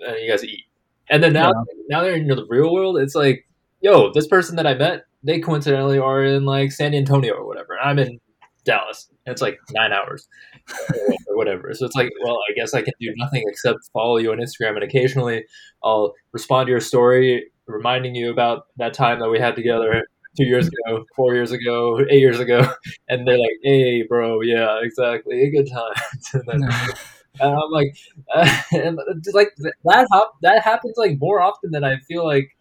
and 0.08 0.18
you 0.22 0.30
guys 0.30 0.44
eat. 0.44 0.64
And 1.10 1.22
then 1.24 1.34
now 1.34 1.52
now 1.90 2.02
they're 2.02 2.16
in 2.16 2.28
the 2.28 2.46
real 2.50 2.74
world. 2.74 2.98
It's 2.98 3.16
like, 3.16 3.48
yo, 3.82 4.12
this 4.14 4.28
person 4.28 4.56
that 4.58 4.68
I 4.68 4.74
met, 4.76 5.06
they 5.24 5.40
coincidentally 5.40 6.00
are 6.00 6.24
in 6.24 6.46
like 6.46 6.72
San 6.72 6.94
Antonio 6.94 7.34
or 7.34 7.46
whatever. 7.46 7.78
I'm 7.84 8.00
in 8.00 8.20
Dallas. 8.66 9.10
And 9.26 9.32
it's 9.32 9.42
like 9.42 9.58
nine 9.72 9.92
hours 9.94 10.28
or 11.28 11.38
whatever. 11.38 11.74
So 11.74 11.86
it's 11.86 11.96
like, 11.96 12.10
well, 12.24 12.38
I 12.50 12.54
guess 12.54 12.74
I 12.74 12.82
can 12.82 12.94
do 13.00 13.14
nothing 13.18 13.44
except 13.48 13.80
follow 13.94 14.18
you 14.18 14.32
on 14.32 14.40
Instagram, 14.40 14.76
and 14.76 14.84
occasionally 14.84 15.46
I'll 15.84 16.14
respond 16.32 16.68
to 16.68 16.72
your 16.72 16.80
story, 16.82 17.46
reminding 17.68 18.16
you 18.16 18.32
about 18.32 18.68
that 18.78 18.94
time 18.94 19.20
that 19.20 19.30
we 19.30 19.40
had 19.40 19.56
together 19.56 20.06
two 20.36 20.46
years 20.46 20.68
ago, 20.68 21.06
four 21.16 21.36
years 21.36 21.52
ago, 21.52 22.00
eight 22.10 22.20
years 22.20 22.40
ago, 22.40 22.68
and 23.10 23.28
they're 23.28 23.38
like, 23.38 23.58
"Hey, 23.64 24.04
bro, 24.04 24.42
yeah, 24.42 24.80
exactly, 24.82 25.44
a 25.44 25.52
good 25.52 25.70
time." 25.70 25.94
and, 26.34 26.64
then, 26.64 26.70
and 27.40 27.56
I'm 27.56 27.72
like, 27.72 27.96
uh, 28.34 28.62
and 28.72 29.00
like 29.34 29.50
that 29.58 30.08
hop, 30.12 30.36
that 30.42 30.64
happens 30.64 30.96
like 30.98 31.20
more 31.20 31.42
often 31.42 31.72
than 31.72 31.84
I 31.84 31.98
feel 31.98 32.26
like 32.26 32.56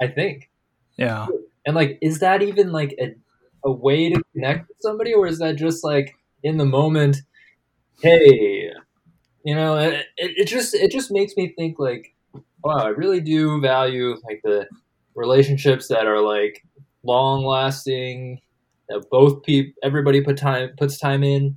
I 0.00 0.08
think. 0.08 0.50
Yeah. 0.96 1.26
And 1.66 1.76
like, 1.76 1.98
is 2.00 2.20
that 2.20 2.42
even 2.42 2.72
like 2.72 2.94
a 3.00 3.14
a 3.64 3.70
way 3.70 4.10
to 4.10 4.22
connect 4.32 4.68
with 4.68 4.78
somebody, 4.80 5.12
or 5.12 5.26
is 5.26 5.38
that 5.38 5.56
just 5.56 5.84
like 5.84 6.16
in 6.42 6.56
the 6.56 6.64
moment? 6.64 7.18
Hey, 8.00 8.70
you 9.44 9.54
know, 9.54 9.76
it, 9.76 10.06
it, 10.16 10.32
it 10.36 10.44
just 10.46 10.74
it 10.74 10.90
just 10.90 11.10
makes 11.10 11.36
me 11.36 11.52
think 11.56 11.78
like, 11.78 12.14
wow, 12.62 12.78
I 12.78 12.88
really 12.88 13.20
do 13.20 13.60
value 13.60 14.16
like 14.24 14.40
the 14.44 14.68
relationships 15.14 15.88
that 15.88 16.06
are 16.06 16.20
like 16.20 16.64
long 17.08 17.44
lasting, 17.44 18.40
that 18.88 19.04
both 19.10 19.42
people 19.42 19.72
everybody 19.82 20.20
put 20.20 20.36
time 20.36 20.70
puts 20.76 20.98
time 20.98 21.22
in, 21.22 21.56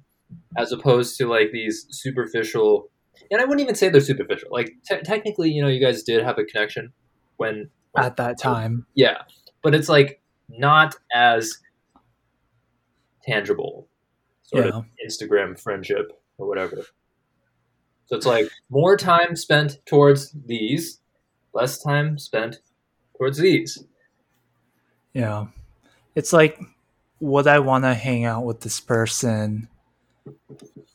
as 0.57 0.71
opposed 0.71 1.17
to 1.17 1.27
like 1.27 1.51
these 1.51 1.85
superficial 1.89 2.89
and 3.31 3.39
I 3.39 3.45
wouldn't 3.45 3.61
even 3.61 3.75
say 3.75 3.89
they're 3.89 4.01
superficial. 4.01 4.49
Like 4.51 4.73
te- 4.87 5.01
technically, 5.03 5.51
you 5.51 5.61
know, 5.61 5.69
you 5.69 5.79
guys 5.79 6.03
did 6.03 6.23
have 6.23 6.37
a 6.37 6.43
connection 6.43 6.91
when, 7.37 7.69
when 7.91 8.05
At 8.05 8.17
that 8.17 8.37
time, 8.37 8.85
yeah, 8.93 9.23
but 9.61 9.73
it's 9.73 9.89
like 9.89 10.21
not 10.49 10.95
as 11.13 11.59
tangible, 13.23 13.87
sort 14.43 14.65
yeah, 14.65 14.71
of 14.71 14.85
Instagram 15.07 15.59
friendship 15.59 16.11
or 16.37 16.47
whatever. 16.47 16.83
So 18.07 18.17
it's 18.17 18.25
like 18.25 18.49
more 18.69 18.97
time 18.97 19.37
spent 19.37 19.77
towards 19.85 20.31
these, 20.45 20.99
less 21.53 21.81
time 21.81 22.17
spent 22.17 22.59
towards 23.17 23.37
these. 23.37 23.81
Yeah. 25.13 25.47
It's 26.15 26.33
like, 26.33 26.59
would 27.19 27.47
I 27.47 27.59
want 27.59 27.83
to 27.83 27.93
hang 27.93 28.25
out 28.25 28.45
with 28.45 28.61
this 28.61 28.79
person? 28.79 29.67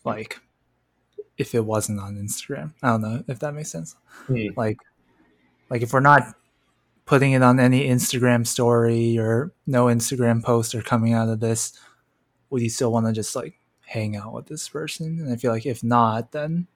Like, 0.05 0.41
if 1.39 1.55
it 1.55 1.65
wasn't 1.65 2.01
on 2.01 2.17
Instagram, 2.17 2.73
I 2.83 2.89
don't 2.89 3.03
know 3.03 3.25
if 3.29 3.39
that 3.41 3.55
makes 3.55 3.71
sense. 3.71 3.97
Hmm. 4.27 4.49
Like, 4.57 4.79
like 5.71 5.83
if 5.83 5.93
we're 5.93 6.01
not 6.01 6.35
putting 7.05 7.33
it 7.33 7.43
on 7.43 7.61
any 7.61 7.87
Instagram 7.89 8.47
story 8.47 9.19
or 9.19 9.53
no 9.67 9.87
Instagram 9.87 10.43
post 10.43 10.75
are 10.75 10.83
coming 10.83 11.13
out 11.13 11.29
of 11.29 11.41
this, 11.41 11.73
would 12.51 12.63
you 12.63 12.71
still 12.71 12.93
want 12.93 13.07
to 13.07 13.13
just 13.13 13.35
like 13.37 13.55
hang 13.85 14.17
out 14.17 14.33
with 14.33 14.47
this 14.47 14.69
person? 14.69 15.21
And 15.21 15.33
I 15.33 15.37
feel 15.37 15.53
like 15.53 15.67
if 15.67 15.85
not, 15.85 16.33
then 16.33 16.67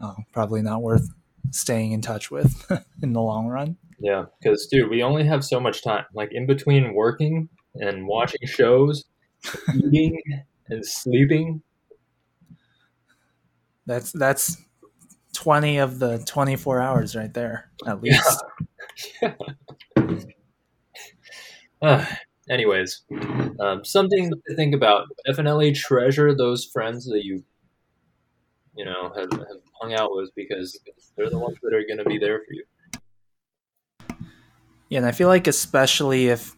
oh, 0.00 0.16
probably 0.32 0.62
not 0.62 0.82
worth 0.82 1.08
staying 1.50 1.92
in 1.92 2.00
touch 2.00 2.30
with 2.30 2.70
in 3.02 3.12
the 3.12 3.20
long 3.20 3.48
run. 3.48 3.76
Yeah, 4.00 4.24
because 4.40 4.66
dude, 4.66 4.90
we 4.90 5.02
only 5.02 5.24
have 5.24 5.44
so 5.44 5.60
much 5.60 5.82
time. 5.82 6.04
Like 6.14 6.30
in 6.32 6.46
between 6.46 6.94
working 6.94 7.48
and 7.74 8.06
watching 8.06 8.40
shows, 8.46 9.04
eating 9.74 10.20
and 10.68 10.84
sleeping. 10.84 11.62
That's 13.86 14.12
that's 14.12 14.56
twenty 15.34 15.78
of 15.78 15.98
the 15.98 16.22
twenty 16.26 16.56
four 16.56 16.80
hours 16.80 17.16
right 17.16 17.32
there, 17.34 17.70
at 17.86 18.02
least. 18.02 18.42
Yeah. 19.22 19.34
Uh, 21.82 22.04
anyways, 22.48 23.02
um, 23.60 23.84
something 23.84 24.30
to 24.30 24.54
think 24.56 24.74
about. 24.74 25.06
Definitely 25.26 25.72
treasure 25.72 26.34
those 26.34 26.64
friends 26.66 27.06
that 27.06 27.24
you, 27.24 27.42
you 28.76 28.84
know, 28.84 29.12
have, 29.16 29.30
have 29.32 29.60
hung 29.80 29.94
out 29.94 30.10
with 30.12 30.30
because 30.36 30.78
they're 31.16 31.30
the 31.30 31.38
ones 31.38 31.56
that 31.62 31.74
are 31.74 31.84
going 31.86 31.98
to 31.98 32.04
be 32.04 32.18
there 32.18 32.38
for 32.38 32.52
you. 32.52 32.64
Yeah, 34.90 34.98
and 34.98 35.06
I 35.06 35.12
feel 35.12 35.28
like 35.28 35.46
especially 35.46 36.28
if 36.28 36.56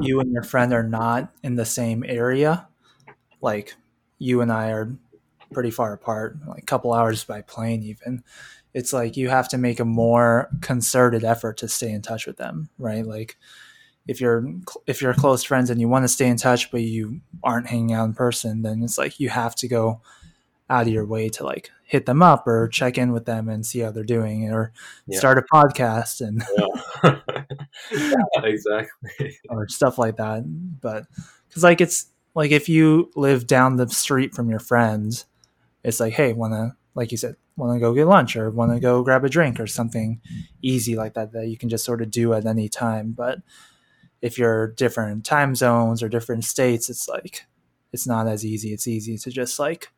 you 0.00 0.20
and 0.20 0.32
your 0.32 0.42
friend 0.42 0.72
are 0.74 0.82
not 0.82 1.32
in 1.44 1.54
the 1.56 1.64
same 1.64 2.04
area, 2.06 2.68
like 3.40 3.76
you 4.18 4.40
and 4.40 4.52
I 4.52 4.70
are 4.70 4.96
pretty 5.52 5.70
far 5.70 5.92
apart, 5.92 6.38
like 6.46 6.64
a 6.64 6.66
couple 6.66 6.92
hours 6.92 7.24
by 7.24 7.42
plane 7.42 7.82
even. 7.84 8.24
It's 8.74 8.92
like 8.92 9.16
you 9.16 9.28
have 9.30 9.48
to 9.50 9.58
make 9.58 9.80
a 9.80 9.86
more 9.86 10.50
concerted 10.60 11.24
effort 11.24 11.58
to 11.58 11.68
stay 11.68 11.90
in 11.92 12.02
touch 12.02 12.26
with 12.26 12.36
them, 12.36 12.68
right? 12.78 13.06
Like 13.06 13.36
if 14.08 14.20
you're 14.20 14.46
if 14.86 15.02
you're 15.02 15.14
close 15.14 15.44
friends 15.44 15.70
and 15.70 15.80
you 15.80 15.88
want 15.88 16.04
to 16.04 16.08
stay 16.08 16.28
in 16.28 16.38
touch 16.38 16.70
but 16.70 16.82
you 16.82 17.20
aren't 17.44 17.68
hanging 17.68 17.94
out 17.94 18.06
in 18.06 18.14
person, 18.14 18.62
then 18.62 18.82
it's 18.82 18.98
like 18.98 19.20
you 19.20 19.30
have 19.30 19.54
to 19.56 19.68
go 19.68 20.00
out 20.70 20.86
of 20.86 20.92
your 20.92 21.06
way 21.06 21.28
to 21.30 21.44
like 21.44 21.70
hit 21.88 22.04
them 22.04 22.20
up 22.22 22.46
or 22.46 22.68
check 22.68 22.98
in 22.98 23.12
with 23.12 23.24
them 23.24 23.48
and 23.48 23.64
see 23.64 23.78
how 23.80 23.90
they're 23.90 24.04
doing 24.04 24.52
or 24.52 24.72
Yeah. 25.06 25.18
start 25.18 25.38
a 25.38 25.42
podcast 25.42 26.20
and 26.20 26.42
Yeah, 27.02 27.20
yeah 27.90 28.24
exactly. 28.44 29.38
or 29.48 29.66
stuff 29.68 29.96
like 29.98 30.16
that. 30.16 30.42
But 30.80 31.06
because 31.48 31.64
like 31.64 31.80
it's 31.80 32.06
like 32.34 32.50
if 32.50 32.68
you 32.68 33.10
live 33.16 33.46
down 33.46 33.76
the 33.76 33.88
street 33.88 34.34
from 34.34 34.50
your 34.50 34.58
friends, 34.60 35.24
it's 35.82 35.98
like, 35.98 36.12
hey, 36.12 36.34
want 36.34 36.52
to 36.52 36.76
like 36.94 37.10
you 37.10 37.16
said, 37.16 37.36
want 37.56 37.74
to 37.74 37.80
go 37.80 37.94
get 37.94 38.06
lunch 38.06 38.36
or 38.36 38.50
want 38.50 38.70
to 38.72 38.80
go 38.80 39.02
grab 39.02 39.24
a 39.24 39.28
drink 39.30 39.58
or 39.58 39.66
something 39.66 40.20
easy 40.60 40.94
like 40.94 41.14
that 41.14 41.32
that 41.32 41.48
you 41.48 41.56
can 41.56 41.68
just 41.70 41.84
sort 41.86 42.02
of 42.02 42.10
do 42.10 42.34
at 42.34 42.44
any 42.44 42.68
time. 42.68 43.12
But 43.12 43.38
if 44.20 44.36
you're 44.36 44.66
different 44.72 45.24
time 45.24 45.54
zones 45.54 46.02
or 46.02 46.08
different 46.10 46.44
states, 46.44 46.90
it's 46.90 47.08
like 47.08 47.46
it's 47.94 48.06
not 48.06 48.26
as 48.28 48.44
easy. 48.44 48.74
It's 48.74 48.86
easy 48.88 49.16
to 49.16 49.30
just 49.30 49.58
like 49.58 49.88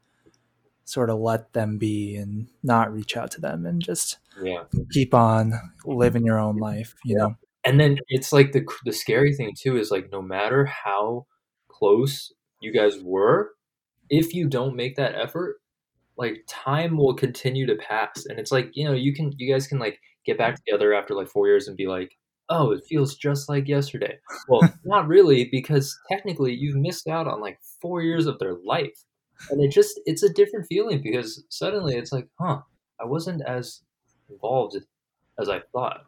sort 0.91 1.11
of 1.11 1.19
let 1.19 1.53
them 1.53 1.79
be 1.79 2.17
and 2.17 2.49
not 2.63 2.93
reach 2.93 3.17
out 3.17 3.31
to 3.33 3.41
them 3.41 3.65
and 3.67 3.83
just 3.83 4.19
Yeah. 4.43 4.65
keep 4.93 5.15
on 5.15 5.53
living 5.85 6.25
your 6.25 6.39
own 6.39 6.57
life, 6.57 6.95
you 7.05 7.17
know? 7.17 7.37
and 7.65 7.79
then 7.79 7.99
it's 8.09 8.33
like 8.33 8.53
the 8.53 8.65
the 8.87 8.93
scary 8.93 9.35
thing 9.35 9.53
too 9.55 9.77
is 9.77 9.91
like 9.91 10.11
no 10.11 10.23
matter 10.23 10.65
how 10.65 11.27
close 11.69 12.33
you 12.61 12.73
guys 12.73 12.95
were 13.03 13.51
if 14.09 14.33
you 14.35 14.49
don't 14.49 14.75
make 14.75 14.97
that 14.97 15.15
effort 15.15 15.57
like 16.17 16.43
time 16.49 16.97
will 16.97 17.15
continue 17.15 17.67
to 17.67 17.75
pass 17.77 18.25
and 18.27 18.39
it's 18.39 18.51
like 18.51 18.71
you 18.73 18.85
know 18.85 18.95
you 18.95 19.13
can 19.15 19.31
you 19.37 19.53
guys 19.53 19.67
can 19.67 19.79
like 19.79 19.99
get 20.25 20.39
back 20.39 20.57
together 20.57 20.95
after 20.95 21.15
like 21.15 21.29
4 21.29 21.47
years 21.49 21.69
and 21.69 21.77
be 21.77 21.87
like 21.87 22.17
oh 22.49 22.71
it 22.73 22.83
feels 22.89 23.15
just 23.15 23.47
like 23.49 23.69
yesterday 23.69 24.19
well 24.49 24.63
not 24.85 25.07
really 25.07 25.49
because 25.53 25.95
technically 26.11 26.55
you've 26.55 26.77
missed 26.77 27.09
out 27.09 27.27
on 27.29 27.43
like 27.43 27.59
4 27.83 28.01
years 28.03 28.27
of 28.27 28.39
their 28.39 28.55
life 28.65 29.05
and 29.51 29.63
it 29.63 29.71
just 29.71 30.01
it's 30.07 30.23
a 30.23 30.33
different 30.33 30.67
feeling 30.67 31.03
because 31.03 31.43
suddenly 31.49 31.97
it's 31.97 32.13
like 32.13 32.29
huh 32.39 32.61
I 33.01 33.07
wasn't 33.07 33.43
as 33.47 33.83
involved 34.29 34.77
as 35.39 35.49
I 35.49 35.61
thought. 35.73 36.05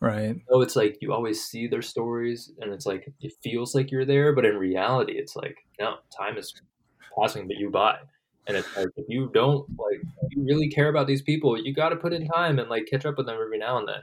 Right. 0.00 0.36
so 0.48 0.60
it's 0.60 0.76
like 0.76 0.98
you 1.00 1.12
always 1.12 1.42
see 1.42 1.66
their 1.66 1.82
stories 1.82 2.52
and 2.60 2.72
it's 2.72 2.86
like 2.86 3.12
it 3.20 3.32
feels 3.42 3.74
like 3.74 3.90
you're 3.90 4.04
there 4.04 4.32
but 4.32 4.44
in 4.44 4.56
reality 4.56 5.14
it's 5.14 5.34
like 5.34 5.56
no 5.80 5.96
time 6.16 6.38
is 6.38 6.54
passing 7.18 7.48
but 7.48 7.56
you 7.56 7.68
by 7.68 7.98
and 8.46 8.56
it's 8.56 8.76
like 8.76 8.86
if 8.96 9.06
you 9.08 9.28
don't 9.34 9.68
like 9.76 10.00
you 10.30 10.44
really 10.44 10.68
care 10.68 10.88
about 10.88 11.08
these 11.08 11.22
people 11.22 11.60
you 11.60 11.74
got 11.74 11.88
to 11.88 11.96
put 11.96 12.12
in 12.12 12.28
time 12.28 12.60
and 12.60 12.70
like 12.70 12.86
catch 12.86 13.06
up 13.06 13.16
with 13.16 13.26
them 13.26 13.38
every 13.42 13.58
now 13.58 13.78
and 13.78 13.88
then. 13.88 14.02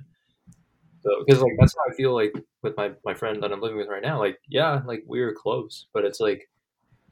So 1.02 1.24
because 1.26 1.42
like 1.42 1.54
that's 1.58 1.74
how 1.74 1.94
i 1.94 1.96
feel 1.96 2.14
like 2.14 2.34
with 2.62 2.76
my 2.76 2.92
my 3.06 3.14
friend 3.14 3.42
that 3.42 3.54
i'm 3.54 3.62
living 3.62 3.78
with 3.78 3.88
right 3.88 4.04
now. 4.04 4.20
Like 4.20 4.38
yeah 4.50 4.82
like 4.86 5.04
we're 5.08 5.34
close 5.34 5.88
but 5.94 6.04
it's 6.04 6.20
like 6.20 6.50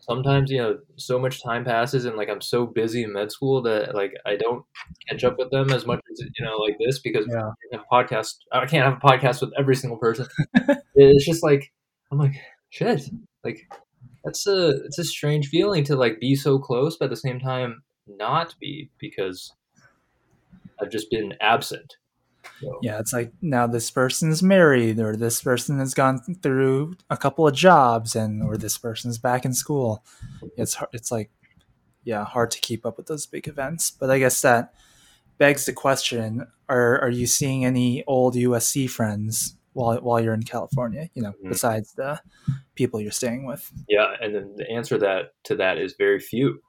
sometimes 0.07 0.51
you 0.51 0.57
know 0.57 0.77
so 0.97 1.17
much 1.19 1.41
time 1.43 1.63
passes 1.63 2.05
and 2.05 2.15
like 2.17 2.29
i'm 2.29 2.41
so 2.41 2.65
busy 2.65 3.03
in 3.03 3.13
med 3.13 3.31
school 3.31 3.61
that 3.61 3.95
like 3.95 4.13
i 4.25 4.35
don't 4.35 4.63
catch 5.07 5.23
up 5.23 5.37
with 5.37 5.49
them 5.51 5.71
as 5.71 5.85
much 5.85 5.99
as 6.11 6.19
you 6.21 6.45
know 6.45 6.57
like 6.57 6.77
this 6.79 6.99
because 6.99 7.25
Yeah. 7.29 7.51
I 7.73 7.77
podcast 7.91 8.35
i 8.51 8.65
can't 8.65 8.85
have 8.85 8.97
a 8.97 9.07
podcast 9.07 9.41
with 9.41 9.51
every 9.57 9.75
single 9.75 9.97
person. 9.97 10.27
It's 10.95 11.25
just 11.25 11.43
like 11.43 11.71
i'm 12.11 12.17
like 12.19 12.35
shit. 12.69 13.09
Like 13.43 13.59
that's 14.23 14.45
a 14.47 14.69
it's 14.85 14.99
a 14.99 15.03
strange 15.03 15.47
feeling 15.47 15.83
to 15.85 15.95
like 15.95 16.19
be 16.19 16.35
so 16.35 16.59
close 16.59 16.97
but 16.97 17.05
at 17.05 17.09
the 17.11 17.17
same 17.17 17.39
time 17.39 17.83
not 18.07 18.55
be 18.59 18.89
because 18.99 19.53
i've 20.81 20.89
just 20.91 21.09
been 21.09 21.33
absent 21.41 21.95
so, 22.63 22.79
Yeah, 22.81 22.99
it's 22.99 23.13
like 23.13 23.31
now 23.41 23.67
this 23.67 23.91
person's 23.91 24.41
married, 24.41 24.99
or 24.99 25.15
this 25.15 25.41
person 25.41 25.79
has 25.79 25.93
gone 25.93 26.19
through 26.41 26.95
a 27.09 27.17
couple 27.17 27.47
of 27.47 27.53
jobs, 27.53 28.15
and 28.15 28.41
or 28.43 28.57
this 28.57 28.77
person's 28.77 29.17
back 29.17 29.45
in 29.45 29.53
school. 29.53 30.03
It's 30.57 30.75
har- 30.75 30.89
it's 30.93 31.11
like 31.11 31.29
yeah, 32.05 32.25
hard 32.25 32.51
to 32.51 32.59
keep 32.59 32.85
up 32.85 32.97
with 32.97 33.07
those 33.07 33.25
big 33.25 33.47
events. 33.47 33.89
But 33.91 34.09
I 34.11 34.19
guess 34.19 34.41
that 34.41 34.73
begs 35.37 35.65
the 35.65 35.73
question: 35.73 36.47
Are 36.69 36.99
are 37.01 37.09
you 37.09 37.27
seeing 37.27 37.65
any 37.65 38.03
old 38.05 38.35
USC 38.35 38.89
friends 38.89 39.55
while 39.73 39.97
while 40.01 40.19
you're 40.19 40.33
in 40.33 40.43
California? 40.43 41.09
You 41.13 41.21
know, 41.23 41.33
Mhm. 41.43 41.49
besides 41.49 41.93
the 41.93 42.19
people 42.75 42.99
you're 42.99 43.11
staying 43.11 43.45
with. 43.45 43.71
yeah 43.87 44.13
and 44.21 44.33
then 44.35 44.55
the 44.57 44.69
answer 44.69 44.97
that 44.97 45.33
to 45.43 45.55
that 45.55 45.77
is 45.77 45.93
very 45.97 46.19
few 46.19 46.59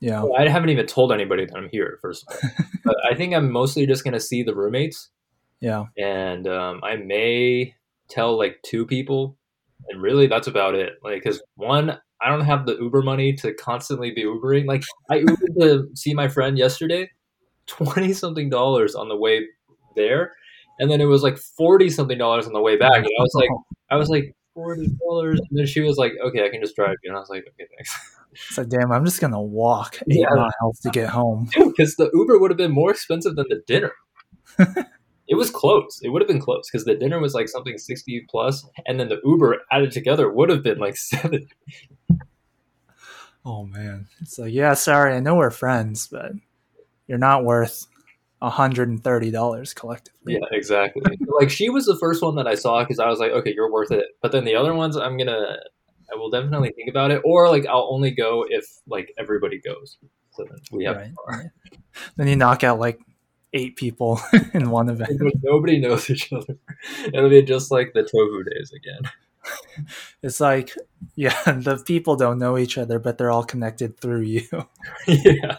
Yeah, 0.00 0.24
I 0.24 0.48
haven't 0.48 0.70
even 0.70 0.86
told 0.86 1.12
anybody 1.12 1.44
that 1.44 1.54
I'm 1.56 1.68
here. 1.70 1.98
First 2.00 2.24
of 2.26 2.34
all, 2.42 2.50
but 2.84 2.96
I 3.04 3.14
think 3.14 3.34
I'm 3.34 3.50
mostly 3.52 3.86
just 3.86 4.02
gonna 4.04 4.18
see 4.20 4.42
the 4.42 4.54
roommates, 4.54 5.10
yeah, 5.60 5.84
and 5.98 6.46
um, 6.48 6.80
I 6.82 6.96
may 6.96 7.74
tell 8.08 8.36
like 8.36 8.58
two 8.64 8.86
people, 8.86 9.36
and 9.88 10.00
really 10.02 10.26
that's 10.26 10.46
about 10.46 10.74
it. 10.74 10.94
Like, 11.02 11.22
because 11.22 11.42
one, 11.56 11.98
I 12.20 12.28
don't 12.28 12.44
have 12.44 12.66
the 12.66 12.76
Uber 12.76 13.02
money 13.02 13.32
to 13.34 13.54
constantly 13.54 14.10
be 14.12 14.24
Ubering. 14.24 14.66
Like, 14.66 14.82
I 15.10 15.18
Ubered 15.18 15.60
to 15.60 15.88
see 15.94 16.14
my 16.14 16.28
friend 16.28 16.58
yesterday, 16.58 17.10
twenty 17.66 18.12
something 18.12 18.50
dollars 18.50 18.94
on 18.94 19.08
the 19.08 19.16
way 19.16 19.46
there, 19.96 20.32
and 20.78 20.90
then 20.90 21.00
it 21.00 21.06
was 21.06 21.22
like 21.22 21.38
forty 21.38 21.90
something 21.90 22.18
dollars 22.18 22.46
on 22.46 22.52
the 22.52 22.60
way 22.60 22.76
back. 22.76 22.96
And 22.96 23.06
I 23.06 23.22
was 23.22 23.34
like, 23.34 23.50
I 23.90 23.96
was 23.96 24.08
like 24.08 24.34
forty 24.54 24.88
dollars, 25.06 25.40
and 25.50 25.58
then 25.58 25.66
she 25.66 25.80
was 25.80 25.96
like, 25.96 26.12
okay, 26.24 26.44
I 26.44 26.48
can 26.48 26.60
just 26.60 26.76
drive 26.76 26.96
you, 27.02 27.10
and 27.10 27.16
I 27.16 27.20
was 27.20 27.30
like, 27.30 27.44
okay, 27.48 27.68
thanks. 27.76 28.16
So 28.34 28.64
damn, 28.64 28.92
I'm 28.92 29.04
just 29.04 29.20
gonna 29.20 29.42
walk 29.42 29.96
eight 30.02 30.20
Yeah. 30.20 30.28
miles 30.34 30.78
to 30.82 30.90
get 30.90 31.08
home. 31.08 31.48
because 31.56 31.96
the 31.96 32.10
Uber 32.14 32.38
would 32.38 32.50
have 32.50 32.58
been 32.58 32.70
more 32.70 32.90
expensive 32.92 33.34
than 33.34 33.46
the 33.48 33.60
dinner. 33.66 33.92
it 35.30 35.36
was 35.36 35.48
close. 35.48 36.00
It 36.02 36.08
would 36.08 36.20
have 36.20 36.28
been 36.28 36.40
close 36.40 36.68
because 36.68 36.84
the 36.84 36.96
dinner 36.96 37.20
was 37.20 37.34
like 37.34 37.48
something 37.48 37.78
sixty 37.78 38.26
plus, 38.28 38.66
and 38.84 38.98
then 38.98 39.08
the 39.08 39.20
Uber 39.24 39.58
added 39.70 39.92
together 39.92 40.28
would 40.28 40.50
have 40.50 40.64
been 40.64 40.78
like 40.78 40.96
seven. 40.96 41.46
Oh 43.46 43.64
man, 43.64 44.08
it's 44.20 44.38
like 44.38 44.52
yeah, 44.52 44.74
sorry, 44.74 45.14
I 45.14 45.20
know 45.20 45.36
we're 45.36 45.50
friends, 45.50 46.08
but 46.08 46.32
you're 47.06 47.16
not 47.16 47.44
worth 47.44 47.86
hundred 48.42 48.88
and 48.88 49.02
thirty 49.04 49.30
dollars 49.30 49.72
collectively. 49.72 50.34
Yeah, 50.34 50.46
exactly. 50.50 51.16
like 51.38 51.48
she 51.48 51.70
was 51.70 51.86
the 51.86 51.96
first 51.96 52.22
one 52.22 52.34
that 52.34 52.48
I 52.48 52.56
saw 52.56 52.82
because 52.82 52.98
I 52.98 53.08
was 53.08 53.20
like, 53.20 53.30
okay, 53.30 53.52
you're 53.54 53.70
worth 53.70 53.92
it. 53.92 54.06
But 54.20 54.32
then 54.32 54.44
the 54.44 54.56
other 54.56 54.74
ones, 54.74 54.96
I'm 54.96 55.16
gonna, 55.16 55.58
I 56.12 56.16
will 56.16 56.30
definitely 56.30 56.72
think 56.72 56.90
about 56.90 57.12
it, 57.12 57.22
or 57.24 57.48
like 57.48 57.66
I'll 57.66 57.88
only 57.88 58.10
go 58.10 58.44
if 58.48 58.66
like 58.88 59.14
everybody 59.16 59.60
goes. 59.60 59.96
So 60.32 60.44
then 60.44 60.58
we 60.72 60.86
have 60.86 60.96
right. 61.28 61.50
Then 62.16 62.26
you 62.26 62.34
knock 62.34 62.64
out 62.64 62.80
like 62.80 62.98
eight 63.52 63.76
people 63.76 64.20
in 64.54 64.70
one 64.70 64.88
event. 64.88 65.20
nobody 65.42 65.78
knows 65.78 66.08
each 66.10 66.32
other. 66.32 66.56
It'll 67.12 67.30
be 67.30 67.42
just 67.42 67.70
like 67.70 67.92
the 67.92 68.02
tofu 68.02 68.44
days 68.44 68.72
again. 68.72 69.02
It's 70.22 70.38
like, 70.38 70.76
yeah, 71.16 71.34
the 71.44 71.82
people 71.84 72.14
don't 72.14 72.38
know 72.38 72.58
each 72.58 72.76
other, 72.76 72.98
but 72.98 73.16
they're 73.16 73.30
all 73.30 73.42
connected 73.42 73.98
through 73.98 74.20
you. 74.20 74.46
yeah. 75.06 75.56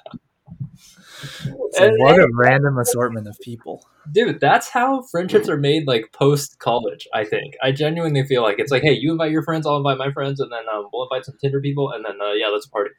And- 1.79 1.95
what 1.99 2.19
a 2.19 2.27
random 2.33 2.77
assortment 2.77 3.27
of 3.27 3.37
people. 3.41 3.85
Dude, 4.11 4.39
that's 4.39 4.69
how 4.69 5.03
friendships 5.03 5.47
are 5.47 5.57
made 5.57 5.87
like 5.87 6.11
post 6.11 6.59
college, 6.59 7.07
I 7.13 7.23
think. 7.23 7.53
I 7.61 7.71
genuinely 7.71 8.25
feel 8.25 8.41
like 8.41 8.57
it's 8.57 8.71
like, 8.71 8.81
hey, 8.81 8.93
you 8.93 9.11
invite 9.11 9.31
your 9.31 9.43
friends, 9.43 9.67
I'll 9.67 9.77
invite 9.77 9.99
my 9.99 10.11
friends, 10.11 10.39
and 10.39 10.51
then 10.51 10.63
um, 10.73 10.87
we'll 10.91 11.03
invite 11.03 11.25
some 11.25 11.37
Tinder 11.39 11.61
people, 11.61 11.91
and 11.91 12.03
then, 12.03 12.19
uh, 12.19 12.33
yeah, 12.33 12.47
let's 12.47 12.65
party. 12.65 12.89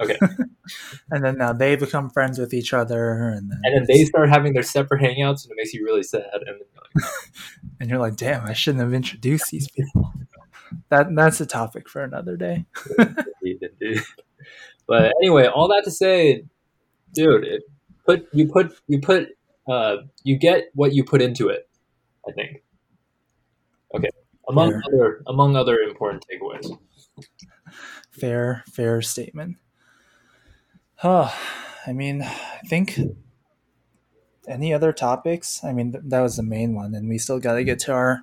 Okay. 0.00 0.16
and 1.10 1.24
then 1.24 1.36
now 1.36 1.52
they 1.52 1.74
become 1.74 2.10
friends 2.10 2.38
with 2.38 2.54
each 2.54 2.72
other, 2.72 3.30
and 3.30 3.50
then, 3.50 3.60
And 3.64 3.76
then 3.76 3.86
they 3.88 4.04
start 4.04 4.28
having 4.28 4.52
their 4.52 4.62
separate 4.62 5.02
hangouts, 5.02 5.44
and 5.44 5.50
it 5.52 5.56
makes 5.56 5.74
you 5.74 5.84
really 5.84 6.04
sad. 6.04 6.30
And 6.32 6.46
then 6.46 6.54
you're 6.58 7.02
like, 7.02 7.12
and 7.80 7.90
you're 7.90 7.98
like, 7.98 8.16
damn, 8.16 8.46
I 8.46 8.52
shouldn't 8.52 8.84
have 8.84 8.94
introduced 8.94 9.50
these 9.50 9.68
people. 9.68 10.12
That 10.88 11.14
that's 11.14 11.40
a 11.40 11.46
topic 11.46 11.88
for 11.88 12.02
another 12.02 12.36
day. 12.36 12.66
But 14.86 15.12
anyway, 15.22 15.46
all 15.46 15.68
that 15.68 15.84
to 15.84 15.90
say, 15.90 16.44
dude, 17.14 17.44
it 17.44 17.62
put 18.06 18.28
you 18.32 18.48
put 18.48 18.72
you 18.86 19.00
put 19.00 19.28
uh, 19.68 19.96
you 20.24 20.38
get 20.38 20.64
what 20.74 20.94
you 20.94 21.04
put 21.04 21.22
into 21.22 21.48
it. 21.48 21.68
I 22.28 22.32
think. 22.32 22.62
Okay, 23.94 24.10
among 24.48 24.70
Fair. 24.70 24.82
other 24.86 25.22
among 25.26 25.56
other 25.56 25.78
important 25.78 26.24
takeaways. 26.30 26.78
Fair, 28.10 28.64
fair 28.70 29.02
statement. 29.02 29.56
Huh. 30.96 31.30
I 31.86 31.92
mean, 31.92 32.22
I 32.22 32.60
think 32.68 32.98
any 34.46 34.72
other 34.72 34.92
topics? 34.92 35.64
I 35.64 35.72
mean, 35.72 35.92
th- 35.92 36.04
that 36.06 36.20
was 36.20 36.36
the 36.36 36.42
main 36.42 36.74
one, 36.74 36.94
and 36.94 37.08
we 37.08 37.18
still 37.18 37.40
got 37.40 37.54
to 37.54 37.64
get 37.64 37.78
to 37.80 37.92
our 37.92 38.22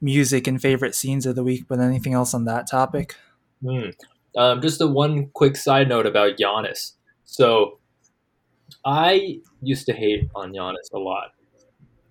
music 0.00 0.46
and 0.46 0.60
favorite 0.60 0.94
scenes 0.94 1.26
of 1.26 1.34
the 1.34 1.44
week. 1.44 1.64
But 1.68 1.80
anything 1.80 2.12
else 2.12 2.34
on 2.34 2.44
that 2.44 2.68
topic? 2.68 3.16
Hmm. 3.64 3.90
Um, 4.36 4.60
just 4.60 4.80
a 4.80 4.86
one 4.86 5.28
quick 5.32 5.56
side 5.56 5.88
note 5.88 6.06
about 6.06 6.36
Giannis. 6.36 6.92
So, 7.24 7.79
I 8.84 9.38
used 9.62 9.86
to 9.86 9.92
hate 9.92 10.28
on 10.34 10.52
Giannis 10.52 10.92
a 10.92 10.98
lot. 10.98 11.32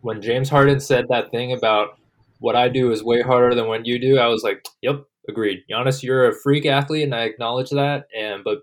When 0.01 0.21
James 0.21 0.49
Harden 0.49 0.79
said 0.79 1.05
that 1.09 1.31
thing 1.31 1.53
about 1.53 1.99
what 2.39 2.55
I 2.55 2.69
do 2.69 2.91
is 2.91 3.03
way 3.03 3.21
harder 3.21 3.53
than 3.53 3.67
what 3.67 3.85
you 3.85 3.99
do, 3.99 4.17
I 4.17 4.27
was 4.27 4.43
like, 4.43 4.65
"Yep, 4.81 5.03
agreed." 5.27 5.63
Giannis, 5.69 6.03
you're 6.03 6.29
a 6.29 6.35
freak 6.41 6.65
athlete, 6.65 7.03
and 7.03 7.13
I 7.13 7.23
acknowledge 7.23 7.69
that. 7.71 8.05
And 8.15 8.43
but 8.43 8.59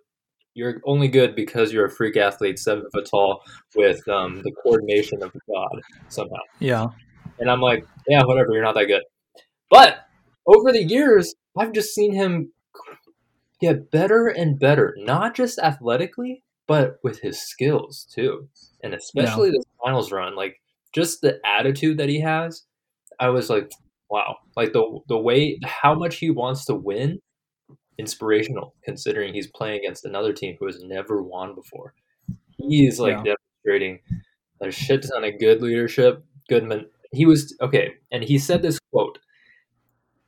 you're 0.54 0.80
only 0.84 1.08
good 1.08 1.34
because 1.34 1.72
you're 1.72 1.84
a 1.84 1.90
freak 1.90 2.16
athlete, 2.16 2.58
seven 2.58 2.86
foot 2.92 3.06
tall, 3.06 3.42
with 3.74 4.06
um, 4.08 4.42
the 4.42 4.52
coordination 4.52 5.22
of 5.22 5.30
God 5.52 5.82
somehow. 6.08 6.40
Yeah. 6.58 6.86
And 7.38 7.50
I'm 7.50 7.60
like, 7.60 7.86
yeah, 8.08 8.22
whatever, 8.24 8.52
you're 8.52 8.62
not 8.62 8.74
that 8.74 8.86
good. 8.86 9.02
But 9.70 10.06
over 10.46 10.72
the 10.72 10.82
years, 10.82 11.34
I've 11.58 11.72
just 11.72 11.94
seen 11.94 12.14
him 12.14 12.52
get 13.60 13.90
better 13.90 14.28
and 14.28 14.58
better, 14.58 14.94
not 14.98 15.34
just 15.34 15.58
athletically, 15.58 16.42
but 16.66 16.98
with 17.02 17.20
his 17.20 17.40
skills 17.40 18.06
too. 18.12 18.48
And 18.82 18.94
especially 18.94 19.50
the 19.50 19.64
finals 19.84 20.12
run, 20.12 20.34
like 20.36 20.60
just 20.92 21.20
the 21.20 21.40
attitude 21.44 21.98
that 21.98 22.08
he 22.08 22.20
has, 22.20 22.64
I 23.20 23.28
was 23.30 23.48
like, 23.50 23.70
wow. 24.10 24.36
Like 24.56 24.72
the 24.72 25.00
the 25.08 25.18
way 25.18 25.58
how 25.64 25.94
much 25.94 26.16
he 26.16 26.30
wants 26.30 26.64
to 26.66 26.74
win, 26.74 27.20
inspirational 27.98 28.74
considering 28.84 29.32
he's 29.32 29.46
playing 29.46 29.78
against 29.80 30.04
another 30.04 30.32
team 30.32 30.56
who 30.58 30.66
has 30.66 30.82
never 30.82 31.22
won 31.22 31.54
before. 31.54 31.94
He's 32.58 32.98
like 33.00 33.16
Yeah. 33.24 33.34
demonstrating 33.64 34.00
a 34.60 34.70
shit 34.70 35.02
ton 35.02 35.24
of 35.24 35.38
good 35.38 35.62
leadership, 35.62 36.24
good 36.48 36.64
men- 36.64 36.86
he 37.12 37.26
was 37.26 37.56
okay, 37.60 37.94
and 38.10 38.22
he 38.24 38.38
said 38.38 38.62
this 38.62 38.78
quote. 38.92 39.18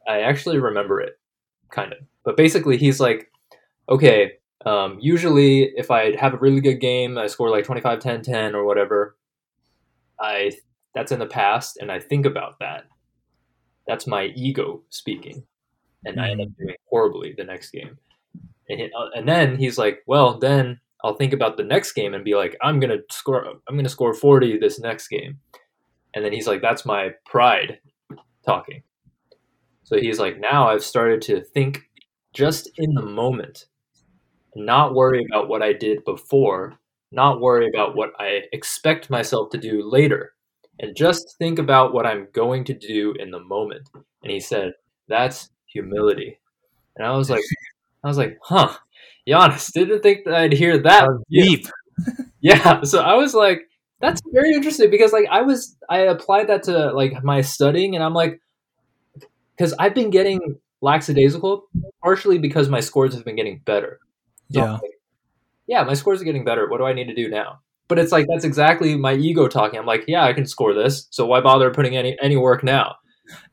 I 0.06 0.20
actually 0.20 0.58
remember 0.58 1.00
it, 1.00 1.18
kind 1.70 1.92
of. 1.92 1.98
But 2.24 2.36
basically, 2.36 2.76
he's 2.78 2.98
like, 3.00 3.30
okay, 3.88 4.37
um, 4.66 4.98
usually 5.00 5.64
if 5.76 5.90
I 5.90 6.16
have 6.16 6.34
a 6.34 6.38
really 6.38 6.60
good 6.60 6.80
game, 6.80 7.18
I 7.18 7.26
score 7.26 7.50
like 7.50 7.64
25, 7.64 8.00
10, 8.00 8.22
10 8.22 8.54
or 8.54 8.64
whatever, 8.64 9.16
I 10.20 10.52
that's 10.94 11.12
in 11.12 11.18
the 11.18 11.26
past, 11.26 11.76
and 11.78 11.92
I 11.92 11.98
think 12.00 12.26
about 12.26 12.58
that. 12.60 12.84
That's 13.86 14.06
my 14.06 14.26
ego 14.36 14.82
speaking, 14.90 15.44
and 16.04 16.20
I 16.20 16.30
end 16.30 16.40
up 16.42 16.48
doing 16.58 16.76
horribly 16.90 17.34
the 17.36 17.44
next 17.44 17.70
game. 17.70 17.98
And, 18.70 18.80
he- 18.80 18.92
uh, 18.96 19.10
and 19.16 19.28
then 19.28 19.56
he's 19.56 19.78
like, 19.78 20.00
well, 20.06 20.38
then 20.38 20.80
I'll 21.04 21.16
think 21.16 21.32
about 21.32 21.56
the 21.56 21.64
next 21.64 21.92
game 21.92 22.14
and 22.14 22.24
be 22.24 22.36
like, 22.36 22.56
I'm 22.62 22.80
gonna 22.80 22.98
score, 23.10 23.46
I'm 23.68 23.76
gonna 23.76 23.88
score 23.88 24.14
40 24.14 24.58
this 24.58 24.80
next 24.80 25.08
game. 25.08 25.38
And 26.14 26.24
then 26.24 26.32
he's 26.32 26.48
like, 26.48 26.62
that's 26.62 26.86
my 26.86 27.10
pride 27.26 27.80
talking. 28.44 28.82
So 29.84 29.98
he's 29.98 30.18
like, 30.20 30.38
now 30.40 30.68
I've 30.68 30.84
started 30.84 31.22
to 31.22 31.42
think 31.42 31.82
just 32.34 32.70
in 32.78 32.94
the 32.94 33.02
moment, 33.02 33.66
not 34.58 34.94
worry 34.94 35.24
about 35.30 35.48
what 35.48 35.62
I 35.62 35.72
did 35.72 36.04
before, 36.04 36.74
not 37.12 37.40
worry 37.40 37.68
about 37.68 37.96
what 37.96 38.12
I 38.18 38.42
expect 38.52 39.10
myself 39.10 39.50
to 39.50 39.58
do 39.58 39.88
later, 39.88 40.34
and 40.80 40.96
just 40.96 41.36
think 41.38 41.58
about 41.58 41.92
what 41.92 42.06
I'm 42.06 42.28
going 42.32 42.64
to 42.64 42.74
do 42.74 43.14
in 43.18 43.30
the 43.30 43.40
moment. 43.40 43.88
And 44.22 44.32
he 44.32 44.40
said, 44.40 44.72
that's 45.08 45.50
humility. 45.66 46.38
And 46.96 47.06
I 47.06 47.16
was 47.16 47.30
like, 47.30 47.42
I 48.04 48.08
was 48.08 48.18
like, 48.18 48.38
huh, 48.42 48.76
Giannis, 49.28 49.72
didn't 49.72 50.02
think 50.02 50.24
that 50.24 50.34
I'd 50.34 50.52
hear 50.52 50.78
that. 50.78 51.06
That 51.06 51.24
deep. 51.30 51.66
Yeah, 52.40 52.82
so 52.82 53.00
I 53.02 53.14
was 53.14 53.34
like, 53.34 53.68
that's 54.00 54.20
very 54.32 54.52
interesting 54.54 54.90
because 54.90 55.12
like 55.12 55.26
I 55.30 55.42
was 55.42 55.76
I 55.90 56.00
applied 56.00 56.48
that 56.48 56.62
to 56.64 56.92
like 56.92 57.24
my 57.24 57.40
studying 57.40 57.96
and 57.96 58.04
I'm 58.04 58.14
like 58.14 58.40
because 59.56 59.74
I've 59.78 59.94
been 59.94 60.10
getting 60.10 60.56
lackadaisical 60.80 61.64
partially 62.02 62.38
because 62.38 62.68
my 62.68 62.78
scores 62.80 63.14
have 63.14 63.24
been 63.24 63.34
getting 63.34 63.60
better. 63.64 63.98
So 64.52 64.60
Yeah. 64.60 64.72
like, 64.72 64.98
yeah, 65.66 65.84
my 65.84 65.94
scores 65.94 66.20
are 66.20 66.24
getting 66.24 66.44
better. 66.44 66.68
What 66.68 66.78
do 66.78 66.84
I 66.84 66.92
need 66.92 67.06
to 67.08 67.14
do 67.14 67.28
now? 67.28 67.60
But 67.88 67.98
it's 67.98 68.12
like 68.12 68.26
that's 68.28 68.44
exactly 68.44 68.96
my 68.96 69.14
ego 69.14 69.48
talking. 69.48 69.78
I'm 69.78 69.86
like, 69.86 70.04
yeah, 70.06 70.24
I 70.24 70.32
can 70.34 70.46
score 70.46 70.74
this, 70.74 71.06
so 71.10 71.24
why 71.26 71.40
bother 71.40 71.70
putting 71.70 71.96
any 71.96 72.16
any 72.20 72.36
work 72.36 72.62
now? 72.62 72.96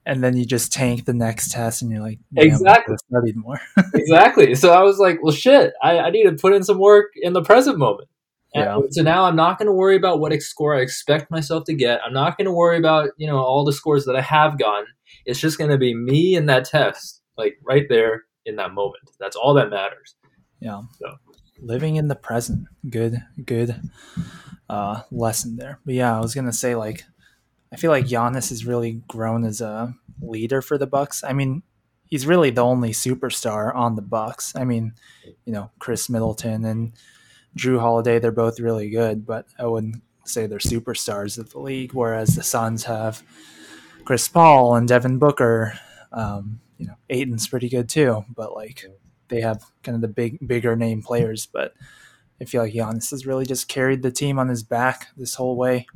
And 0.06 0.24
then 0.24 0.38
you 0.38 0.46
just 0.46 0.72
tank 0.72 1.06
the 1.06 1.14
next 1.14 1.52
test, 1.52 1.82
and 1.82 1.92
you're 1.92 2.02
like, 2.02 2.20
Exactly. 2.38 2.96
studied 3.10 3.36
more. 3.36 3.60
exactly. 3.94 4.56
So 4.56 4.72
I 4.72 4.84
was 4.84 5.00
like, 5.00 5.20
well, 5.22 5.34
shit, 5.34 5.74
I, 5.82 6.00
I 6.00 6.10
need 6.12 6.24
to 6.26 6.34
put 6.34 6.54
in 6.54 6.64
some 6.64 6.80
work 6.80 7.12
in 7.16 7.34
the 7.34 7.42
present 7.42 7.78
moment. 7.78 8.08
Yeah. 8.54 8.80
So 8.92 9.02
now 9.02 9.26
I'm 9.26 9.36
not 9.36 9.58
going 9.58 9.66
to 9.66 9.74
worry 9.74 9.98
about 9.98 10.22
what 10.22 10.32
score 10.42 10.76
I 10.76 10.80
expect 10.82 11.30
myself 11.30 11.66
to 11.66 11.74
get. 11.74 12.00
I'm 12.06 12.14
not 12.14 12.38
going 12.38 12.46
to 12.46 12.54
worry 12.54 12.78
about 12.78 13.10
you 13.18 13.28
know 13.28 13.38
all 13.38 13.66
the 13.66 13.74
scores 13.74 14.06
that 14.06 14.16
I 14.16 14.22
have 14.22 14.58
gotten. 14.58 14.86
It's 15.26 15.40
just 15.40 15.58
going 15.58 15.72
to 15.72 15.78
be 15.78 15.94
me 15.94 16.36
and 16.36 16.48
that 16.48 16.66
test, 16.66 17.22
like 17.38 17.58
right 17.68 17.86
there 17.90 18.24
in 18.46 18.56
that 18.58 18.74
moment. 18.74 19.04
That's 19.20 19.36
all 19.36 19.54
that 19.56 19.70
matters. 19.70 20.16
Yeah. 20.66 20.82
So. 20.98 21.20
Living 21.62 21.96
in 21.96 22.08
the 22.08 22.16
present. 22.16 22.68
Good, 22.90 23.24
good 23.46 23.80
uh, 24.68 25.04
lesson 25.12 25.58
there. 25.58 25.80
But 25.86 25.94
yeah, 25.94 26.18
I 26.18 26.20
was 26.20 26.34
gonna 26.34 26.52
say 26.52 26.74
like 26.76 27.04
I 27.72 27.76
feel 27.76 27.92
like 27.92 28.08
Giannis 28.08 28.50
has 28.50 28.66
really 28.66 29.04
grown 29.08 29.46
as 29.46 29.62
a 29.62 29.94
leader 30.20 30.64
for 30.64 30.80
the 30.80 30.88
Bucks. 30.88 31.24
I 31.24 31.34
mean, 31.34 31.62
he's 32.08 32.26
really 32.26 32.50
the 32.50 32.64
only 32.64 32.92
superstar 32.92 33.74
on 33.76 33.96
the 33.96 34.02
Bucks. 34.02 34.56
I 34.56 34.66
mean, 34.66 34.94
you 35.46 35.54
know, 35.54 35.70
Khris 35.80 36.10
Middleton 36.10 36.66
and 36.66 36.94
Jrue 37.56 37.80
Holiday, 37.80 38.18
they're 38.18 38.32
both 38.32 38.60
really 38.60 38.90
good, 38.90 39.26
but 39.26 39.46
I 39.60 39.68
wouldn't 39.68 40.02
say 40.26 40.48
they're 40.48 40.58
superstars 40.58 41.38
of 41.38 41.52
the 41.52 41.60
league. 41.60 41.94
Whereas 41.94 42.36
the 42.36 42.44
Suns 42.44 42.86
have 42.86 43.22
Chris 44.04 44.28
Paul 44.28 44.76
and 44.76 44.88
Devin 44.88 45.20
Booker. 45.20 45.80
Um, 46.12 46.60
you 46.80 46.88
know, 46.88 46.96
Ayton's 47.12 47.48
pretty 47.48 47.70
good 47.70 47.88
too, 47.88 48.26
but 48.36 48.56
like 48.56 48.84
they 49.28 49.42
have 49.42 49.64
kind 49.84 49.96
of 49.96 50.02
the 50.02 50.08
big, 50.08 50.46
bigger 50.46 50.76
name 50.76 51.02
players. 51.02 51.46
But 51.46 51.74
I 52.42 52.46
feel 52.46 52.62
like 52.62 52.74
Giannis 52.74 53.12
has 53.12 53.26
really 53.26 53.46
just 53.46 53.68
carried 53.68 54.02
the 54.02 54.12
team 54.12 54.40
on 54.40 54.50
his 54.50 54.64
back 54.64 55.08
this 55.18 55.36
whole 55.36 55.58
way, 55.58 55.88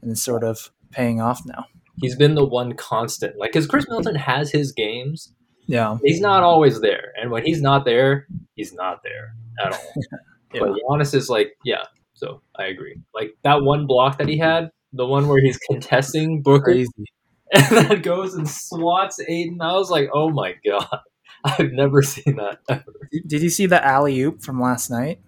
and 0.00 0.12
is 0.12 0.22
sort 0.22 0.44
of 0.44 0.70
paying 0.90 1.20
off 1.20 1.42
now. 1.46 1.66
He's 2.00 2.16
been 2.16 2.34
the 2.34 2.44
one 2.44 2.74
constant, 2.74 3.36
like 3.38 3.52
because 3.52 3.66
Khris 3.66 3.86
Middleton 3.88 4.16
has 4.16 4.50
his 4.50 4.72
games. 4.72 5.34
Yeah, 5.66 5.98
He's 6.02 6.20
not 6.20 6.42
always 6.42 6.80
there, 6.80 7.12
and 7.20 7.30
when 7.30 7.44
he's 7.44 7.62
not 7.62 7.84
there, 7.84 8.26
he's 8.56 8.72
not 8.72 9.02
there 9.02 9.34
at 9.64 9.72
all. 9.72 9.92
Yeah. 10.54 10.60
But 10.60 10.72
Giannis 10.86 11.14
is 11.14 11.30
like, 11.30 11.56
yeah. 11.64 11.84
So 12.12 12.42
I 12.56 12.64
agree. 12.64 13.00
Like 13.14 13.34
that 13.42 13.62
one 13.62 13.86
block 13.86 14.18
that 14.18 14.28
he 14.28 14.36
had, 14.36 14.70
the 14.92 15.06
one 15.06 15.26
where 15.28 15.40
he's 15.40 15.56
contesting 15.70 16.42
Booker, 16.42 16.64
crazy. 16.64 16.90
and 17.54 17.88
then 17.88 18.02
goes 18.02 18.34
and 18.34 18.48
swats 18.48 19.18
Ayton. 19.26 19.60
I 19.60 19.72
was 19.72 19.90
like, 19.90 20.10
oh 20.12 20.30
my 20.30 20.54
god, 20.64 21.00
I've 21.58 21.72
never 21.72 22.02
seen 22.02 22.36
that 22.36 22.60
ever. 22.68 23.08
Did 23.26 23.42
you 23.42 23.50
see 23.50 23.66
the 23.66 23.84
alley 23.84 24.20
oop 24.20 24.42
from 24.42 24.60
last 24.60 24.90
night? 24.90 25.20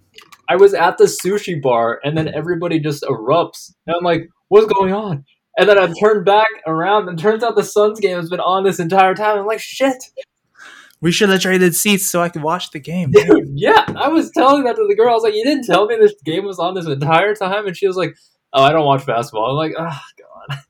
I 0.48 0.56
was 0.56 0.74
at 0.74 0.98
the 0.98 1.04
sushi 1.04 1.60
bar, 1.60 2.00
and 2.04 2.16
then 2.16 2.28
everybody 2.28 2.78
just 2.78 3.02
erupts, 3.02 3.72
and 3.86 3.96
I'm 3.96 4.04
like, 4.04 4.28
what's 4.48 4.72
going 4.72 4.92
on? 4.92 5.24
And 5.56 5.68
then 5.68 5.78
I 5.78 5.92
turned 6.00 6.24
back 6.24 6.48
around, 6.66 7.08
and 7.08 7.18
turns 7.18 7.42
out 7.42 7.56
the 7.56 7.62
Suns 7.62 8.00
game 8.00 8.16
has 8.16 8.28
been 8.28 8.40
on 8.40 8.64
this 8.64 8.78
entire 8.78 9.14
time. 9.14 9.38
I'm 9.38 9.46
like, 9.46 9.60
shit. 9.60 9.96
We 11.00 11.12
should 11.12 11.28
have 11.28 11.40
traded 11.40 11.74
seats 11.74 12.06
so 12.06 12.22
I 12.22 12.28
could 12.28 12.42
watch 12.42 12.70
the 12.70 12.80
game. 12.80 13.10
Dude, 13.10 13.50
yeah, 13.54 13.84
I 13.94 14.08
was 14.08 14.30
telling 14.30 14.64
that 14.64 14.76
to 14.76 14.86
the 14.88 14.94
girl. 14.94 15.10
I 15.10 15.12
was 15.12 15.22
like, 15.22 15.34
"You 15.34 15.44
didn't 15.44 15.64
tell 15.64 15.86
me 15.86 15.96
this 15.96 16.14
game 16.24 16.46
was 16.46 16.58
on 16.58 16.72
this 16.72 16.86
entire 16.86 17.34
time," 17.34 17.66
and 17.66 17.76
she 17.76 17.86
was 17.86 17.96
like, 17.96 18.16
"Oh, 18.54 18.62
I 18.62 18.72
don't 18.72 18.86
watch 18.86 19.04
basketball." 19.04 19.50
I'm 19.50 19.56
like, 19.56 19.74
"Oh 19.78 20.00
God." 20.18 20.58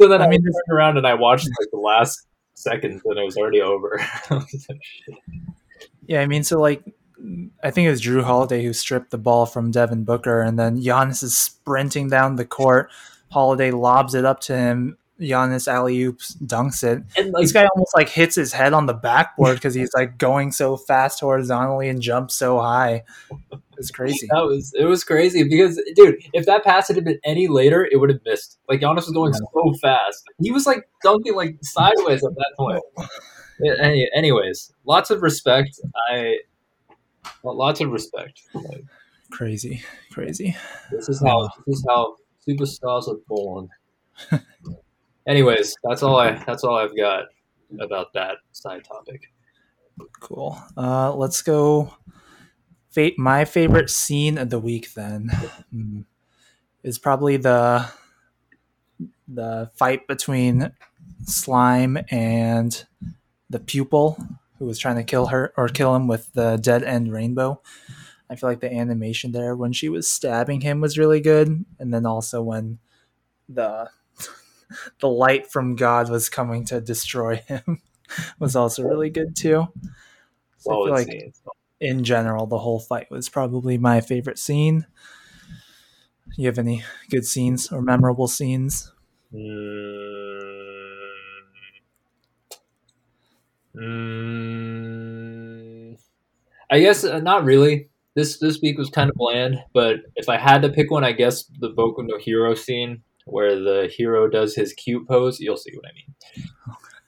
So 0.00 0.06
then 0.06 0.22
I, 0.22 0.26
I 0.26 0.28
mean, 0.28 0.42
mean, 0.44 0.52
turned 0.52 0.78
around 0.78 0.96
and 0.96 1.04
I 1.04 1.14
watched 1.14 1.48
like 1.58 1.70
the 1.72 1.78
last 1.80 2.27
seconds, 2.58 3.02
and 3.04 3.18
it 3.18 3.24
was 3.24 3.36
already 3.36 3.60
over. 3.60 4.00
Yeah, 6.08 6.22
I 6.22 6.26
mean, 6.26 6.42
so 6.42 6.58
like, 6.58 6.82
I 7.62 7.70
think 7.70 7.86
it 7.86 7.90
was 7.90 8.02
Jrue 8.02 8.24
Holiday 8.24 8.64
who 8.64 8.72
stripped 8.72 9.10
the 9.10 9.18
ball 9.18 9.46
from 9.46 9.70
Devin 9.70 10.04
Booker, 10.04 10.40
and 10.40 10.58
then 10.58 10.80
Giannis 10.80 11.22
is 11.22 11.36
sprinting 11.36 12.08
down 12.08 12.36
the 12.36 12.44
court. 12.46 12.90
Holiday 13.30 13.70
lobs 13.70 14.14
it 14.14 14.24
up 14.24 14.40
to 14.40 14.56
him. 14.56 14.97
Giannis 15.20 15.66
alley 15.66 16.02
oops 16.02 16.34
dunks 16.36 16.84
it. 16.84 17.02
and 17.16 17.32
like, 17.32 17.42
This 17.42 17.52
guy 17.52 17.66
almost 17.74 17.94
like 17.96 18.08
hits 18.08 18.36
his 18.36 18.52
head 18.52 18.72
on 18.72 18.86
the 18.86 18.94
backboard 18.94 19.56
because 19.56 19.74
he's 19.74 19.90
like 19.94 20.16
going 20.18 20.52
so 20.52 20.76
fast 20.76 21.20
horizontally 21.20 21.88
and 21.88 22.00
jumps 22.00 22.34
so 22.34 22.58
high. 22.60 23.02
It's 23.76 23.90
crazy. 23.90 24.26
that 24.30 24.42
was 24.44 24.72
it 24.78 24.84
was 24.84 25.04
crazy 25.04 25.44
because, 25.44 25.80
dude, 25.94 26.16
if 26.32 26.46
that 26.46 26.64
pass 26.64 26.88
had 26.88 27.04
been 27.04 27.18
any 27.24 27.46
later, 27.48 27.88
it 27.90 27.96
would 28.00 28.10
have 28.10 28.20
missed. 28.24 28.58
Like 28.68 28.80
Giannis 28.80 29.06
was 29.06 29.10
going 29.12 29.32
so 29.34 29.74
fast. 29.80 30.22
He 30.40 30.50
was 30.50 30.66
like 30.66 30.88
dunking 31.02 31.34
like 31.36 31.56
sideways 31.62 32.24
at 32.24 32.34
that 32.34 32.52
point. 32.56 32.82
Any- 33.82 34.08
anyways, 34.14 34.72
lots 34.84 35.10
of 35.10 35.20
respect. 35.22 35.70
I 36.10 36.38
well, 37.42 37.56
lots 37.56 37.80
of 37.80 37.90
respect. 37.90 38.40
Like, 38.54 38.84
Crazy, 39.30 39.82
crazy. 40.12 40.56
this 40.90 41.08
is 41.08 41.20
how 41.20 41.48
this 41.66 41.76
is 41.78 41.86
how 41.88 42.16
superstars 42.48 43.08
are 43.08 43.18
born. 43.28 43.68
anyways, 45.28 45.76
that's 45.84 46.02
all 46.02 46.16
I 46.16 46.32
that's 46.44 46.64
all 46.64 46.76
I've 46.76 46.96
got 46.96 47.26
about 47.80 48.12
that 48.14 48.36
side 48.52 48.84
topic. 48.84 49.30
Cool. 50.20 50.58
Uh, 50.76 51.14
let's 51.14 51.42
go. 51.42 51.94
Fa- 52.90 53.12
my 53.18 53.44
favorite 53.44 53.90
scene 53.90 54.38
of 54.38 54.50
the 54.50 54.58
week 54.58 54.94
then 54.94 55.30
hmm, 55.70 56.00
is 56.82 56.98
probably 56.98 57.36
the 57.36 57.86
the 59.28 59.70
fight 59.74 60.08
between 60.08 60.72
Slime 61.24 61.98
and 62.10 62.86
the 63.50 63.60
pupil 63.60 64.18
who 64.58 64.64
was 64.64 64.78
trying 64.78 64.96
to 64.96 65.04
kill 65.04 65.26
her 65.26 65.52
or 65.56 65.68
kill 65.68 65.94
him 65.94 66.08
with 66.08 66.32
the 66.32 66.56
dead 66.56 66.82
end 66.82 67.12
rainbow. 67.12 67.60
I 68.30 68.36
feel 68.36 68.48
like 68.48 68.60
the 68.60 68.72
animation 68.72 69.32
there 69.32 69.54
when 69.54 69.72
she 69.72 69.88
was 69.88 70.10
stabbing 70.10 70.60
him 70.60 70.80
was 70.80 70.98
really 70.98 71.20
good, 71.20 71.64
and 71.78 71.94
then 71.94 72.04
also 72.04 72.42
when 72.42 72.78
the 73.48 73.88
the 75.00 75.08
light 75.08 75.50
from 75.50 75.76
God 75.76 76.10
was 76.10 76.28
coming 76.28 76.64
to 76.66 76.80
destroy 76.80 77.36
him 77.36 77.80
was 78.38 78.56
also 78.56 78.82
really 78.82 79.10
good 79.10 79.36
too. 79.36 79.68
So 80.58 80.70
I 80.70 80.86
feel 80.86 80.90
like 80.90 81.34
in 81.80 82.04
general, 82.04 82.46
the 82.46 82.58
whole 82.58 82.80
fight 82.80 83.10
was 83.10 83.28
probably 83.28 83.78
my 83.78 84.00
favorite 84.00 84.38
scene. 84.38 84.86
You 86.36 86.46
have 86.46 86.58
any 86.58 86.84
good 87.10 87.24
scenes 87.24 87.72
or 87.72 87.80
memorable 87.82 88.28
scenes? 88.28 88.92
Mm. 89.32 90.58
Mm. 93.76 94.88
I 96.70 96.80
guess 96.80 97.04
uh, 97.04 97.20
not 97.20 97.44
really. 97.44 97.90
This 98.14 98.38
this 98.38 98.60
week 98.60 98.78
was 98.78 98.90
kind 98.90 99.10
of 99.10 99.16
bland, 99.16 99.62
but 99.72 99.98
if 100.16 100.28
I 100.28 100.38
had 100.38 100.62
to 100.62 100.68
pick 100.68 100.90
one, 100.90 101.04
I 101.04 101.12
guess 101.12 101.44
the 101.60 101.70
Boku 101.70 102.04
no 102.04 102.18
Hero 102.18 102.54
scene 102.54 103.02
where 103.30 103.58
the 103.58 103.92
hero 103.94 104.28
does 104.28 104.54
his 104.54 104.72
cute 104.72 105.06
pose. 105.08 105.40
You'll 105.40 105.56
see 105.56 105.72
what 105.74 105.84
I 105.90 105.94
mean. 105.94 106.14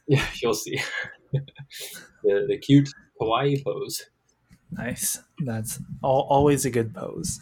Yeah, 0.07 0.27
you'll 0.43 0.55
see 0.55 0.81
the 1.33 2.47
the 2.49 2.59
cute 2.59 2.89
kawaii 3.21 3.63
pose. 3.65 4.07
Nice. 4.73 5.19
That's 5.45 5.79
al- 6.05 6.27
always 6.31 6.65
a 6.65 6.71
good 6.71 6.95
pose. 6.95 7.41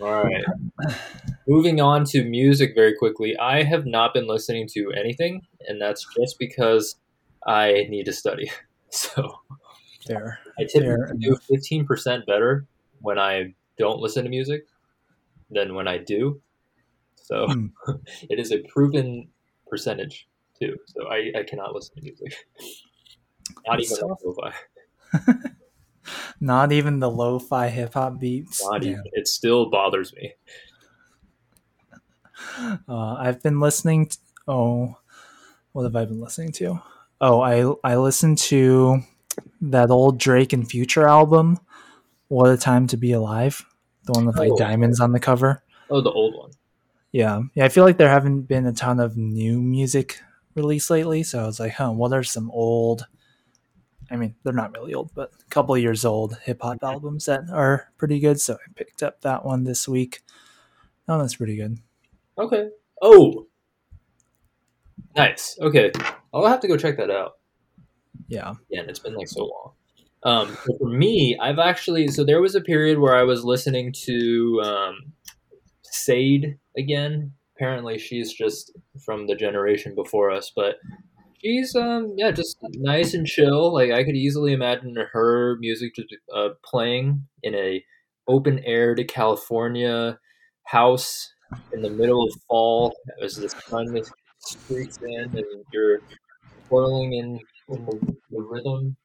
All 0.00 0.24
right. 0.24 0.44
Moving 1.46 1.80
on 1.80 2.04
to 2.06 2.24
music 2.24 2.72
very 2.74 2.94
quickly. 2.94 3.36
I 3.36 3.62
have 3.64 3.84
not 3.86 4.14
been 4.14 4.26
listening 4.26 4.66
to 4.72 4.92
anything, 4.92 5.42
and 5.68 5.80
that's 5.80 6.06
just 6.16 6.38
because 6.38 6.96
I 7.46 7.86
need 7.88 8.04
to 8.06 8.12
study. 8.12 8.50
So 8.92 9.38
There. 10.06 10.40
I 10.58 10.64
typically 10.64 11.18
do 11.20 11.36
fifteen 11.48 11.86
percent 11.86 12.26
better 12.26 12.66
when 13.02 13.20
I 13.20 13.54
don't 13.78 14.00
listen 14.00 14.24
to 14.24 14.30
music 14.30 14.66
than 15.48 15.76
when 15.76 15.86
I 15.86 15.98
do. 15.98 16.42
So 17.30 17.46
Hmm. 17.48 17.66
it 18.28 18.38
is 18.38 18.52
a 18.52 18.58
proven 18.72 19.28
percentage 19.68 20.28
too. 20.60 20.76
So 20.86 21.06
I, 21.08 21.32
I 21.38 21.42
cannot 21.44 21.74
listen 21.74 21.94
to 21.96 22.02
music. 22.02 22.34
Not 23.66 23.80
even 23.80 23.96
lo-fi. 24.24 24.52
Not 26.40 26.72
even 26.72 26.98
the 26.98 27.10
lo-fi 27.10 27.68
hip 27.68 27.94
hop 27.94 28.18
beats. 28.18 28.62
Not 28.64 28.82
Yeah. 28.82 28.90
even. 28.92 29.02
It 29.12 29.28
still 29.28 29.70
bothers 29.70 30.12
me. 30.14 30.34
Uh, 32.88 33.14
I've 33.14 33.42
been 33.42 33.60
listening. 33.60 34.06
To, 34.06 34.18
oh, 34.48 34.96
what 35.72 35.82
have 35.84 35.94
I 35.96 36.04
been 36.06 36.20
listening 36.20 36.52
to? 36.52 36.80
Oh, 37.20 37.40
I 37.40 37.74
I 37.84 37.96
listened 37.96 38.38
to 38.38 39.02
that 39.60 39.90
old 39.90 40.18
Drake 40.18 40.52
and 40.52 40.68
Future 40.68 41.06
album. 41.06 41.58
What 42.28 42.50
a 42.50 42.56
time 42.56 42.86
to 42.88 42.96
be 42.96 43.12
alive. 43.12 43.64
The 44.04 44.12
one 44.12 44.26
with 44.26 44.36
like 44.38 44.52
Oh. 44.52 44.56
diamonds 44.56 45.00
on 45.00 45.12
the 45.12 45.20
cover. 45.20 45.62
Oh, 45.90 46.00
the 46.00 46.10
old 46.10 46.34
one. 46.34 46.50
Yeah, 47.12 47.42
yeah. 47.54 47.64
I 47.64 47.68
feel 47.68 47.84
like 47.84 47.96
there 47.96 48.08
haven't 48.08 48.42
been 48.42 48.66
a 48.66 48.72
ton 48.72 49.00
of 49.00 49.16
new 49.16 49.60
music 49.60 50.20
released 50.54 50.90
lately, 50.90 51.22
so 51.22 51.42
I 51.42 51.46
was 51.46 51.60
like, 51.60 51.72
huh, 51.72 51.90
what 51.90 52.12
are 52.12 52.22
some 52.22 52.50
old? 52.52 53.06
I 54.10 54.16
mean, 54.16 54.34
they're 54.42 54.52
not 54.52 54.76
really 54.76 54.94
old, 54.94 55.12
but 55.14 55.30
a 55.40 55.50
couple 55.50 55.74
of 55.74 55.80
years 55.80 56.04
old 56.04 56.36
hip 56.38 56.62
hop 56.62 56.78
albums 56.82 57.26
that 57.26 57.42
are 57.52 57.88
pretty 57.96 58.18
good. 58.20 58.40
So 58.40 58.54
I 58.54 58.72
picked 58.74 59.02
up 59.02 59.20
that 59.22 59.44
one 59.44 59.64
this 59.64 59.88
week. 59.88 60.20
Oh, 61.08 61.18
that's 61.18 61.36
pretty 61.36 61.56
good. 61.56 61.78
Okay. 62.38 62.68
Oh, 63.02 63.46
nice. 65.16 65.58
Okay, 65.60 65.90
I'll 66.32 66.46
have 66.46 66.60
to 66.60 66.68
go 66.68 66.76
check 66.76 66.96
that 66.96 67.10
out. 67.10 67.38
Yeah. 68.28 68.54
Yeah, 68.68 68.80
and 68.80 68.90
it's 68.90 68.98
been 68.98 69.14
like 69.14 69.28
so 69.28 69.44
long. 69.44 69.72
Um, 70.22 70.56
for 70.78 70.88
me, 70.88 71.36
I've 71.40 71.58
actually 71.58 72.08
so 72.08 72.24
there 72.24 72.40
was 72.40 72.54
a 72.54 72.60
period 72.60 72.98
where 72.98 73.16
I 73.16 73.22
was 73.22 73.44
listening 73.44 73.92
to 74.04 74.60
um, 74.62 75.12
Sade 75.82 76.58
again. 76.76 77.32
Apparently, 77.56 77.98
she's 77.98 78.32
just 78.32 78.72
from 79.04 79.26
the 79.26 79.34
generation 79.34 79.94
before 79.94 80.30
us, 80.30 80.50
but 80.54 80.76
she's 81.40 81.74
um 81.74 82.14
yeah 82.16 82.30
just 82.30 82.58
nice 82.74 83.14
and 83.14 83.26
chill. 83.26 83.72
Like 83.72 83.90
I 83.90 84.04
could 84.04 84.16
easily 84.16 84.52
imagine 84.52 84.96
her 85.12 85.56
music 85.60 85.94
just 85.94 86.14
uh, 86.34 86.50
playing 86.64 87.26
in 87.42 87.54
a 87.54 87.84
open 88.28 88.60
air 88.60 88.94
to 88.94 89.04
California 89.04 90.18
house 90.64 91.32
in 91.72 91.82
the 91.82 91.90
middle 91.90 92.24
of 92.24 92.32
fall 92.48 92.94
as 93.22 93.36
the 93.36 93.48
sun 93.48 94.00
streaks 94.38 94.98
in 95.02 95.20
and 95.20 95.64
you're 95.72 95.98
twirling 96.68 97.14
in, 97.14 97.40
in 97.68 97.84
the, 97.84 98.16
the 98.30 98.40
rhythm 98.40 98.96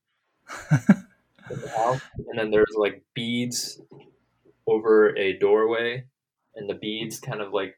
in 1.52 1.60
the 1.60 1.70
house, 1.70 2.02
and 2.28 2.38
then 2.38 2.52
there's 2.52 2.76
like 2.78 3.04
beads 3.14 3.82
over 4.68 5.16
a 5.18 5.38
doorway, 5.40 6.06
and 6.56 6.70
the 6.70 6.76
beads 6.76 7.20
kind 7.20 7.42
of 7.42 7.54
like 7.54 7.76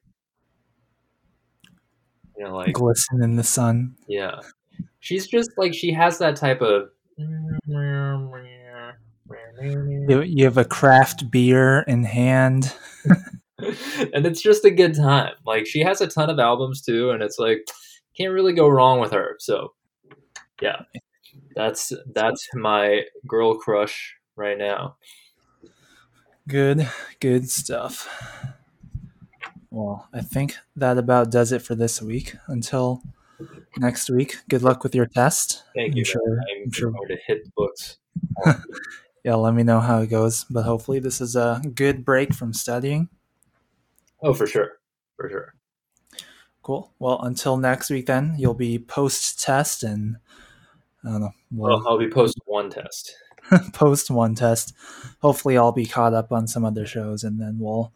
you 2.37 2.43
know 2.43 2.55
like 2.55 2.73
Glisten 2.73 3.23
in 3.23 3.35
the 3.35 3.43
sun. 3.43 3.95
yeah, 4.07 4.39
she's 4.99 5.27
just 5.27 5.51
like 5.57 5.73
she 5.73 5.91
has 5.91 6.17
that 6.19 6.35
type 6.35 6.61
of 6.61 6.89
You, 10.07 10.21
you 10.21 10.45
have 10.45 10.57
a 10.57 10.65
craft 10.65 11.31
beer 11.31 11.81
in 11.81 12.03
hand. 12.03 12.73
and 13.59 14.25
it's 14.25 14.41
just 14.41 14.65
a 14.65 14.71
good 14.71 14.95
time. 14.95 15.33
Like 15.45 15.65
she 15.65 15.79
has 15.81 16.01
a 16.01 16.07
ton 16.07 16.29
of 16.29 16.39
albums 16.39 16.81
too, 16.81 17.09
and 17.11 17.23
it's 17.23 17.39
like 17.39 17.67
can't 18.15 18.33
really 18.33 18.53
go 18.53 18.67
wrong 18.67 18.99
with 18.99 19.11
her. 19.11 19.35
So 19.39 19.73
yeah, 20.61 20.81
that's 21.55 21.91
that's 22.13 22.47
my 22.53 23.03
girl 23.27 23.55
crush 23.57 24.15
right 24.35 24.57
now. 24.57 24.97
Good, 26.47 26.87
good 27.19 27.49
stuff. 27.49 28.07
Well, 29.77 30.07
I 30.11 30.21
think 30.21 30.55
that 30.75 30.97
about 30.97 31.29
does 31.29 31.51
it 31.51 31.61
for 31.61 31.75
this 31.75 32.01
week. 32.01 32.33
Until 32.47 33.03
next 33.77 34.09
week, 34.09 34.37
good 34.49 34.63
luck 34.63 34.83
with 34.83 34.95
your 34.95 35.05
test. 35.05 35.63
Thank 35.75 35.91
I'm 35.91 35.97
you. 35.97 36.03
sure- 36.05 36.39
I'm, 36.55 36.63
I'm 36.65 36.71
sure- 36.71 36.91
to 36.91 37.17
hit 37.27 37.45
the 37.45 37.51
books. 37.55 37.97
Yeah, 39.23 39.35
let 39.35 39.53
me 39.55 39.63
know 39.63 39.81
how 39.81 39.99
it 39.99 40.07
goes. 40.07 40.45
But 40.49 40.63
hopefully, 40.63 40.99
this 40.99 41.19
is 41.19 41.35
a 41.35 41.61
good 41.75 42.05
break 42.05 42.33
from 42.33 42.53
studying. 42.53 43.09
Oh, 44.23 44.33
for 44.33 44.47
sure, 44.47 44.79
for 45.17 45.27
sure. 45.29 45.53
Cool. 46.63 46.93
Well, 46.97 47.19
until 47.21 47.57
next 47.57 47.89
week, 47.89 48.05
then 48.05 48.35
you'll 48.37 48.53
be 48.53 48.79
post 48.79 49.41
test 49.41 49.83
and 49.83 50.15
I 51.03 51.09
don't 51.09 51.19
know. 51.21 51.31
We'll 51.51 51.69
Well, 51.79 51.87
I'll 51.89 51.97
be 51.97 52.07
post 52.09 52.39
one 52.45 52.69
test. 52.69 53.15
post 53.73 54.09
one 54.09 54.33
test. 54.33 54.73
Hopefully, 55.21 55.57
I'll 55.57 55.73
be 55.73 55.85
caught 55.87 56.13
up 56.13 56.31
on 56.31 56.47
some 56.47 56.63
other 56.63 56.85
shows, 56.85 57.25
and 57.25 57.37
then 57.41 57.57
we'll 57.59 57.91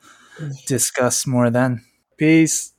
discuss 0.67 1.25
more 1.27 1.49
then. 1.49 1.84
Peace. 2.17 2.73